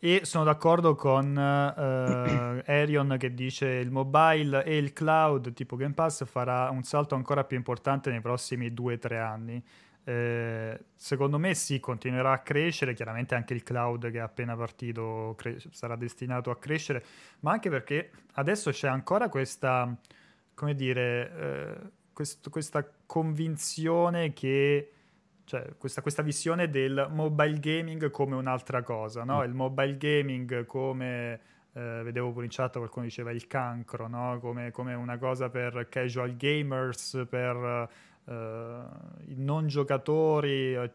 E 0.00 0.20
sono 0.22 0.44
d'accordo 0.44 0.94
con 0.94 1.34
uh, 1.36 2.62
Arion 2.70 3.16
che 3.18 3.34
dice 3.34 3.66
il 3.66 3.90
mobile 3.90 4.64
e 4.64 4.76
il 4.76 4.92
cloud 4.92 5.52
tipo 5.54 5.74
Game 5.74 5.94
Pass 5.94 6.24
farà 6.24 6.70
un 6.70 6.84
salto 6.84 7.16
ancora 7.16 7.42
più 7.42 7.56
importante 7.56 8.08
nei 8.10 8.20
prossimi 8.20 8.72
due 8.72 8.94
o 8.94 8.98
tre 8.98 9.18
anni. 9.18 9.60
Eh, 10.08 10.84
secondo 10.94 11.36
me 11.36 11.52
sì, 11.52 11.80
continuerà 11.80 12.32
a 12.32 12.38
crescere, 12.38 12.94
chiaramente 12.94 13.34
anche 13.34 13.52
il 13.52 13.62
cloud 13.62 14.10
che 14.10 14.16
è 14.16 14.20
appena 14.22 14.56
partito 14.56 15.34
cre- 15.36 15.60
sarà 15.70 15.96
destinato 15.96 16.50
a 16.50 16.56
crescere, 16.56 17.04
ma 17.40 17.52
anche 17.52 17.68
perché 17.68 18.10
adesso 18.36 18.70
c'è 18.70 18.88
ancora 18.88 19.28
questa, 19.28 19.94
come 20.54 20.74
dire, 20.74 21.32
eh, 21.36 21.90
questo, 22.14 22.48
questa 22.48 22.90
convinzione 23.04 24.32
che 24.32 24.92
cioè 25.44 25.76
questa, 25.76 26.00
questa, 26.00 26.22
visione 26.22 26.70
del 26.70 27.08
mobile 27.10 27.58
gaming 27.58 28.10
come 28.10 28.34
un'altra 28.34 28.82
cosa, 28.82 29.24
no? 29.24 29.40
Mm. 29.40 29.44
Il 29.44 29.54
mobile 29.54 29.96
gaming 29.98 30.64
come, 30.64 31.40
eh, 31.74 32.00
vedevo 32.02 32.32
pure 32.32 32.46
in 32.46 32.50
chat 32.50 32.78
qualcuno 32.78 33.04
diceva 33.04 33.30
il 33.30 33.46
cancro, 33.46 34.08
no? 34.08 34.38
Come, 34.40 34.70
come 34.70 34.94
una 34.94 35.18
cosa 35.18 35.50
per 35.50 35.86
casual 35.90 36.34
gamers, 36.34 37.26
per 37.28 38.06
eh, 38.28 38.80
i 39.28 39.34
non 39.36 39.66
giocatori, 39.66 40.74
eh, 40.74 40.92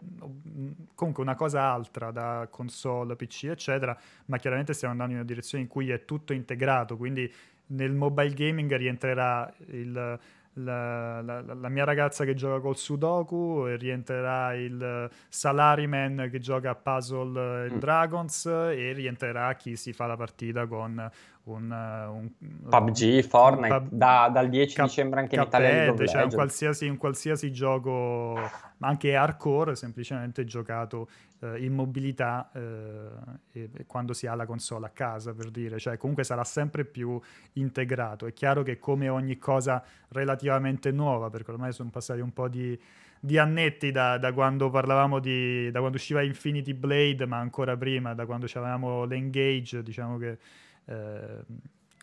comunque 0.93 1.23
una 1.23 1.35
cosa 1.35 1.63
altra 1.63 2.11
da 2.11 2.47
console, 2.49 3.15
PC, 3.15 3.45
eccetera, 3.45 3.97
ma 4.25 4.37
chiaramente 4.37 4.73
stiamo 4.73 4.93
andando 4.93 5.13
in 5.13 5.19
una 5.19 5.27
direzione 5.27 5.63
in 5.63 5.69
cui 5.69 5.89
è 5.89 6.05
tutto 6.05 6.33
integrato, 6.33 6.95
quindi 6.97 7.31
nel 7.67 7.93
mobile 7.93 8.33
gaming 8.33 8.75
rientrerà 8.75 9.51
il 9.67 10.19
la, 10.57 11.21
la, 11.21 11.41
la, 11.41 11.69
mia 11.69 11.83
ragazza 11.83 12.25
che 12.25 12.35
gioca 12.35 12.59
col 12.59 12.77
Sudoku 12.77 13.65
rientrerà 13.65 14.53
il 14.53 15.09
Salaryman 15.27 16.27
che 16.29 16.39
gioca 16.39 16.71
a 16.71 16.75
Puzzle 16.75 17.71
mm. 17.71 17.77
Dragons 17.77 18.45
e 18.45 18.91
rientrerà 18.93 19.55
chi 19.55 19.75
si 19.75 19.93
fa 19.93 20.05
la 20.05 20.15
partita 20.15 20.67
con 20.67 21.09
un, 21.45 21.71
un 21.71 22.69
PUBG, 22.69 23.21
Fortnite, 23.23 23.67
pub, 23.67 23.87
da, 23.89 24.29
dal 24.31 24.47
10 24.47 24.75
cap, 24.75 24.87
dicembre 24.87 25.19
anche 25.19 25.35
in 25.35 25.41
Italia. 25.41 26.07
Cioè 26.07 26.23
un 26.23 26.29
qualsiasi, 26.29 26.87
un 26.87 26.97
qualsiasi 26.97 27.51
gioco, 27.51 28.33
ma 28.77 28.87
anche 28.87 29.15
hardcore, 29.15 29.75
semplicemente 29.75 30.45
giocato 30.45 31.09
eh, 31.41 31.63
in 31.65 31.73
mobilità 31.73 32.49
eh, 32.53 33.69
quando 33.85 34.13
si 34.13 34.25
ha 34.25 34.35
la 34.35 34.45
console 34.45 34.85
a 34.85 34.89
casa, 34.89 35.33
per 35.33 35.49
dire. 35.49 35.79
Cioè 35.79 35.97
comunque 35.97 36.23
sarà 36.23 36.45
sempre 36.45 36.85
più 36.85 37.19
integrato. 37.53 38.25
È 38.25 38.33
chiaro 38.33 38.63
che 38.63 38.79
come 38.79 39.09
ogni 39.09 39.37
cosa 39.37 39.83
relativamente 40.09 40.91
nuova, 40.91 41.29
perché 41.29 41.51
ormai 41.51 41.73
sono 41.73 41.89
passati 41.89 42.21
un 42.21 42.31
po' 42.31 42.47
di 42.47 42.79
di 43.23 43.37
annetti 43.37 43.89
da, 43.89 44.17
da, 44.17 44.33
quando 44.33 44.69
parlavamo 44.69 45.19
di 45.19 45.71
da 45.71 45.79
quando 45.79 45.95
usciva 45.95 46.21
Infinity 46.21 46.73
Blade, 46.73 47.25
ma 47.25 47.37
ancora 47.37 47.77
prima, 47.77 48.13
da 48.13 48.25
quando 48.25 48.47
avevamo 48.53 49.05
l'Engage, 49.05 49.81
diciamo 49.81 50.17
che 50.17 50.37
eh, 50.85 51.45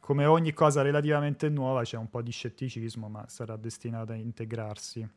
come 0.00 0.24
ogni 0.24 0.52
cosa 0.52 0.82
relativamente 0.82 1.48
nuova 1.48 1.82
c'è 1.82 1.96
un 1.96 2.10
po' 2.10 2.22
di 2.22 2.32
scetticismo, 2.32 3.08
ma 3.08 3.24
sarà 3.28 3.56
destinata 3.56 4.12
a 4.12 4.16
integrarsi. 4.16 5.08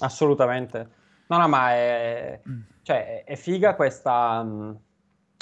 Assolutamente. 0.00 1.02
No, 1.28 1.38
no, 1.38 1.48
ma 1.48 1.72
è, 1.72 2.40
mm. 2.48 2.60
cioè, 2.82 3.24
è, 3.24 3.36
figa 3.36 3.76
questa, 3.76 4.42
mm, 4.42 4.72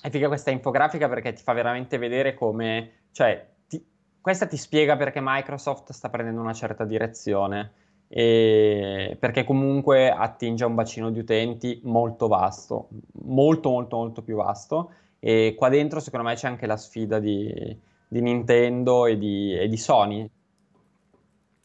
è 0.02 0.10
figa 0.10 0.28
questa 0.28 0.50
infografica 0.50 1.08
perché 1.08 1.32
ti 1.32 1.42
fa 1.42 1.52
veramente 1.52 1.96
vedere 1.98 2.34
come... 2.34 3.04
Cioè, 3.12 3.48
ti, 3.66 3.84
questa 4.20 4.46
ti 4.46 4.56
spiega 4.56 4.96
perché 4.96 5.20
Microsoft 5.22 5.92
sta 5.92 6.10
prendendo 6.10 6.40
una 6.40 6.52
certa 6.52 6.84
direzione. 6.84 7.72
E 8.08 9.16
perché 9.18 9.42
comunque 9.42 10.10
attinge 10.10 10.64
a 10.64 10.66
un 10.66 10.74
bacino 10.74 11.10
di 11.10 11.18
utenti 11.18 11.80
molto 11.84 12.28
vasto, 12.28 12.90
molto 13.22 13.70
molto 13.70 13.96
molto 13.96 14.22
più 14.22 14.36
vasto 14.36 14.92
e 15.24 15.54
qua 15.56 15.68
dentro 15.68 16.00
secondo 16.00 16.26
me 16.26 16.34
c'è 16.34 16.48
anche 16.48 16.66
la 16.66 16.76
sfida 16.76 17.20
di, 17.20 17.78
di 18.08 18.20
Nintendo 18.20 19.06
e 19.06 19.16
di, 19.16 19.56
e 19.56 19.68
di, 19.68 19.76
Sony. 19.76 20.28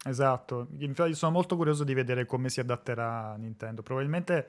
Esatto, 0.05 0.67
infatti 0.77 1.15
sono 1.15 1.31
molto 1.31 1.55
curioso 1.55 1.83
di 1.83 1.95
vedere 1.95 2.27
come 2.27 2.49
si 2.49 2.59
adatterà 2.59 3.35
Nintendo. 3.35 3.81
Probabilmente, 3.81 4.47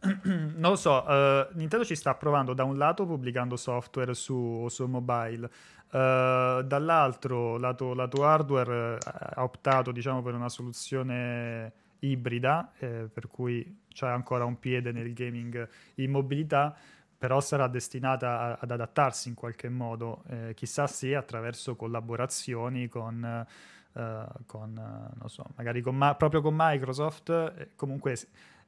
non 0.24 0.70
lo 0.72 0.76
so, 0.76 1.02
uh, 1.02 1.46
Nintendo 1.56 1.82
ci 1.86 1.94
sta 1.94 2.14
provando 2.14 2.52
da 2.52 2.64
un 2.64 2.76
lato 2.76 3.06
pubblicando 3.06 3.56
software 3.56 4.12
su, 4.12 4.66
su 4.68 4.84
mobile, 4.84 5.46
uh, 5.46 6.62
dall'altro 6.62 7.56
lato, 7.56 7.94
lato 7.94 8.22
hardware 8.22 8.92
uh, 8.96 8.98
ha 9.34 9.42
optato 9.42 9.92
diciamo, 9.92 10.20
per 10.20 10.34
una 10.34 10.50
soluzione 10.50 11.72
ibrida, 12.00 12.70
eh, 12.78 13.08
per 13.10 13.28
cui 13.28 13.80
c'è 13.88 14.08
ancora 14.08 14.44
un 14.44 14.58
piede 14.58 14.92
nel 14.92 15.14
gaming 15.14 15.66
in 15.96 16.10
mobilità 16.10 16.76
però 17.22 17.40
sarà 17.40 17.68
destinata 17.68 18.40
a, 18.40 18.58
ad 18.62 18.72
adattarsi 18.72 19.28
in 19.28 19.36
qualche 19.36 19.68
modo, 19.68 20.24
eh, 20.26 20.54
chissà 20.54 20.88
se 20.88 21.14
attraverso 21.14 21.76
collaborazioni 21.76 22.88
con, 22.88 23.46
eh, 23.92 24.26
con 24.44 24.72
non 24.72 25.28
so, 25.28 25.46
magari 25.54 25.82
con 25.82 25.96
ma- 25.96 26.16
proprio 26.16 26.40
con 26.40 26.52
Microsoft, 26.56 27.28
eh, 27.30 27.68
comunque 27.76 28.16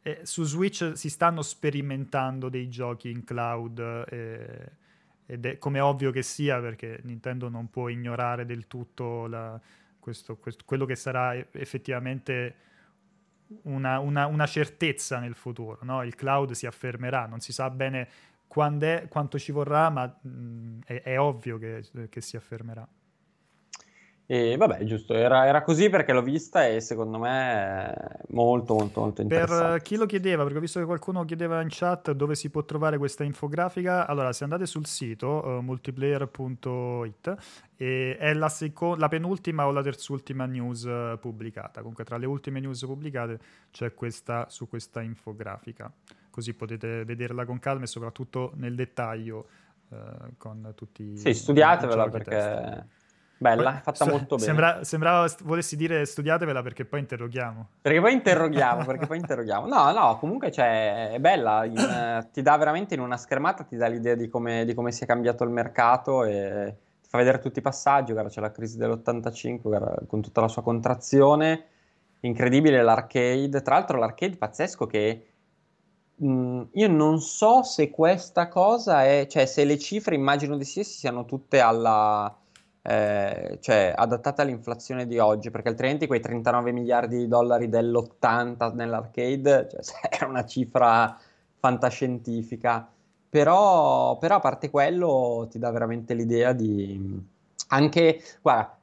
eh, 0.03 0.21
su 0.23 0.45
Switch 0.45 0.93
si 0.95 1.11
stanno 1.11 1.43
sperimentando 1.43 2.49
dei 2.49 2.69
giochi 2.69 3.11
in 3.11 3.25
cloud 3.25 4.05
eh, 4.09 4.71
ed 5.27 5.47
è 5.47 5.59
come 5.59 5.81
ovvio 5.81 6.13
che 6.13 6.23
sia 6.23 6.61
perché 6.61 7.01
Nintendo 7.03 7.49
non 7.49 7.69
può 7.71 7.89
ignorare 7.89 8.47
del 8.47 8.69
tutto 8.69 9.27
la, 9.27 9.61
questo, 9.99 10.37
questo, 10.37 10.63
quello 10.65 10.85
che 10.85 10.95
sarà 10.95 11.35
effettivamente 11.35 12.55
una, 13.63 13.99
una, 13.99 14.27
una 14.27 14.47
certezza 14.47 15.19
nel 15.19 15.35
futuro. 15.35 15.81
No? 15.83 16.05
Il 16.05 16.15
cloud 16.15 16.53
si 16.53 16.67
affermerà, 16.67 17.27
non 17.27 17.41
si 17.41 17.53
sa 17.53 17.69
bene 17.69 18.09
è, 18.55 19.07
quanto 19.09 19.39
ci 19.39 19.53
vorrà, 19.53 19.91
ma 19.91 20.07
mh, 20.07 20.81
è, 20.87 21.03
è, 21.03 21.19
ovvio 21.19 21.59
che, 21.59 21.83
che, 22.09 22.21
si 22.21 22.37
affermerà. 22.37 22.87
E 24.27 24.57
vabbè, 24.57 24.85
giusto, 24.85 25.13
era, 25.13 25.47
era, 25.47 25.63
così 25.63 25.91
perché 25.91 26.15
l'ho 26.15 26.23
vista 26.23 26.67
e 26.67 26.81
secondo 26.81 27.19
me 27.19 27.93
è 27.93 28.19
molto, 28.29 28.73
molto, 28.75 29.01
molto 29.01 29.21
interessante. 29.21 29.73
Per 29.73 29.83
chi 29.83 29.97
lo 29.97 30.07
chiedeva, 30.07 30.45
perché 30.45 30.59
ho 30.59 30.63
visto 30.63 30.81
che 30.81 30.87
qualcuno 30.87 31.27
chiedeva 31.27 31.61
in 31.61 31.69
chat 31.71 32.13
dove 32.13 32.35
si 32.35 32.49
può 32.49 32.65
trovare 32.65 32.97
questa 32.97 33.23
infografica, 33.23 34.07
allora 34.07 34.33
se 34.33 34.45
andate 34.45 34.65
sul 34.65 34.87
sito 34.87 35.45
uh, 35.45 35.61
multiplayer.it 35.61 37.35
e 37.77 38.17
è 38.17 38.33
la, 38.33 38.49
seco- 38.49 38.97
la, 38.97 39.09
penultima 39.09 39.67
o 39.67 39.73
la 39.73 39.83
terzultima 39.83 40.47
news 40.47 40.85
uh, 40.85 41.19
pubblicata. 41.21 41.81
Comunque 41.81 42.05
tra 42.05 42.17
le 42.17 42.25
ultime 42.25 42.61
news 42.61 42.81
pubblicate 42.87 43.39
c'è 43.71 43.93
questa 43.93 44.47
su 44.49 44.67
questa 44.69 45.03
infografica 45.03 45.93
così 46.35 46.53
potete 46.53 47.05
vederla 47.05 47.45
con 47.45 47.61
calma 47.61 47.85
e 47.85 47.87
soprattutto 47.87 48.51
nel 48.57 48.75
dettaglio 48.75 49.47
eh, 49.89 49.97
con 50.37 50.73
tutti 50.75 51.17
Sì, 51.17 51.33
studiatevela 51.33 52.09
perché 52.09 52.89
bella, 53.37 53.79
è 53.79 53.81
fatta 53.83 54.05
molto 54.05 54.35
bene. 54.35 54.45
Sembra, 54.45 54.83
sembrava 54.83 55.33
volessi 55.45 55.77
dire 55.77 56.05
studiatevela 56.05 56.61
perché 56.61 56.85
poi 56.87 56.99
interroghiamo. 56.99 57.69
Perché 57.81 58.01
poi 58.01 58.13
interroghiamo, 58.15 58.83
perché 58.85 59.07
poi 59.07 59.19
interroghiamo. 59.19 59.69
No, 59.69 59.93
no, 59.93 60.19
comunque 60.19 60.51
cioè, 60.51 61.13
è 61.13 61.21
bella, 61.21 61.65
in, 61.67 61.79
eh, 61.79 62.29
ti 62.33 62.43
dà 62.43 62.57
veramente 62.57 62.95
in 62.95 63.01
una 63.01 63.17
schermata, 63.17 63.63
ti 63.63 63.77
dà 63.77 63.87
l'idea 63.87 64.17
di 64.17 64.29
come, 64.29 64.65
di 64.65 64.75
come 64.75 64.91
sia 64.91 65.07
cambiato 65.07 65.45
il 65.45 65.51
mercato 65.51 66.25
e 66.25 66.75
ti 67.01 67.09
fa 67.09 67.17
vedere 67.19 67.39
tutti 67.39 67.61
i 67.61 67.63
passaggi, 67.63 68.11
guarda, 68.11 68.29
c'è 68.29 68.41
la 68.41 68.51
crisi 68.51 68.77
dell'85 68.77 69.61
guarda, 69.63 69.95
con 70.09 70.21
tutta 70.21 70.41
la 70.41 70.49
sua 70.49 70.65
contrazione, 70.65 71.67
incredibile 72.23 72.83
l'arcade, 72.83 73.63
tra 73.63 73.77
l'altro 73.77 73.99
l'arcade 73.99 74.37
pazzesco 74.37 74.87
che 74.89 75.27
Mm, 76.23 76.63
io 76.75 76.89
non 76.89 77.21
so 77.21 77.63
se 77.65 77.91
questa 77.91 78.47
cosa 78.49 79.05
è, 79.05 79.27
cioè 79.29 79.47
se 79.47 79.65
le 79.65 79.79
cifre 79.79 80.15
immagino 80.15 80.57
di 80.57 80.65
sì 80.65 80.85
siano 80.85 81.25
tutte 81.25 81.59
alla, 81.61 82.33
eh, 82.83 83.59
cioè 83.61 83.93
adattate 83.97 84.43
all'inflazione 84.43 85.07
di 85.09 85.19
oggi, 85.19 85.51
perché 85.51 85.69
altrimenti 85.71 86.07
quei 86.07 86.21
39 86.21 86.71
miliardi 86.73 87.17
di 87.19 87.27
dollari 87.27 87.69
dell'80 87.69 88.75
nell'arcade 88.75 89.69
cioè, 89.83 90.09
è 90.21 90.25
una 90.25 90.45
cifra 90.45 91.19
fantascientifica. 91.59 92.89
Però, 93.29 94.17
però 94.19 94.37
a 94.37 94.41
parte 94.41 94.71
quello 94.71 95.49
ti 95.51 95.59
dà 95.59 95.71
veramente 95.73 96.15
l'idea 96.15 96.53
di 96.53 97.21
anche, 97.69 98.21
guarda, 98.41 98.79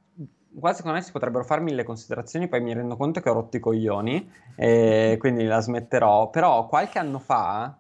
qua 0.60 0.74
secondo 0.74 0.98
me 0.98 1.04
si 1.04 1.12
potrebbero 1.12 1.44
fare 1.44 1.62
mille 1.62 1.84
considerazioni, 1.84 2.48
poi 2.48 2.62
mi 2.62 2.74
rendo 2.74 2.98
conto 2.98 3.20
che 3.20 3.30
ho 3.30 3.34
rotto 3.34 3.58
i 3.58 3.60
coglioni 3.60 4.32
e 4.56 5.18
quindi 5.20 5.46
la 5.46 5.60
smetterò. 5.60 6.30
Però 6.30 6.68
qualche 6.68 7.00
anno 7.00 7.20
fa, 7.20 7.78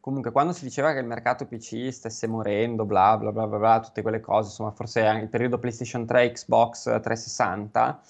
comunque 0.00 0.30
quando 0.30 0.52
si 0.52 0.64
diceva 0.64 0.92
che 0.92 1.00
il 1.00 1.06
mercato 1.06 1.46
PC 1.46 1.92
stesse 1.92 2.26
morendo, 2.26 2.84
bla 2.84 3.16
bla 3.16 3.32
bla 3.32 3.46
bla, 3.46 3.58
bla 3.58 3.80
tutte 3.80 4.02
quelle 4.02 4.20
cose, 4.20 4.48
insomma 4.48 4.70
forse 4.70 5.04
anche 5.04 5.24
il 5.24 5.30
periodo 5.30 5.58
PlayStation 5.58 6.06
3, 6.06 6.32
Xbox 6.32 6.82
360, 6.84 8.00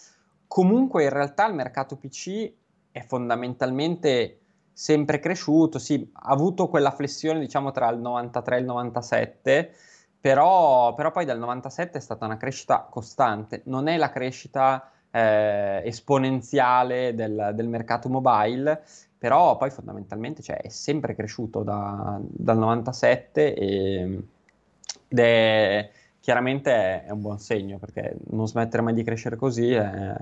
comunque 0.46 1.04
in 1.04 1.10
realtà 1.10 1.46
il 1.46 1.54
mercato 1.54 1.96
PC 1.96 2.52
è 2.92 3.04
fondamentalmente 3.04 4.40
sempre 4.72 5.18
cresciuto, 5.20 5.78
sì, 5.78 6.10
ha 6.12 6.30
avuto 6.30 6.68
quella 6.68 6.90
flessione 6.90 7.40
diciamo 7.40 7.70
tra 7.70 7.88
il 7.88 7.98
93 7.98 8.56
e 8.56 8.58
il 8.60 8.66
97, 8.66 9.72
però, 10.20 10.94
però, 10.94 11.10
poi 11.10 11.24
dal 11.24 11.38
97 11.38 11.98
è 11.98 12.00
stata 12.00 12.24
una 12.24 12.36
crescita 12.36 12.86
costante, 12.90 13.62
non 13.66 13.86
è 13.88 13.96
la 13.96 14.10
crescita 14.10 14.90
eh, 15.10 15.82
esponenziale 15.84 17.14
del, 17.14 17.52
del, 17.54 17.68
mercato 17.68 18.08
mobile, 18.08 18.82
però 19.16 19.56
poi 19.56 19.70
fondamentalmente 19.70 20.42
cioè, 20.42 20.56
è 20.56 20.68
sempre 20.68 21.14
cresciuto 21.14 21.62
da, 21.62 22.18
dal 22.20 22.58
97 22.58 23.54
e, 23.54 24.22
ed 25.08 25.18
è 25.18 25.90
chiaramente 26.20 26.70
è, 26.72 27.04
è, 27.04 27.10
un 27.10 27.20
buon 27.20 27.38
segno 27.38 27.78
perché 27.78 28.16
non 28.30 28.48
smettere 28.48 28.82
mai 28.82 28.94
di 28.94 29.04
crescere 29.04 29.36
così 29.36 29.72
è... 29.72 30.14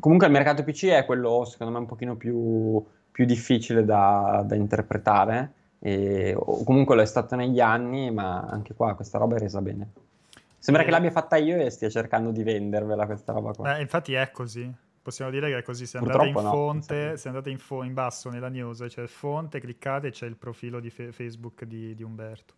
comunque 0.00 0.26
il 0.26 0.32
mercato 0.32 0.64
PC 0.64 0.86
è 0.86 1.04
quello 1.04 1.44
secondo 1.44 1.72
me 1.72 1.78
un 1.78 1.86
pochino 1.86 2.16
più, 2.16 2.84
più 3.10 3.24
difficile 3.24 3.84
da, 3.84 4.42
da 4.44 4.54
interpretare 4.54 5.52
e, 5.86 6.34
o 6.36 6.64
comunque 6.64 6.96
lo 6.96 7.02
è 7.02 7.06
stato 7.06 7.36
negli 7.36 7.60
anni, 7.60 8.10
ma 8.10 8.40
anche 8.40 8.74
qua 8.74 8.96
questa 8.96 9.18
roba 9.18 9.36
è 9.36 9.38
resa 9.38 9.60
bene. 9.60 9.92
Sembra 10.58 10.82
e... 10.82 10.84
che 10.84 10.90
l'abbia 10.90 11.12
fatta 11.12 11.36
io 11.36 11.60
e 11.60 11.70
stia 11.70 11.88
cercando 11.88 12.32
di 12.32 12.42
vendervela 12.42 13.06
questa 13.06 13.32
roba 13.32 13.52
qua. 13.52 13.76
Eh, 13.76 13.82
infatti 13.82 14.14
è 14.14 14.32
così. 14.32 14.68
Possiamo 15.00 15.30
dire 15.30 15.48
che 15.48 15.58
è 15.58 15.62
così. 15.62 15.86
Se 15.86 15.98
andate 15.98 16.18
Purtroppo 16.18 16.40
in 16.40 16.52
fonte, 16.52 17.08
no, 17.10 17.16
se 17.16 17.28
andate 17.28 17.50
in, 17.50 17.58
fo- 17.58 17.84
in, 17.84 17.94
basso 17.94 18.30
nella 18.30 18.48
news, 18.48 18.84
c'è 18.88 19.06
fonte, 19.06 19.60
cliccate 19.60 20.08
e 20.08 20.10
c'è 20.10 20.26
il 20.26 20.34
profilo 20.34 20.80
di 20.80 20.90
fe- 20.90 21.12
Facebook 21.12 21.62
di, 21.62 21.94
di 21.94 22.02
Umberto. 22.02 22.54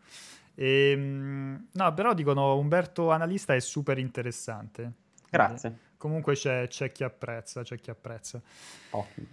E, 0.54 0.92
ehm, 0.92 1.66
no, 1.70 1.92
però 1.92 2.14
dicono 2.14 2.56
Umberto 2.56 3.10
analista 3.10 3.54
è 3.54 3.60
super 3.60 3.98
interessante. 3.98 4.90
Grazie. 5.28 5.68
Quindi, 5.68 5.78
comunque 5.98 6.32
c'è, 6.32 6.66
c'è, 6.66 6.90
chi 6.92 7.04
apprezza, 7.04 7.62
c'è 7.62 7.78
chi 7.78 7.90
apprezza. 7.90 8.40
Ottimo. 8.88 9.26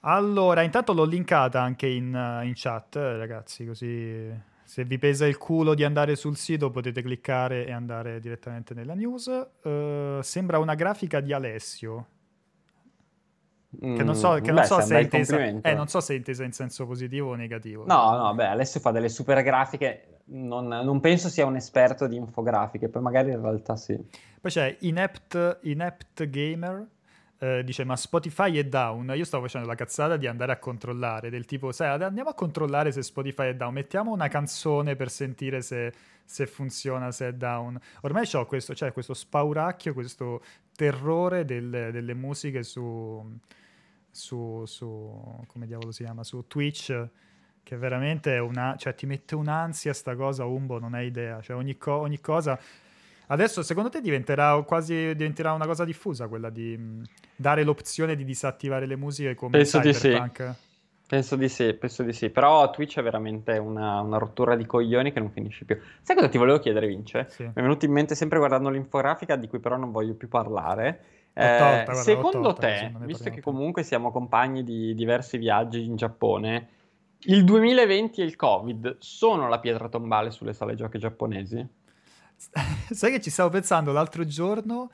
Allora, 0.00 0.62
intanto 0.62 0.92
l'ho 0.92 1.04
linkata 1.04 1.60
anche 1.60 1.86
in, 1.86 2.14
uh, 2.14 2.44
in 2.44 2.52
chat, 2.54 2.96
ragazzi, 2.96 3.66
così 3.66 4.48
se 4.64 4.84
vi 4.84 4.98
pesa 4.98 5.26
il 5.26 5.36
culo 5.36 5.74
di 5.74 5.82
andare 5.82 6.14
sul 6.14 6.36
sito 6.36 6.70
potete 6.70 7.02
cliccare 7.02 7.66
e 7.66 7.72
andare 7.72 8.20
direttamente 8.20 8.72
nella 8.72 8.94
news. 8.94 9.26
Uh, 9.62 10.20
sembra 10.22 10.58
una 10.58 10.74
grafica 10.74 11.20
di 11.20 11.32
Alessio. 11.32 12.06
Che 13.78 14.02
non 14.02 14.14
so, 14.14 14.34
che 14.34 14.50
mm, 14.50 14.54
non, 14.54 14.64
so 14.64 14.80
se 14.80 15.00
intesa, 15.00 15.38
eh, 15.38 15.74
non 15.74 15.86
so 15.86 16.00
se 16.00 16.14
è 16.14 16.16
intesa 16.16 16.44
in 16.44 16.52
senso 16.52 16.86
positivo 16.86 17.30
o 17.30 17.34
negativo. 17.34 17.84
No, 17.86 18.16
no, 18.16 18.34
beh, 18.34 18.46
Alessio 18.46 18.80
fa 18.80 18.90
delle 18.90 19.08
super 19.08 19.42
grafiche. 19.42 20.20
Non, 20.32 20.66
non, 20.66 21.00
penso 21.00 21.28
sia 21.28 21.46
un 21.46 21.56
esperto 21.56 22.06
di 22.06 22.16
infografiche, 22.16 22.88
poi 22.88 23.02
magari 23.02 23.30
in 23.30 23.40
realtà 23.40 23.76
sì. 23.76 23.96
Poi 24.40 24.50
c'è 24.50 24.76
Inept, 24.80 25.58
Inept 25.62 26.28
Gamer 26.28 26.86
eh, 27.42 27.64
dice 27.64 27.84
ma 27.84 27.96
Spotify 27.96 28.54
è 28.56 28.64
down, 28.64 29.14
io 29.16 29.24
stavo 29.24 29.44
facendo 29.44 29.66
la 29.66 29.74
cazzata 29.74 30.18
di 30.18 30.26
andare 30.26 30.52
a 30.52 30.58
controllare, 30.58 31.30
del 31.30 31.46
tipo, 31.46 31.72
sai, 31.72 32.02
andiamo 32.02 32.28
a 32.28 32.34
controllare 32.34 32.92
se 32.92 33.02
Spotify 33.02 33.48
è 33.48 33.54
down, 33.54 33.72
mettiamo 33.72 34.12
una 34.12 34.28
canzone 34.28 34.94
per 34.94 35.10
sentire 35.10 35.62
se, 35.62 35.90
se 36.22 36.46
funziona, 36.46 37.10
se 37.10 37.28
è 37.28 37.32
down. 37.32 37.80
Ormai 38.02 38.28
ho 38.34 38.44
questo, 38.44 38.74
cioè, 38.74 38.92
questo 38.92 39.14
spauracchio, 39.14 39.94
questo 39.94 40.42
terrore 40.76 41.46
del, 41.46 41.88
delle 41.90 42.14
musiche 42.14 42.62
su, 42.62 43.38
su, 44.10 44.62
su, 44.66 45.42
come 45.46 45.66
diavolo 45.66 45.92
si 45.92 46.04
chiama, 46.04 46.22
su 46.22 46.44
Twitch, 46.46 47.08
che 47.62 47.76
veramente 47.78 48.34
è 48.34 48.38
una, 48.38 48.76
cioè 48.76 48.94
ti 48.94 49.06
mette 49.06 49.34
un'ansia 49.34 49.94
sta 49.94 50.14
cosa, 50.14 50.44
Umbo, 50.44 50.78
non 50.78 50.92
hai 50.92 51.06
idea, 51.06 51.40
cioè 51.40 51.56
ogni, 51.56 51.78
co- 51.78 52.00
ogni 52.00 52.20
cosa. 52.20 52.60
Adesso 53.28 53.62
secondo 53.62 53.88
te 53.88 54.02
diventerà 54.02 54.60
quasi 54.62 55.14
diventerà 55.14 55.52
una 55.52 55.64
cosa 55.64 55.84
diffusa 55.84 56.26
quella 56.28 56.50
di 56.50 56.76
dare 57.40 57.64
l'opzione 57.64 58.14
di 58.14 58.24
disattivare 58.24 58.86
le 58.86 58.96
musiche 58.96 59.34
come 59.34 59.52
penso 59.52 59.80
Cyberpunk? 59.80 60.46
Di 60.46 60.52
sì. 60.52 60.68
Penso 61.10 61.34
di 61.34 61.48
sì, 61.48 61.72
penso 61.74 62.02
di 62.04 62.12
sì. 62.12 62.30
Però 62.30 62.70
Twitch 62.70 62.98
è 62.98 63.02
veramente 63.02 63.58
una, 63.58 64.00
una, 64.00 64.18
rottura 64.18 64.54
di 64.54 64.64
coglioni 64.64 65.10
che 65.10 65.18
non 65.18 65.30
finisce 65.30 65.64
più. 65.64 65.76
Sai 66.02 66.14
cosa 66.14 66.28
ti 66.28 66.38
volevo 66.38 66.60
chiedere, 66.60 66.86
Vince? 66.86 67.26
Sì. 67.30 67.42
Mi 67.42 67.52
è 67.52 67.60
venuto 67.62 67.84
in 67.84 67.90
mente 67.90 68.14
sempre 68.14 68.38
guardando 68.38 68.68
l'infografica 68.68 69.34
di 69.34 69.48
cui 69.48 69.58
però 69.58 69.76
non 69.76 69.90
voglio 69.90 70.14
più 70.14 70.28
parlare. 70.28 71.02
Eh, 71.32 71.56
tolta, 71.58 71.84
guarda, 71.84 71.94
secondo 71.94 72.52
te, 72.54 72.92
visto 73.00 73.30
che 73.30 73.40
comunque 73.40 73.82
siamo 73.82 74.12
compagni 74.12 74.62
di 74.62 74.94
diversi 74.94 75.36
viaggi 75.36 75.84
in 75.84 75.96
Giappone, 75.96 76.68
il 77.22 77.44
2020 77.44 78.20
e 78.20 78.24
il 78.24 78.36
Covid 78.36 78.96
sono 78.98 79.48
la 79.48 79.58
pietra 79.58 79.88
tombale 79.88 80.30
sulle 80.30 80.52
sale 80.52 80.74
giochi 80.74 80.98
giapponesi? 80.98 81.66
Sai 82.90 83.10
che 83.10 83.20
ci 83.20 83.30
stavo 83.30 83.48
pensando 83.48 83.92
l'altro 83.92 84.24
giorno 84.24 84.90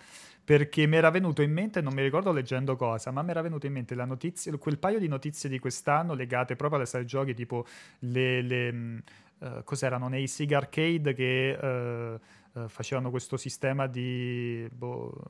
perché 0.47 0.87
mi 0.87 0.95
era 0.95 1.11
venuto 1.11 1.43
in 1.43 1.53
mente, 1.53 1.81
non 1.81 1.93
mi 1.93 2.03
ricordo 2.03 2.31
leggendo 2.31 2.77
cosa, 2.77 3.11
ma 3.11 3.21
mi 3.23 3.31
era 3.31 3.43
venuto 3.43 3.67
in 3.67 3.73
mente 3.73 3.97
la 3.97 4.05
notizia, 4.05 4.57
quel 4.59 4.79
paio 4.79 5.01
di 5.01 5.09
notizie 5.09 5.49
di 5.49 5.59
quest'anno 5.59 6.15
legate 6.15 6.55
proprio 6.55 6.79
alle 6.79 6.87
sale 6.87 7.05
giochi, 7.05 7.35
tipo 7.35 7.67
le, 7.99 8.43
le 8.43 9.03
uh, 9.39 9.65
cos'erano 9.65 10.07
nei 10.07 10.29
Sig 10.29 10.53
Arcade 10.53 11.15
che 11.15 11.59
uh, 11.61 12.61
uh, 12.61 12.69
facevano 12.69 13.11
questo 13.11 13.37
sistema 13.37 13.89
di, 13.89 14.69
boh, 14.71 15.21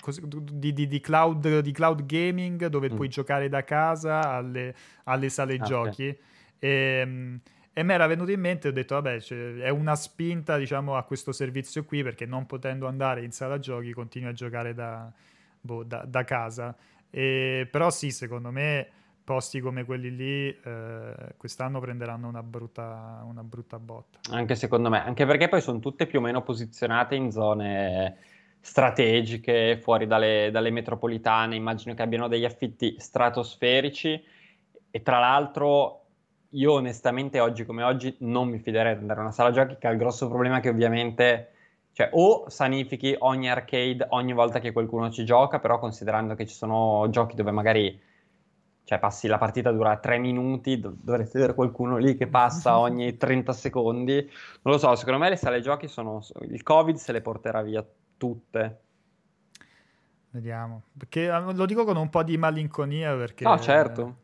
cos- 0.00 0.24
di, 0.24 0.72
di, 0.72 0.86
di, 0.86 1.00
cloud, 1.00 1.58
di, 1.58 1.72
cloud, 1.72 2.06
gaming 2.06 2.68
dove 2.68 2.90
mm. 2.90 2.96
puoi 2.96 3.08
giocare 3.08 3.50
da 3.50 3.62
casa 3.62 4.30
alle, 4.30 4.74
alle 5.04 5.28
sale 5.28 5.56
ah, 5.56 5.64
giochi. 5.64 6.08
Okay. 6.08 6.18
E, 6.60 7.02
um, 7.04 7.40
E 7.76 7.82
mi 7.82 7.92
era 7.92 8.06
venuto 8.06 8.30
in 8.30 8.38
mente, 8.38 8.68
ho 8.68 8.72
detto, 8.72 8.94
vabbè, 8.94 9.20
cioè, 9.20 9.56
è 9.56 9.68
una 9.68 9.96
spinta, 9.96 10.56
diciamo, 10.56 10.96
a 10.96 11.02
questo 11.02 11.32
servizio 11.32 11.84
qui, 11.84 12.04
perché 12.04 12.24
non 12.24 12.46
potendo 12.46 12.86
andare 12.86 13.24
in 13.24 13.32
sala 13.32 13.58
giochi, 13.58 13.92
continui 13.92 14.28
a 14.28 14.32
giocare 14.32 14.74
da, 14.74 15.10
boh, 15.60 15.82
da, 15.82 16.04
da 16.06 16.22
casa. 16.22 16.76
E, 17.10 17.66
però 17.68 17.90
sì, 17.90 18.12
secondo 18.12 18.52
me 18.52 18.88
posti 19.24 19.58
come 19.58 19.84
quelli 19.84 20.14
lì 20.14 20.48
eh, 20.48 21.14
quest'anno 21.36 21.80
prenderanno 21.80 22.28
una 22.28 22.42
brutta, 22.42 23.22
una 23.24 23.42
brutta 23.42 23.78
botta. 23.78 24.20
Anche 24.30 24.54
secondo 24.54 24.88
me, 24.88 25.04
anche 25.04 25.26
perché 25.26 25.48
poi 25.48 25.60
sono 25.60 25.80
tutte 25.80 26.06
più 26.06 26.20
o 26.20 26.22
meno 26.22 26.42
posizionate 26.42 27.16
in 27.16 27.32
zone 27.32 28.18
strategiche, 28.60 29.78
fuori 29.82 30.06
dalle, 30.06 30.50
dalle 30.52 30.70
metropolitane, 30.70 31.56
immagino 31.56 31.94
che 31.94 32.02
abbiano 32.02 32.28
degli 32.28 32.44
affitti 32.44 32.94
stratosferici 32.98 34.22
e 34.90 35.02
tra 35.02 35.18
l'altro 35.18 36.03
io 36.54 36.72
onestamente 36.72 37.40
oggi 37.40 37.64
come 37.64 37.82
oggi 37.82 38.16
non 38.20 38.48
mi 38.48 38.58
fiderei 38.58 38.94
di 38.94 39.00
andare 39.00 39.20
a 39.20 39.22
una 39.22 39.32
sala 39.32 39.50
giochi 39.50 39.76
che 39.78 39.86
ha 39.86 39.90
il 39.90 39.98
grosso 39.98 40.28
problema 40.28 40.60
che 40.60 40.68
ovviamente 40.68 41.48
cioè 41.92 42.10
o 42.12 42.48
sanifichi 42.48 43.14
ogni 43.20 43.48
arcade 43.48 44.06
ogni 44.10 44.32
volta 44.32 44.58
che 44.58 44.72
qualcuno 44.72 45.10
ci 45.10 45.24
gioca, 45.24 45.60
però 45.60 45.78
considerando 45.78 46.34
che 46.34 46.44
ci 46.44 46.54
sono 46.54 47.06
giochi 47.08 47.36
dove 47.36 47.52
magari 47.52 48.00
cioè 48.82 48.98
passi 48.98 49.28
la 49.28 49.38
partita 49.38 49.70
dura 49.70 49.96
3 49.96 50.18
minuti, 50.18 50.78
dov- 50.78 50.96
dovresti 51.00 51.36
avere 51.36 51.54
qualcuno 51.54 51.96
lì 51.96 52.16
che 52.16 52.26
passa 52.26 52.78
ogni 52.80 53.16
30 53.16 53.52
secondi. 53.52 54.14
Non 54.62 54.74
lo 54.74 54.78
so, 54.78 54.94
secondo 54.96 55.20
me 55.20 55.30
le 55.30 55.36
sale 55.36 55.60
giochi 55.60 55.86
sono 55.86 56.20
il 56.42 56.62
Covid 56.62 56.96
se 56.96 57.12
le 57.12 57.22
porterà 57.22 57.62
via 57.62 57.86
tutte. 58.16 58.80
Vediamo, 60.30 60.82
perché 60.98 61.30
ah, 61.30 61.52
lo 61.52 61.64
dico 61.64 61.84
con 61.84 61.96
un 61.96 62.10
po' 62.10 62.24
di 62.24 62.36
malinconia 62.36 63.14
perché 63.14 63.44
No, 63.44 63.58
certo. 63.60 64.16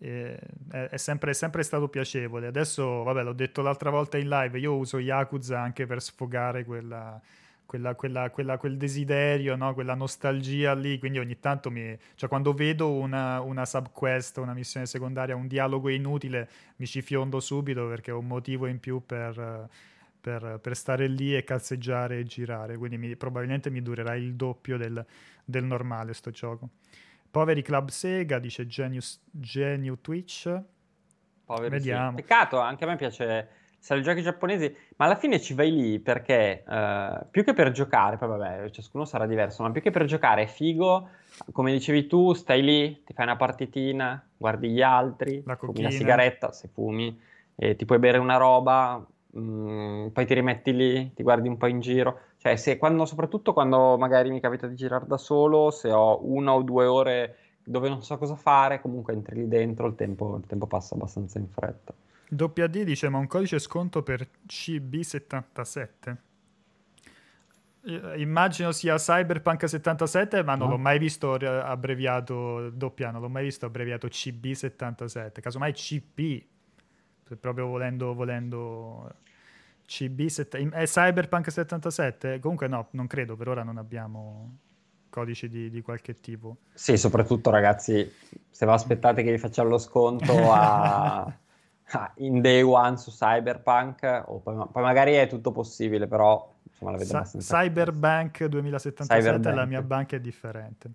È, 0.00 0.96
sempre, 0.96 1.32
è, 1.32 1.34
sempre, 1.34 1.62
stato 1.62 1.88
piacevole. 1.88 2.46
Adesso, 2.46 3.02
vabbè, 3.02 3.22
l'ho 3.22 3.34
detto 3.34 3.60
l'altra 3.60 3.90
volta 3.90 4.16
in 4.16 4.30
live, 4.30 4.58
io 4.58 4.74
uso 4.76 4.98
Yakuza 4.98 5.60
anche 5.60 5.84
per 5.84 6.00
sfogare 6.00 6.64
quella, 6.64 7.20
quella, 7.66 8.30
quella, 8.30 8.56
quel 8.56 8.76
desiderio, 8.78 9.56
no? 9.56 9.74
quella 9.74 9.94
nostalgia 9.94 10.72
lì. 10.72 10.98
Quindi 10.98 11.18
ogni 11.18 11.38
tanto 11.38 11.70
mi. 11.70 11.96
cioè, 12.14 12.30
quando 12.30 12.54
vedo 12.54 12.90
una, 12.92 13.42
una 13.42 13.66
subquest, 13.66 14.38
una 14.38 14.54
missione 14.54 14.86
secondaria, 14.86 15.36
un 15.36 15.46
dialogo 15.46 15.90
inutile, 15.90 16.48
mi 16.76 16.86
ci 16.86 17.02
fiondo 17.02 17.38
subito 17.38 17.86
perché 17.86 18.10
ho 18.10 18.18
un 18.18 18.26
motivo 18.26 18.66
in 18.66 18.80
più 18.80 19.02
per. 19.04 19.68
Per, 20.20 20.58
per, 20.60 20.76
stare 20.76 21.06
lì 21.06 21.34
e 21.34 21.44
cazzeggiare 21.44 22.18
e 22.18 22.24
girare. 22.24 22.76
Quindi 22.76 22.98
mi, 22.98 23.16
probabilmente 23.16 23.70
mi 23.70 23.80
durerà 23.80 24.14
il 24.16 24.34
doppio 24.34 24.76
del, 24.76 25.02
del, 25.42 25.64
normale 25.64 26.12
sto 26.12 26.30
gioco. 26.30 26.68
Poveri 27.30 27.62
Club 27.62 27.90
Sega, 27.90 28.38
dice 28.38 28.66
Genius, 28.66 29.20
Genu 29.30 30.00
Twitch. 30.00 30.62
Poveri 31.44 31.70
Vediamo. 31.70 32.10
Sì. 32.10 32.22
Peccato, 32.22 32.58
anche 32.58 32.84
a 32.84 32.86
me 32.88 32.96
piace 32.96 33.48
i 33.88 34.02
giochi 34.02 34.22
giapponesi, 34.22 34.74
ma 34.96 35.06
alla 35.06 35.16
fine 35.16 35.40
ci 35.40 35.54
vai 35.54 35.72
lì 35.72 35.98
perché 36.00 36.64
uh, 36.66 37.26
più 37.30 37.44
che 37.44 37.54
per 37.54 37.70
giocare, 37.70 38.18
poi 38.18 38.28
vabbè, 38.28 38.70
ciascuno 38.70 39.04
sarà 39.04 39.26
diverso, 39.26 39.62
ma 39.62 39.70
più 39.70 39.80
che 39.80 39.90
per 39.90 40.04
giocare 40.04 40.42
è 40.42 40.46
figo, 40.46 41.08
come 41.52 41.72
dicevi 41.72 42.06
tu, 42.06 42.34
stai 42.34 42.62
lì, 42.62 43.02
ti 43.04 43.14
fai 43.14 43.24
una 43.24 43.36
partitina, 43.36 44.22
guardi 44.36 44.68
gli 44.68 44.82
altri, 44.82 45.42
la 45.46 45.56
fumi 45.56 45.80
una 45.80 45.90
sigaretta 45.90 46.52
se 46.52 46.68
fumi, 46.68 47.18
e 47.56 47.74
ti 47.76 47.84
puoi 47.86 47.98
bere 47.98 48.18
una 48.18 48.36
roba, 48.36 49.04
mh, 49.30 49.40
mm, 49.40 50.06
poi 50.08 50.26
ti 50.26 50.34
rimetti 50.34 50.74
lì, 50.74 51.12
ti 51.14 51.22
guardi 51.22 51.48
un 51.48 51.56
po' 51.56 51.66
in 51.66 51.80
giro. 51.80 52.20
Cioè, 52.40 52.56
se, 52.56 52.78
quando, 52.78 53.04
soprattutto 53.04 53.52
quando 53.52 53.98
magari 53.98 54.30
mi 54.30 54.40
capita 54.40 54.66
di 54.66 54.74
girare 54.74 55.04
da 55.06 55.18
solo, 55.18 55.70
se 55.70 55.92
ho 55.92 56.20
una 56.26 56.54
o 56.54 56.62
due 56.62 56.86
ore 56.86 57.36
dove 57.62 57.90
non 57.90 58.02
so 58.02 58.16
cosa 58.16 58.34
fare, 58.34 58.80
comunque 58.80 59.12
entri 59.12 59.36
lì 59.36 59.46
dentro, 59.46 59.86
il 59.86 59.94
tempo, 59.94 60.36
il 60.36 60.46
tempo 60.46 60.66
passa 60.66 60.94
abbastanza 60.94 61.38
in 61.38 61.48
fretta. 61.48 61.92
WD 62.30 62.82
dice 62.82 63.08
ma 63.08 63.18
un 63.18 63.26
codice 63.26 63.58
sconto 63.58 64.02
per 64.02 64.26
CB77 64.46 66.16
immagino 68.18 68.70
sia 68.72 68.96
Cyberpunk 68.96 69.68
77 69.68 70.44
ma 70.44 70.54
non 70.54 70.68
no. 70.68 70.74
l'ho 70.74 70.78
mai 70.78 70.98
visto 70.98 71.32
abbreviato 71.32 72.70
doppia 72.70 73.10
non 73.10 73.22
l'ho 73.22 73.28
mai 73.28 73.44
visto 73.44 73.66
abbreviato 73.66 74.06
CB77 74.06 75.40
casomai 75.40 75.72
CP 75.72 76.44
proprio 77.36 77.66
volendo, 77.66 78.14
volendo 78.14 79.12
CB7 79.90 80.70
è 80.70 80.84
Cyberpunk 80.84 81.50
77 81.50 82.38
comunque 82.38 82.68
no 82.68 82.86
non 82.92 83.08
credo 83.08 83.34
per 83.34 83.48
ora 83.48 83.64
non 83.64 83.76
abbiamo 83.76 84.58
codici 85.10 85.48
di, 85.48 85.68
di 85.68 85.82
qualche 85.82 86.14
tipo 86.14 86.58
sì 86.72 86.96
soprattutto 86.96 87.50
ragazzi 87.50 88.08
se 88.48 88.66
vi 88.66 88.72
aspettate 88.72 89.24
che 89.24 89.32
vi 89.32 89.38
facciano 89.38 89.68
lo 89.68 89.78
sconto 89.78 90.52
a 90.52 91.34
Ah, 91.92 92.12
in 92.16 92.40
day 92.40 92.62
one 92.62 92.96
su 92.96 93.10
Cyberpunk, 93.10 94.22
o 94.26 94.38
poi, 94.38 94.54
poi, 94.70 94.82
magari 94.82 95.14
è 95.14 95.26
tutto 95.26 95.50
possibile, 95.50 96.06
però 96.06 96.54
insomma 96.62 96.92
la 96.92 96.98
vedo 96.98 97.10
Sa- 97.10 97.18
abbastanza. 97.18 97.58
Cyberbank 97.58 98.44
2077, 98.44 99.20
Cyberbank. 99.20 99.56
la 99.56 99.64
mia 99.64 99.82
banca 99.82 100.14
è 100.14 100.20
differente. 100.20 100.90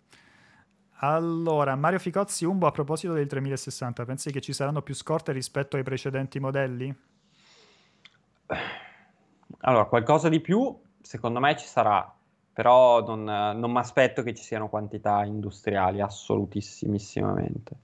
Allora, 1.00 1.76
Mario 1.76 2.00
Ficozzi, 2.00 2.46
Umbo, 2.46 2.68
a 2.68 2.72
proposito 2.72 3.12
del 3.12 3.28
3060, 3.28 4.06
pensi 4.06 4.32
che 4.32 4.40
ci 4.40 4.54
saranno 4.54 4.82
più 4.82 4.94
scorte 4.94 5.34
rispetto 5.34 5.76
ai 5.76 5.84
precedenti 5.84 6.40
modelli? 6.40 6.96
Allora, 9.68 9.86
qualcosa 9.86 10.30
di 10.30 10.40
più 10.42 10.76
secondo 11.02 11.40
me 11.40 11.56
ci 11.56 11.68
sarà, 11.68 12.14
però 12.54 13.04
non, 13.06 13.24
non 13.24 13.72
mi 13.72 13.78
aspetto 13.78 14.24
che 14.24 14.34
ci 14.34 14.44
siano 14.44 14.70
quantità 14.70 15.24
industriali, 15.24 16.02
assolutissimamente. 16.02 17.76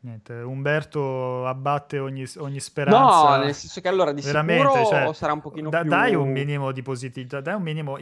Niente, 0.00 0.34
Umberto 0.34 1.46
abbatte 1.46 1.98
ogni, 1.98 2.24
ogni, 2.36 2.60
speranza. 2.60 3.36
No, 3.36 3.42
nel 3.42 3.54
senso 3.54 3.80
che 3.80 3.88
allora 3.88 4.12
di 4.12 4.20
Veramente, 4.20 4.68
sicuro 4.68 4.84
cioè, 4.84 5.14
sarà 5.14 5.32
un 5.32 5.40
pochino 5.40 5.68
da, 5.68 5.80
più... 5.80 5.90
Dai 5.90 6.14
un 6.14 6.30
minimo 6.30 6.70
di 6.70 6.82
positività, 6.82 7.40
dai 7.40 7.54
un 7.54 7.62
minimo... 7.62 7.98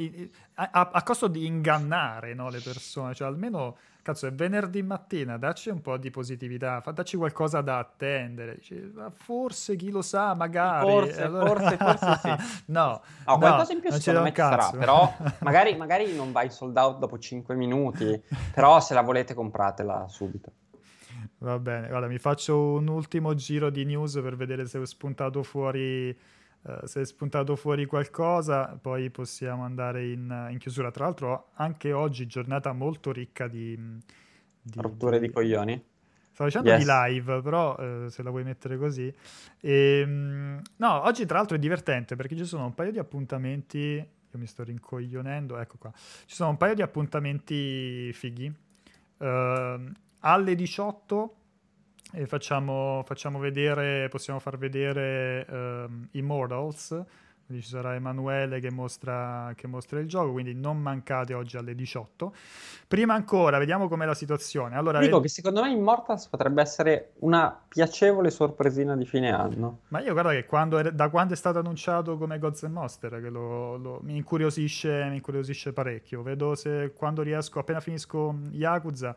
A, 0.55 0.91
a 0.93 1.03
costo 1.03 1.29
di 1.29 1.47
ingannare 1.47 2.35
no, 2.35 2.51
le 2.51 2.61
persone, 2.61 3.15
cioè 3.15 3.27
almeno, 3.27 3.79
cazzo, 4.05 4.27
è 4.27 4.33
venerdì 4.33 4.83
mattina, 4.83 5.39
dacci 5.39 5.71
un 5.71 5.81
po' 5.81 5.97
di 5.97 6.11
positività, 6.11 6.83
dacci 6.93 7.17
qualcosa 7.17 7.63
da 7.63 7.79
attendere. 7.79 8.57
Dici, 8.57 8.93
forse, 9.15 9.75
chi 9.77 9.91
lo 9.91 10.03
sa, 10.03 10.35
magari... 10.35 10.89
Forse, 10.89 11.23
allora... 11.23 11.71
forse, 11.71 11.77
forse 11.77 12.19
sì. 12.21 12.63
no, 12.71 13.03
no, 13.27 13.39
qualcosa 13.39 13.73
in 13.73 13.81
più 13.81 13.91
secondo 13.91 14.23
me 14.23 14.33
sarà, 14.35 14.71
però 14.71 15.13
magari, 15.41 15.75
magari 15.75 16.15
non 16.15 16.31
vai 16.31 16.51
sold 16.51 16.77
out 16.77 16.99
dopo 16.99 17.19
5 17.19 17.55
minuti, 17.55 18.23
però 18.53 18.79
se 18.79 18.95
la 18.95 19.03
volete 19.03 19.35
compratela 19.35 20.07
subito. 20.07 20.53
Va 21.39 21.59
bene, 21.59 21.89
guarda, 21.89 22.07
mi 22.07 22.19
faccio 22.19 22.75
un 22.75 22.89
ultimo 22.89 23.35
giro 23.35 23.71
di 23.71 23.85
news 23.85 24.21
per 24.23 24.37
vedere 24.37 24.67
se 24.67 24.81
è 24.81 24.87
spuntato 24.87 25.43
fuori, 25.43 26.17
uh, 26.65 26.87
se 26.87 27.01
è 27.01 27.05
spuntato 27.05 27.57
fuori 27.57 27.87
qualcosa, 27.87 28.79
poi 28.81 29.11
possiamo 29.11 29.65
andare 29.65 30.11
in, 30.11 30.49
in, 30.51 30.59
chiusura. 30.59 30.91
Tra 30.91 31.05
l'altro, 31.05 31.51
anche 31.55 31.93
oggi 31.93 32.27
giornata 32.27 32.73
molto 32.73 33.13
ricca 33.13 33.49
di... 33.49 33.77
di 34.61 34.81
Rotture 34.81 35.19
di, 35.19 35.27
di 35.27 35.33
coglioni? 35.33 35.85
Stavo 36.35 36.49
dicendo 36.49 36.71
yes. 36.71 36.79
di 36.79 36.85
live, 36.85 37.43
però 37.43 37.77
eh, 37.77 38.11
se 38.11 38.23
la 38.25 38.31
vuoi 38.31 38.43
mettere 38.43 38.77
così. 38.77 39.07
E, 39.61 40.01
ehm, 40.01 40.63
no, 40.77 41.03
oggi 41.05 41.27
tra 41.27 41.39
l'altro 41.39 41.57
è 41.57 41.61
divertente 41.61 42.17
perché 42.17 42.37
ci 42.37 42.45
sono 42.45 42.65
un 42.65 42.75
paio 42.75 42.91
di 42.91 42.99
appuntamenti. 42.99 43.79
Io 43.79 44.41
mi 44.41 44.47
sto 44.47 44.65
rincoglionendo, 44.65 45.57
ecco 45.59 45.77
qua. 45.79 45.93
Ci 45.95 46.35
sono 46.35 46.51
un 46.51 46.57
paio 46.57 46.75
di 46.75 46.83
appuntamenti 46.83 48.13
fighi. 48.13 48.53
Uh, 49.19 49.93
alle 50.19 50.55
18 50.57 51.37
e 52.15 52.27
facciamo, 52.27 53.03
facciamo 53.05 53.39
vedere, 53.39 54.09
possiamo 54.09 54.39
far 54.39 54.57
vedere 54.57 55.47
um, 55.51 56.09
Immortals, 56.13 57.05
quindi 57.47 57.63
ci 57.63 57.71
sarà 57.71 57.95
Emanuele 57.95 58.59
che 58.59 58.71
mostra, 58.71 59.53
che 59.55 59.67
mostra, 59.67 59.99
il 59.99 60.09
gioco, 60.09 60.33
quindi 60.33 60.55
non 60.55 60.81
mancate 60.81 61.35
oggi 61.35 61.57
alle 61.59 61.75
18. 61.75 62.33
Prima 62.89 63.15
ancora, 63.15 63.59
vediamo 63.59 63.87
com'è 63.89 64.07
la 64.07 64.15
situazione. 64.15 64.77
Allora, 64.77 64.99
Dico 65.01 65.21
che 65.21 65.29
secondo 65.29 65.61
me 65.61 65.71
Immortals 65.71 66.29
potrebbe 66.29 66.63
essere 66.63 67.13
una 67.19 67.55
piacevole 67.69 68.31
sorpresina 68.31 68.97
di 68.97 69.05
fine 69.05 69.31
anno. 69.31 69.81
Ma 69.89 70.01
io 70.01 70.13
guarda 70.13 70.31
che 70.31 70.47
quando 70.47 70.81
da 70.91 71.09
quando 71.11 71.35
è 71.35 71.37
stato 71.37 71.59
annunciato 71.59 72.17
come 72.17 72.39
Gods 72.39 72.63
and 72.63 72.73
Monster, 72.73 73.21
che 73.21 73.29
lo, 73.29 73.77
lo, 73.77 74.01
mi, 74.03 74.17
incuriosisce, 74.17 75.05
mi 75.11 75.17
incuriosisce 75.17 75.73
parecchio. 75.73 76.23
Vedo 76.23 76.55
se 76.55 76.93
quando 76.97 77.21
riesco, 77.21 77.59
appena 77.59 77.81
finisco 77.81 78.35
Yakuza 78.53 79.15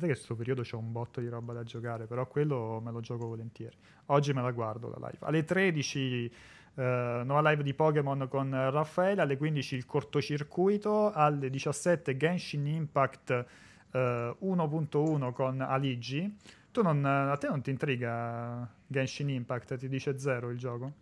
parte 0.00 0.06
che 0.06 0.06
in 0.06 0.16
questo 0.16 0.34
periodo 0.34 0.62
c'è 0.62 0.76
un 0.76 0.90
botto 0.92 1.20
di 1.20 1.28
roba 1.28 1.52
da 1.52 1.62
giocare, 1.62 2.06
però 2.06 2.26
quello 2.26 2.80
me 2.82 2.90
lo 2.90 3.00
gioco 3.00 3.26
volentieri. 3.26 3.76
Oggi 4.06 4.32
me 4.32 4.42
la 4.42 4.50
guardo 4.50 4.88
la 4.88 5.08
live. 5.08 5.26
Alle 5.26 5.44
13 5.44 6.32
eh, 6.74 7.22
nuova 7.24 7.50
live 7.50 7.62
di 7.62 7.74
Pokémon 7.74 8.26
con 8.28 8.50
Raffaele, 8.50 9.20
alle 9.22 9.36
15 9.36 9.76
il 9.76 9.86
cortocircuito, 9.86 11.12
alle 11.12 11.50
17 11.50 12.16
Genshin 12.16 12.66
Impact 12.66 13.30
eh, 13.92 14.36
1.1 14.42 15.32
con 15.32 15.60
Aligi. 15.60 16.36
Tu 16.72 16.82
non, 16.82 17.04
a 17.04 17.36
te 17.36 17.48
non 17.48 17.60
ti 17.60 17.70
intriga 17.70 18.66
Genshin 18.86 19.28
Impact? 19.28 19.76
Ti 19.76 19.88
dice 19.88 20.18
zero 20.18 20.50
il 20.50 20.58
gioco? 20.58 20.92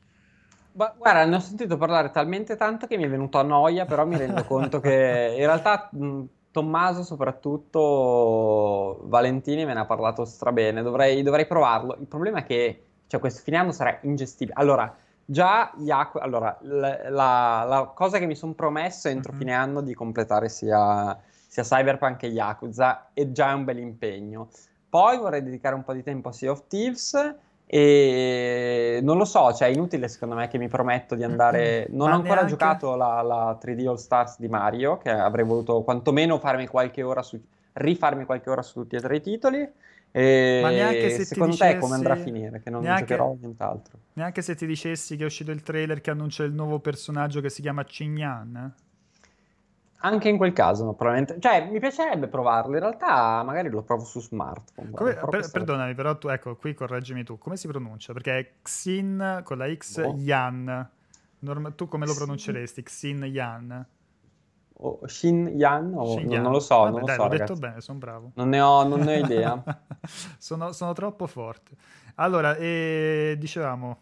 Ma, 0.73 0.95
guarda, 0.97 1.25
ne 1.25 1.37
ho 1.37 1.41
sentito 1.41 1.77
parlare 1.77 2.11
talmente 2.11 2.55
tanto 2.57 2.87
che 2.87 2.97
mi 2.97 3.05
è 3.05 3.09
venuto 3.09 3.39
a 3.39 3.43
noia, 3.43 3.85
però 3.85 4.07
mi 4.07 4.17
rendo 4.17 4.45
conto 4.45 4.81
che 4.81 5.35
in 5.37 5.45
realtà 5.45 5.89
mh, 5.91 6.23
Tommaso, 6.51 7.03
soprattutto 7.03 9.01
Valentini, 9.05 9.65
me 9.65 9.75
ne 9.75 9.81
ha 9.81 9.87
parlato 9.87 10.25
strabene. 10.25 10.83
Dovrei, 10.83 11.23
dovrei 11.23 11.47
provarlo. 11.47 11.97
Il 12.01 12.07
problema 12.07 12.39
è 12.39 12.45
che 12.45 12.83
cioè 13.07 13.21
questo 13.21 13.43
fine 13.43 13.57
anno 13.57 13.73
sarà 13.73 13.99
ingestibile. 14.03 14.57
Allora, 14.59 14.95
già 15.25 15.73
Yaku- 15.79 16.21
allora, 16.21 16.57
la, 16.63 17.11
la, 17.11 17.65
la, 17.67 17.93
cosa 17.95 18.19
che 18.19 18.27
mi 18.27 18.35
sono 18.35 18.53
promesso 18.53 19.09
entro 19.09 19.33
mm-hmm. 19.33 19.41
fine 19.41 19.55
anno 19.55 19.81
di 19.81 19.95
completare 19.95 20.49
sia, 20.49 21.19
sia 21.47 21.63
Cyberpunk 21.63 22.17
che 22.17 22.27
Yakuza 22.27 23.11
e 23.13 23.33
già 23.33 23.51
è 23.51 23.55
un 23.55 23.65
bel 23.65 23.79
impegno. 23.79 24.49
Poi 24.89 25.19
vorrei 25.19 25.43
dedicare 25.43 25.75
un 25.75 25.85
po' 25.85 25.93
di 25.93 26.03
tempo 26.03 26.29
a 26.29 26.33
Sea 26.33 26.51
of 26.51 26.65
Thieves 26.67 27.37
e 27.71 29.01
non 29.03 29.19
lo 29.19 29.27
so, 29.27 29.53
cioè 29.53 29.69
è 29.69 29.71
inutile 29.71 30.09
secondo 30.09 30.35
me 30.35 30.49
che 30.49 30.57
mi 30.57 30.69
prometto 30.69 31.15
di 31.15 31.23
andare. 31.23 31.87
Non 31.91 32.09
Ma 32.09 32.15
ho 32.15 32.17
ancora 32.17 32.35
neanche... 32.37 32.51
giocato 32.51 32.97
la, 32.97 33.21
la, 33.21 33.59
3D 33.63 33.87
All 33.87 33.97
Stars 33.97 34.39
di 34.39 34.49
Mario, 34.49 34.97
che 34.97 35.11
avrei 35.11 35.45
voluto 35.45 35.83
quantomeno 35.83 36.39
farmi 36.39 36.67
qualche 36.67 37.03
ora 37.03 37.21
su, 37.21 37.39
rifarmi 37.75 38.25
qualche 38.25 38.49
ora 38.49 38.63
su 38.63 38.81
tutti 38.81 38.97
e 38.97 39.01
tre 39.01 39.17
i 39.17 39.21
titoli. 39.21 39.69
E 40.11 40.61
Ma 40.63 40.71
neanche 40.71 41.11
se 41.11 41.27
secondo 41.27 41.53
dicessi... 41.53 41.75
te 41.75 41.79
come 41.79 41.95
andrà 41.95 42.15
a 42.15 42.17
finire? 42.17 42.63
Che 42.63 42.71
non 42.71 42.81
neanche... 42.81 43.05
giocherò 43.05 43.37
nient'altro. 43.39 43.99
Neanche 44.15 44.41
se 44.41 44.55
ti 44.55 44.67
dicessi 44.67 45.17
che 45.17 45.25
è 45.25 45.27
uscito 45.27 45.51
il 45.51 45.63
trailer 45.63 46.01
che 46.01 46.11
annuncia 46.11 46.45
il 46.45 46.55
nuovo 46.55 46.79
personaggio 46.79 47.43
che 47.43 47.51
si 47.51 47.61
chiama 47.61 47.85
Cignan? 47.85 48.73
Anche 50.01 50.29
in 50.29 50.37
quel 50.37 50.53
caso, 50.53 50.93
probabilmente. 50.93 51.41
Cioè, 51.41 51.69
mi 51.71 51.81
piacerebbe 51.81 52.29
provarlo. 52.29 52.75
In 52.75 52.81
realtà, 52.81 53.43
magari 53.43 53.69
lo 53.69 53.83
provo 53.83 54.05
su 54.05 54.21
smartphone. 54.21 54.91
Come, 54.91 55.15
per, 55.15 55.51
perdonami, 55.51 55.95
però 55.95 56.17
tu, 56.17 56.29
ecco, 56.29 56.55
qui 56.55 56.75
correggimi 56.75 57.25
tu. 57.25 57.37
Come 57.39 57.57
si 57.57 57.67
pronuncia? 57.67 58.13
Perché 58.13 58.39
è 58.39 58.53
Xin 58.63 59.41
con 59.43 59.59
la 59.59 59.75
X 59.75 60.03
oh. 60.05 60.15
Yan. 60.19 60.91
Norma, 61.41 61.71
tu 61.71 61.89
come 61.89 62.07
lo 62.07 62.15
pronunceresti? 62.15 62.83
Xin 62.83 63.25
Yan? 63.25 63.87
O 64.81 65.01
Shin 65.07 65.49
Yan? 65.57 65.93
O, 65.95 66.17
Shin 66.17 66.31
Yan. 66.31 66.43
Non, 66.43 66.53
lo 66.53 66.61
so, 66.61 66.77
Vabbè, 66.77 66.91
non 66.91 67.01
lo 67.01 67.07
dai, 67.07 67.17
so, 67.17 67.23
l'ho 67.23 67.29
ragazzi. 67.29 67.53
detto 67.53 67.67
bene, 67.67 67.81
sono 67.81 67.99
bravo. 67.99 68.31
Non 68.35 68.49
ne 68.49 68.61
ho, 68.61 68.87
non 68.87 69.01
ne 69.01 69.17
ho 69.17 69.25
idea. 69.25 69.63
sono, 70.39 70.73
sono, 70.73 70.93
troppo 70.93 71.27
forte. 71.27 71.73
Allora, 72.17 72.55
eh, 72.57 73.37
dicevamo, 73.39 73.99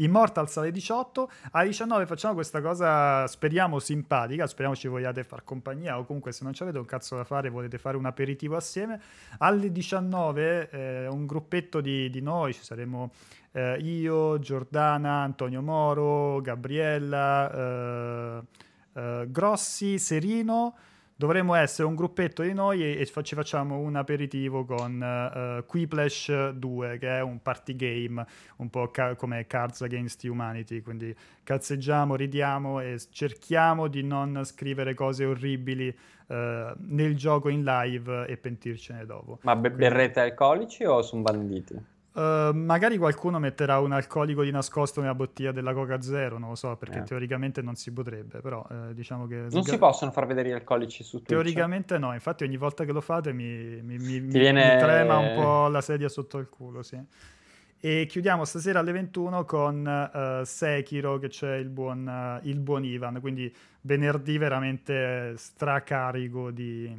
Immortals 0.00 0.56
alle 0.58 0.70
18, 0.70 1.30
alle 1.52 1.66
19 1.68 2.06
facciamo 2.06 2.34
questa 2.34 2.60
cosa, 2.60 3.26
speriamo 3.26 3.78
simpatica, 3.80 4.46
speriamo 4.46 4.76
ci 4.76 4.86
vogliate 4.86 5.24
far 5.24 5.42
compagnia 5.42 5.98
o 5.98 6.04
comunque 6.04 6.30
se 6.30 6.44
non 6.44 6.52
ci 6.52 6.62
avete 6.62 6.78
un 6.78 6.84
cazzo 6.84 7.16
da 7.16 7.24
fare 7.24 7.48
volete 7.48 7.78
fare 7.78 7.96
un 7.96 8.06
aperitivo 8.06 8.54
assieme. 8.54 9.00
Alle 9.38 9.72
19 9.72 10.70
eh, 10.70 11.06
un 11.08 11.26
gruppetto 11.26 11.80
di, 11.80 12.10
di, 12.10 12.20
noi, 12.20 12.52
ci 12.54 12.62
saremo 12.62 13.10
eh, 13.52 13.78
io, 13.78 14.38
Giordana, 14.38 15.22
Antonio 15.22 15.62
Moro, 15.62 16.40
Gabriella, 16.42 17.52
eh, 17.52 18.42
eh 18.92 19.26
Grossi, 19.28 19.98
Serino 19.98 20.74
dovremmo 21.18 21.56
essere 21.56 21.88
un 21.88 21.96
gruppetto 21.96 22.42
di 22.42 22.52
noi 22.52 22.80
e, 22.80 23.00
e 23.00 23.22
ci 23.24 23.34
facciamo 23.34 23.78
un 23.78 23.96
aperitivo 23.96 24.64
con 24.64 25.00
uh, 25.00 25.66
Quiplash 25.66 26.50
2, 26.50 26.98
che 26.98 27.08
è 27.08 27.20
un 27.20 27.42
party 27.42 27.74
game 27.74 28.24
un 28.58 28.70
po' 28.70 28.88
ca- 28.92 29.16
come 29.16 29.44
Cards 29.48 29.82
Against 29.82 30.22
Humanity, 30.22 30.80
quindi 30.80 31.12
cazzeggiamo, 31.42 32.14
ridiamo 32.14 32.78
e 32.78 33.00
cerchiamo 33.10 33.88
di 33.88 34.04
non 34.04 34.42
scrivere 34.44 34.94
cose 34.94 35.24
orribili 35.24 35.88
uh, 35.88 36.34
nel 36.76 37.16
gioco 37.16 37.48
in 37.48 37.64
live 37.64 38.26
e 38.28 38.36
pentircene 38.36 39.04
dopo. 39.04 39.40
Ma 39.42 39.56
be- 39.56 39.72
berrete 39.72 40.20
alcolici 40.20 40.84
o 40.84 41.02
sono 41.02 41.22
banditi? 41.22 41.96
Uh, 42.10 42.52
magari 42.52 42.96
qualcuno 42.96 43.38
metterà 43.38 43.78
un 43.78 43.92
alcolico 43.92 44.42
di 44.42 44.50
nascosto 44.50 45.00
nella 45.00 45.14
bottiglia 45.14 45.52
della 45.52 45.72
Coca 45.72 46.00
Zero, 46.00 46.38
non 46.38 46.48
lo 46.48 46.54
so, 46.56 46.74
perché 46.76 46.98
eh. 46.98 47.02
teoricamente 47.02 47.62
non 47.62 47.76
si 47.76 47.92
potrebbe, 47.92 48.40
però 48.40 48.66
eh, 48.70 48.94
diciamo 48.94 49.26
che... 49.26 49.46
Non 49.50 49.62
si 49.62 49.78
possono 49.78 50.10
far 50.10 50.26
vedere 50.26 50.48
gli 50.48 50.52
alcolici 50.52 51.04
su 51.04 51.18
Twitch? 51.18 51.28
Teoricamente 51.28 51.96
no, 51.98 52.12
infatti 52.12 52.42
ogni 52.42 52.56
volta 52.56 52.84
che 52.84 52.92
lo 52.92 53.00
fate 53.00 53.32
mi, 53.32 53.80
mi, 53.82 53.98
mi, 53.98 54.18
viene... 54.20 54.74
mi 54.74 54.80
trema 54.80 55.18
un 55.18 55.34
po' 55.34 55.68
la 55.68 55.80
sedia 55.80 56.08
sotto 56.08 56.38
il 56.38 56.48
culo, 56.48 56.82
sì. 56.82 56.98
E 57.80 58.06
chiudiamo 58.08 58.44
stasera 58.44 58.80
alle 58.80 58.90
21 58.90 59.44
con 59.44 60.10
uh, 60.12 60.44
Sekiro, 60.44 61.18
che 61.18 61.28
c'è 61.28 61.54
il 61.54 61.68
buon, 61.68 62.40
uh, 62.42 62.44
il 62.48 62.58
buon 62.58 62.84
Ivan, 62.84 63.20
quindi 63.20 63.54
venerdì 63.82 64.36
veramente 64.38 65.34
stracarico 65.36 66.50
di 66.50 66.92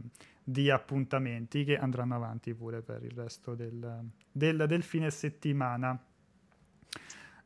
di 0.51 0.71
appuntamenti 0.71 1.63
che 1.63 1.77
andranno 1.77 2.15
avanti 2.15 2.53
pure 2.53 2.81
per 2.81 3.03
il 3.03 3.11
resto 3.11 3.53
del, 3.53 4.01
del, 4.31 4.65
del 4.67 4.83
fine 4.83 5.11
settimana. 5.11 5.97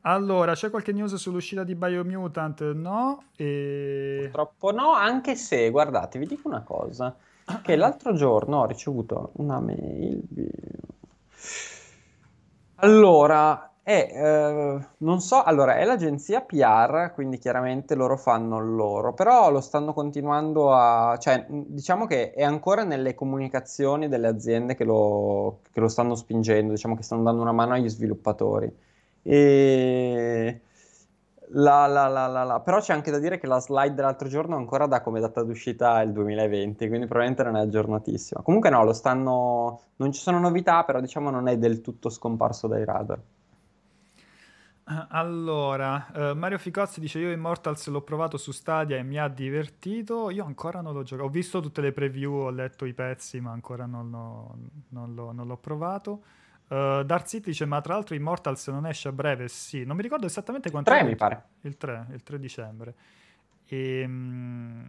Allora, 0.06 0.54
c'è 0.54 0.70
qualche 0.70 0.92
news 0.92 1.14
sull'uscita 1.14 1.64
di 1.64 1.74
Biomutant? 1.74 2.72
No. 2.72 3.24
E... 3.36 4.18
Purtroppo 4.22 4.72
no, 4.72 4.92
anche 4.92 5.34
se, 5.34 5.70
guardate, 5.70 6.18
vi 6.18 6.26
dico 6.26 6.48
una 6.48 6.62
cosa, 6.62 7.16
che 7.62 7.76
l'altro 7.76 8.14
giorno 8.14 8.60
ho 8.60 8.66
ricevuto 8.66 9.32
una 9.36 9.60
mail. 9.60 10.22
Allora, 12.76 13.73
è, 13.84 14.10
eh, 14.14 14.86
non 14.98 15.20
so, 15.20 15.42
allora 15.42 15.76
è 15.76 15.84
l'agenzia 15.84 16.40
PR, 16.40 17.12
quindi 17.12 17.36
chiaramente 17.38 17.94
loro 17.94 18.16
fanno 18.16 18.58
il 18.58 18.74
loro, 18.74 19.12
però 19.12 19.50
lo 19.50 19.60
stanno 19.60 19.92
continuando 19.92 20.72
a, 20.72 21.16
cioè 21.18 21.44
diciamo 21.48 22.06
che 22.06 22.32
è 22.32 22.42
ancora 22.42 22.82
nelle 22.84 23.14
comunicazioni 23.14 24.08
delle 24.08 24.28
aziende 24.28 24.74
che 24.74 24.84
lo, 24.84 25.60
che 25.70 25.80
lo 25.80 25.88
stanno 25.88 26.14
spingendo, 26.14 26.72
diciamo 26.72 26.96
che 26.96 27.02
stanno 27.02 27.22
dando 27.24 27.42
una 27.42 27.52
mano 27.52 27.74
agli 27.74 27.88
sviluppatori. 27.90 28.74
E 29.22 30.60
la, 31.56 31.86
la, 31.86 32.08
la, 32.08 32.60
però 32.60 32.80
c'è 32.80 32.92
anche 32.94 33.10
da 33.10 33.18
dire 33.18 33.38
che 33.38 33.46
la 33.46 33.60
slide 33.60 33.94
dell'altro 33.94 34.28
giorno 34.28 34.56
ancora 34.56 34.86
dà 34.86 35.02
come 35.02 35.20
data 35.20 35.42
d'uscita 35.42 36.00
il 36.02 36.12
2020, 36.12 36.88
quindi 36.88 37.06
probabilmente 37.06 37.42
non 37.44 37.56
è 37.56 37.60
aggiornatissima. 37.60 38.40
Comunque 38.42 38.70
no, 38.70 38.82
lo 38.82 38.92
stanno, 38.94 39.80
non 39.96 40.10
ci 40.12 40.20
sono 40.20 40.38
novità, 40.38 40.84
però 40.84 41.00
diciamo 41.00 41.28
non 41.30 41.48
è 41.48 41.58
del 41.58 41.80
tutto 41.82 42.08
scomparso 42.08 42.66
dai 42.66 42.84
radar. 42.84 43.20
Allora, 44.86 46.08
uh, 46.14 46.36
Mario 46.36 46.58
Ficozzi 46.58 47.00
dice: 47.00 47.18
Io 47.18 47.30
Immortals 47.30 47.86
l'ho 47.88 48.02
provato 48.02 48.36
su 48.36 48.52
Stadia 48.52 48.98
e 48.98 49.02
mi 49.02 49.18
ha 49.18 49.28
divertito. 49.28 50.28
Io 50.28 50.44
ancora 50.44 50.82
non 50.82 50.92
l'ho 50.92 51.02
giocato. 51.02 51.26
Ho 51.26 51.30
visto 51.30 51.60
tutte 51.60 51.80
le 51.80 51.92
preview, 51.92 52.32
ho 52.32 52.50
letto 52.50 52.84
i 52.84 52.92
pezzi, 52.92 53.40
ma 53.40 53.50
ancora 53.50 53.86
non 53.86 54.10
l'ho, 54.10 54.56
non 54.90 55.14
l'ho, 55.14 55.32
non 55.32 55.46
l'ho 55.46 55.56
provato. 55.56 56.22
Uh, 56.68 57.02
Dark 57.02 57.26
City 57.26 57.46
dice: 57.50 57.64
Ma 57.64 57.80
tra 57.80 57.94
l'altro, 57.94 58.14
Immortals 58.14 58.66
non 58.68 58.86
esce 58.86 59.08
a 59.08 59.12
breve? 59.12 59.48
Sì, 59.48 59.84
non 59.84 59.96
mi 59.96 60.02
ricordo 60.02 60.26
esattamente 60.26 60.70
quanto. 60.70 60.90
3 60.90 61.02
mi 61.02 61.16
pare. 61.16 61.44
Il 61.62 61.78
3, 61.78 62.06
il 62.12 62.22
3 62.22 62.38
dicembre. 62.38 62.94
E. 63.66 64.04
Um, 64.04 64.86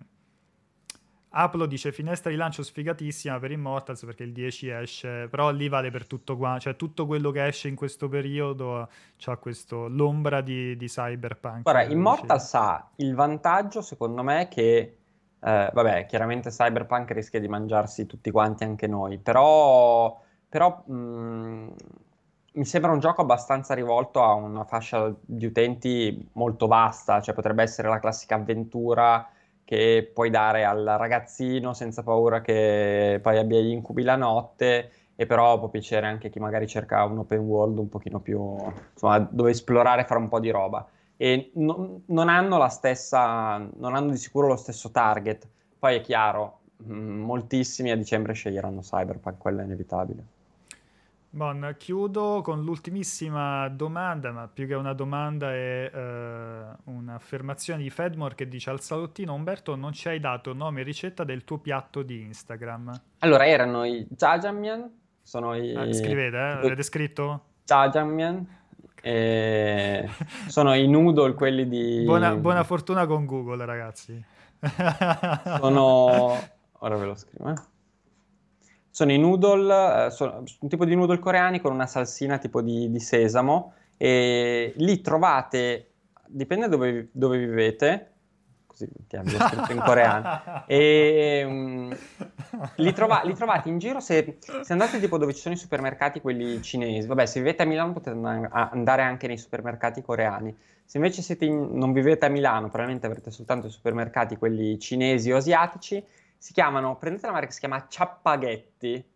Apple 1.38 1.68
dice 1.68 1.92
finestra 1.92 2.32
di 2.32 2.38
lancio 2.38 2.64
sfigatissima 2.64 3.38
per 3.40 3.52
Immortals 3.52 4.06
perché 4.06 4.24
il 4.24 4.32
10 4.32 4.70
esce, 4.70 5.28
però 5.28 5.52
lì 5.52 5.68
vale 5.68 5.92
per 5.92 6.08
tutto 6.08 6.38
qua, 6.38 6.58
cioè 6.60 6.78
tutto 6.78 7.06
quello 7.06 7.32
che 7.32 7.46
esce 7.46 7.68
in 7.68 7.76
questo 7.76 8.08
periodo 8.08 8.88
ha 9.26 9.38
questo, 9.38 9.90
l'ombra 9.90 10.40
di, 10.40 10.78
di 10.78 10.88
Cyberpunk. 10.88 11.64
Guarda, 11.64 11.92
Immortals 11.92 12.54
ha 12.54 12.90
il 12.98 13.14
vantaggio 13.16 13.82
secondo 13.82 14.24
me 14.24 14.48
che, 14.48 14.98
eh, 15.42 15.70
vabbè, 15.74 16.06
chiaramente 16.06 16.52
Cyberpunk 16.52 17.12
rischia 17.12 17.42
di 17.42 17.50
mangiarsi 17.50 18.06
tutti 18.06 18.32
quanti 18.32 18.64
anche 18.64 18.88
noi, 18.88 19.18
però, 19.18 20.18
però 20.48 20.84
mh, 20.86 20.94
mm, 20.96 21.68
mi 22.54 22.66
sembra 22.66 22.92
un 22.92 23.00
gioco 23.00 23.20
abbastanza 23.20 23.74
rivolto 23.74 24.24
a 24.24 24.34
una 24.36 24.64
fascia 24.64 25.14
di 25.20 25.46
utenti 25.46 26.30
molto 26.34 26.68
vasta, 26.68 27.20
cioè 27.20 27.36
potrebbe 27.36 27.64
essere 27.64 27.90
la 27.90 28.00
classica 28.00 28.36
avventura 28.36 29.28
che 29.66 30.10
puoi 30.14 30.30
dare 30.30 30.64
al 30.64 30.86
ragazzino 30.86 31.74
senza 31.74 32.04
paura 32.04 32.40
che 32.42 33.20
poi 33.22 33.38
abbia 33.38 33.60
gli 33.60 33.72
incubi 33.72 34.04
la 34.04 34.16
notte 34.16 34.92
e 35.16 35.26
però 35.26 35.58
può 35.58 35.70
piacere 35.70 36.06
anche 36.06 36.30
chi 36.30 36.40
magari 36.40 36.68
cerca 36.68 37.04
un 37.04 37.18
open 37.20 37.40
world 37.40 37.80
un 37.80 37.90
pochino 37.90 38.20
più 38.20 38.56
insomma 38.94 39.20
dove 39.20 39.52
esplorare 39.52 40.02
e 40.02 40.06
fare 40.06 40.20
un 40.20 40.30
po' 40.30 40.40
di 40.40 40.52
roba. 40.52 40.88
E 41.18 41.52
no, 41.56 42.02
non 42.06 42.30
hanno 42.30 42.58
la 42.58 42.70
stessa 42.70 43.58
non 43.58 43.96
hanno 43.96 44.12
di 44.12 44.18
sicuro 44.18 44.48
lo 44.48 44.56
stesso 44.56 44.92
target. 44.92 45.48
Poi 45.80 45.96
è 45.96 46.02
chiaro 46.02 46.60
moltissimi 46.86 47.92
a 47.92 47.98
dicembre 47.98 48.34
sceglieranno 48.34 48.82
Cyberpunk 48.82 49.38
quello 49.38 49.62
è 49.62 49.64
inevitabile 49.64 50.35
Bon, 51.36 51.76
chiudo 51.78 52.40
con 52.42 52.64
l'ultimissima 52.64 53.68
domanda, 53.68 54.32
ma 54.32 54.48
più 54.48 54.66
che 54.66 54.74
una 54.74 54.94
domanda 54.94 55.52
è 55.52 55.92
uh, 55.94 56.90
un'affermazione 56.90 57.84
di 57.84 57.90
Fedmore 57.90 58.36
che 58.36 58.48
dice 58.48 58.70
al 58.70 58.80
salottino 58.80 59.34
Umberto 59.34 59.76
non 59.76 59.92
ci 59.92 60.08
hai 60.08 60.22
dato 60.22 60.54
nome 60.54 60.80
e 60.80 60.84
ricetta 60.86 61.26
del 61.26 61.44
tuo 61.44 61.58
piatto 61.58 62.04
di 62.04 62.22
Instagram. 62.22 63.02
Allora 63.20 63.46
erano 63.46 63.84
i 63.84 64.08
Jajamian, 64.10 64.90
sono 65.22 65.56
i... 65.56 65.76
Ah, 65.76 65.92
scrivete, 65.92 66.38
eh? 66.38 66.52
Avete 66.52 66.84
scritto? 66.84 67.42
Jajamian, 67.66 68.48
e... 69.02 70.10
sono 70.48 70.74
i 70.74 70.88
noodle 70.88 71.34
quelli 71.34 71.68
di... 71.68 72.04
Buona, 72.06 72.34
buona 72.38 72.64
fortuna 72.64 73.06
con 73.06 73.26
Google 73.26 73.66
ragazzi. 73.66 74.24
sono... 75.60 76.54
Ora 76.80 76.96
ve 76.96 77.06
lo 77.06 77.16
scrivo, 77.16 77.50
eh 77.50 77.74
sono 78.96 79.12
i 79.12 79.20
noodle, 79.20 80.06
eh, 80.06 80.10
sono 80.10 80.46
un 80.62 80.70
tipo 80.70 80.86
di 80.86 80.96
noodle 80.96 81.20
coreani 81.20 81.60
con 81.60 81.74
una 81.74 81.86
salsina 81.86 82.38
tipo 82.38 82.62
di, 82.62 82.90
di 82.90 83.00
sesamo 83.02 83.74
e 83.98 84.72
lì 84.78 85.02
trovate, 85.02 85.90
dipende 86.28 86.70
dove, 86.70 87.10
dove 87.12 87.38
vivete, 87.38 88.14
così 88.66 88.88
ti 89.06 89.18
abbia 89.18 89.50
scritto 89.50 89.74
in 89.74 89.82
coreano. 89.82 90.64
E 90.66 91.44
um, 91.46 91.98
li, 92.78 92.94
trova- 92.94 93.24
li, 93.26 93.34
trovate 93.34 93.68
in 93.68 93.80
giro 93.80 94.00
se, 94.00 94.38
se, 94.40 94.72
andate 94.72 95.02
tipo 95.02 95.18
dove 95.18 95.34
ci 95.34 95.42
sono 95.42 95.56
i 95.56 95.58
supermercati, 95.58 96.22
quelli 96.22 96.62
cinesi. 96.62 97.06
Vabbè, 97.06 97.26
se 97.26 97.42
vivete 97.42 97.64
a 97.64 97.66
Milano 97.66 97.92
potete 97.92 98.18
andare 98.18 99.02
anche 99.02 99.28
nei 99.28 99.38
supermercati 99.38 100.02
coreani. 100.04 100.56
Se 100.86 101.00
invece 101.00 101.36
in, 101.42 101.68
non 101.74 101.92
vivete 101.92 102.28
a 102.28 102.30
Milano, 102.30 102.68
probabilmente 102.70 103.08
avrete 103.08 103.30
soltanto 103.30 103.68
i 103.68 103.72
supermercati, 103.72 104.38
quelli 104.38 104.80
cinesi 104.80 105.34
o 105.34 105.36
asiatici. 105.36 106.02
Si 106.46 106.54
chiamano, 106.54 106.96
prendete 106.98 107.26
la 107.26 107.32
marca 107.32 107.48
che 107.48 107.54
si 107.54 107.60
chiama 107.60 107.88
Ciappaghetti. 107.88 109.12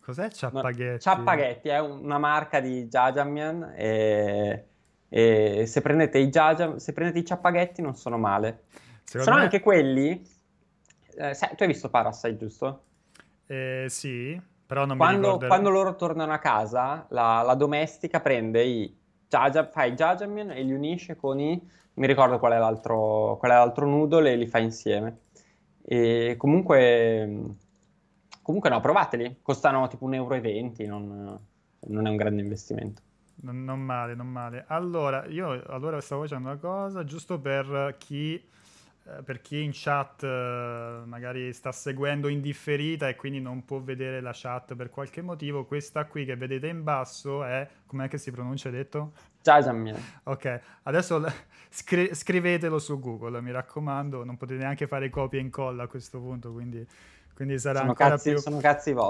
Cos'è 0.00 0.28
Ciappaghetti? 0.28 1.00
Ciappaghetti 1.00 1.68
è 1.68 1.80
una 1.80 2.18
marca 2.18 2.60
di 2.60 2.86
Jajangmyeon 2.86 3.72
e 3.74 4.68
e 5.08 5.64
se 5.66 5.80
prendete 5.80 6.18
i 6.18 6.28
Jaja, 6.28 6.78
se 6.78 6.92
prendete 6.92 7.20
i 7.20 7.24
ciappaghetti 7.24 7.80
non 7.80 7.94
sono 7.94 8.18
male. 8.18 8.64
Secondo 9.02 9.24
sono 9.24 9.36
me... 9.36 9.42
anche 9.44 9.60
quelli. 9.60 10.22
Eh, 11.16 11.34
sai, 11.34 11.56
tu 11.56 11.62
hai 11.62 11.68
visto 11.68 11.88
Parasite, 11.88 12.36
giusto? 12.36 12.82
Eh, 13.46 13.86
sì, 13.88 14.38
però 14.66 14.84
non 14.84 14.98
quando, 14.98 15.18
mi 15.18 15.24
ricordo. 15.24 15.46
Quando 15.46 15.70
loro 15.70 15.96
tornano 15.96 16.32
a 16.32 16.38
casa, 16.38 17.06
la, 17.08 17.40
la 17.40 17.54
domestica 17.54 18.20
prende 18.20 18.62
i 18.62 18.96
Jaja, 19.26 19.66
fa 19.66 19.84
i 19.84 19.94
Jajangmyeon 19.94 20.50
e 20.50 20.62
li 20.62 20.72
unisce 20.72 21.16
con 21.16 21.40
i. 21.40 21.70
Mi 21.94 22.06
ricordo 22.06 22.38
qual 22.38 22.52
è 22.52 22.58
l'altro, 22.58 23.36
qual 23.38 23.50
è 23.50 23.54
l'altro 23.54 23.86
noodle 23.86 24.30
e 24.30 24.36
li 24.36 24.46
fa 24.46 24.58
insieme. 24.58 25.20
E 25.90 26.34
comunque. 26.36 27.56
Comunque 28.42 28.68
no, 28.68 28.80
provateli. 28.80 29.38
Costano 29.40 29.88
tipo 29.88 30.06
1,20 30.06 30.82
euro, 30.82 30.98
non, 30.98 31.40
non 31.86 32.06
è 32.06 32.10
un 32.10 32.16
grande 32.16 32.42
investimento. 32.42 33.00
Non, 33.40 33.64
non, 33.64 33.80
male, 33.80 34.14
non 34.14 34.26
male. 34.26 34.64
Allora, 34.68 35.24
io 35.26 35.62
allora 35.68 36.00
stavo 36.00 36.22
facendo 36.22 36.48
una 36.48 36.58
cosa, 36.58 37.04
giusto 37.04 37.40
per 37.40 37.96
chi, 37.98 38.42
per 39.24 39.40
chi 39.40 39.62
in 39.62 39.70
chat 39.72 40.22
eh, 40.22 41.02
magari 41.04 41.52
sta 41.52 41.72
seguendo 41.72 42.28
in 42.28 42.40
differita 42.40 43.08
e 43.08 43.16
quindi 43.16 43.40
non 43.40 43.64
può 43.64 43.80
vedere 43.80 44.20
la 44.20 44.32
chat 44.34 44.74
per 44.74 44.90
qualche 44.90 45.22
motivo, 45.22 45.64
questa 45.64 46.04
qui 46.04 46.24
che 46.24 46.36
vedete 46.36 46.66
in 46.68 46.82
basso 46.82 47.44
è, 47.44 47.66
com'è 47.86 48.08
che 48.08 48.18
si 48.18 48.30
pronuncia 48.30 48.70
detto? 48.70 49.12
Jajangmyeon. 49.42 50.00
Ok, 50.24 50.60
adesso 50.82 51.24
scri- 51.70 52.14
scrivetelo 52.14 52.78
su 52.78 52.98
Google, 52.98 53.40
mi 53.40 53.50
raccomando, 53.50 54.24
non 54.24 54.36
potete 54.36 54.60
neanche 54.60 54.86
fare 54.86 55.08
copia 55.10 55.38
e 55.38 55.42
incolla 55.42 55.84
a 55.84 55.86
questo 55.86 56.18
punto, 56.18 56.52
quindi 56.52 56.86
quindi 57.38 57.56
sarà 57.60 57.78
sono 57.78 57.90
ancora, 57.90 58.08
cazzi, 58.08 58.32
più, 58.32 58.40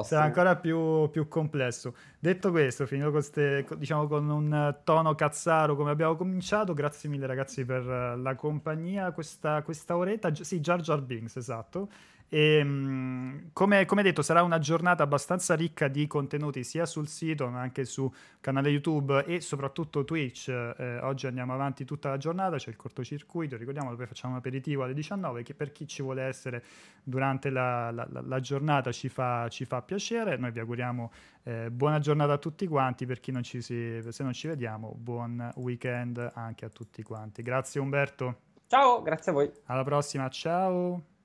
sarà 0.02 0.22
ancora 0.22 0.56
più, 0.56 1.08
più, 1.08 1.28
complesso. 1.28 1.94
Detto 2.18 2.50
questo, 2.50 2.84
finito 2.84 3.10
con, 3.10 3.22
ste, 3.22 3.64
diciamo, 3.78 4.06
con 4.06 4.28
un 4.28 4.76
tono 4.84 5.14
cazzaro 5.14 5.74
come 5.74 5.92
abbiamo 5.92 6.14
cominciato, 6.14 6.74
grazie 6.74 7.08
mille 7.08 7.24
ragazzi 7.26 7.64
per 7.64 7.86
la 7.86 8.34
compagnia, 8.34 9.12
questa, 9.12 9.62
questa 9.62 9.96
oretta, 9.96 10.30
sì, 10.34 10.60
Jar 10.60 10.78
Jar 10.82 11.00
Binks, 11.00 11.36
esatto, 11.36 11.88
e, 12.28 12.56
ehm, 12.58 13.50
come, 13.52 13.86
come, 13.86 14.02
detto, 14.02 14.22
sarà 14.22 14.42
una 14.42 14.58
giornata 14.58 15.02
abbastanza 15.02 15.54
ricca 15.54 15.88
di 15.88 16.06
contenuti 16.06 16.62
sia 16.62 16.84
sul 16.84 17.08
sito 17.08 17.48
ma 17.48 17.60
anche 17.60 17.84
su 17.84 18.12
canale 18.40 18.68
YouTube 18.68 19.24
e 19.24 19.40
soprattutto 19.40 20.04
Twitch. 20.04 20.48
Eh, 20.48 20.98
oggi 21.00 21.26
andiamo 21.26 21.54
avanti 21.54 21.84
tutta 21.84 22.10
la 22.10 22.16
giornata, 22.18 22.56
c'è 22.56 22.70
il 22.70 22.76
cortocircuito, 22.76 23.56
ricordiamo 23.56 23.94
poi 23.94 24.06
facciamo 24.06 24.34
un 24.34 24.38
aperitivo 24.38 24.82
alle 24.84 24.94
19 24.94 25.42
che 25.42 25.54
per 25.54 25.72
chi 25.72 25.86
ci 25.86 26.02
vuole 26.02 26.22
essere 26.22 26.62
durante 27.02 27.50
la, 27.50 27.90
la, 27.90 28.06
la 28.10 28.40
giornata 28.40 28.92
ci 28.92 29.08
fa, 29.08 29.48
ci 29.48 29.64
fa, 29.64 29.80
piacere. 29.82 30.36
Noi 30.36 30.50
vi 30.50 30.60
auguriamo 30.60 31.12
eh, 31.44 31.70
buona 31.70 31.98
giornata 31.98 32.34
a 32.34 32.38
tutti 32.38 32.66
quanti, 32.66 33.06
per 33.06 33.20
chi 33.20 33.32
non 33.32 33.42
ci 33.42 33.62
si, 33.62 34.00
se 34.06 34.22
non 34.22 34.32
ci 34.32 34.48
vediamo, 34.48 34.94
buon 34.96 35.50
weekend 35.56 36.32
anche 36.34 36.66
a 36.66 36.68
tutti 36.68 37.02
quanti. 37.02 37.42
Grazie 37.42 37.80
Umberto. 37.80 38.46
Ciao, 38.66 39.00
grazie 39.00 39.32
a 39.32 39.34
voi. 39.34 39.50
Alla 39.64 39.82
prossima, 39.82 40.28
ciao. 40.28 41.16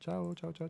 Ciao, 0.00 0.34
ciao, 0.34 0.52
ciao. 0.52 0.58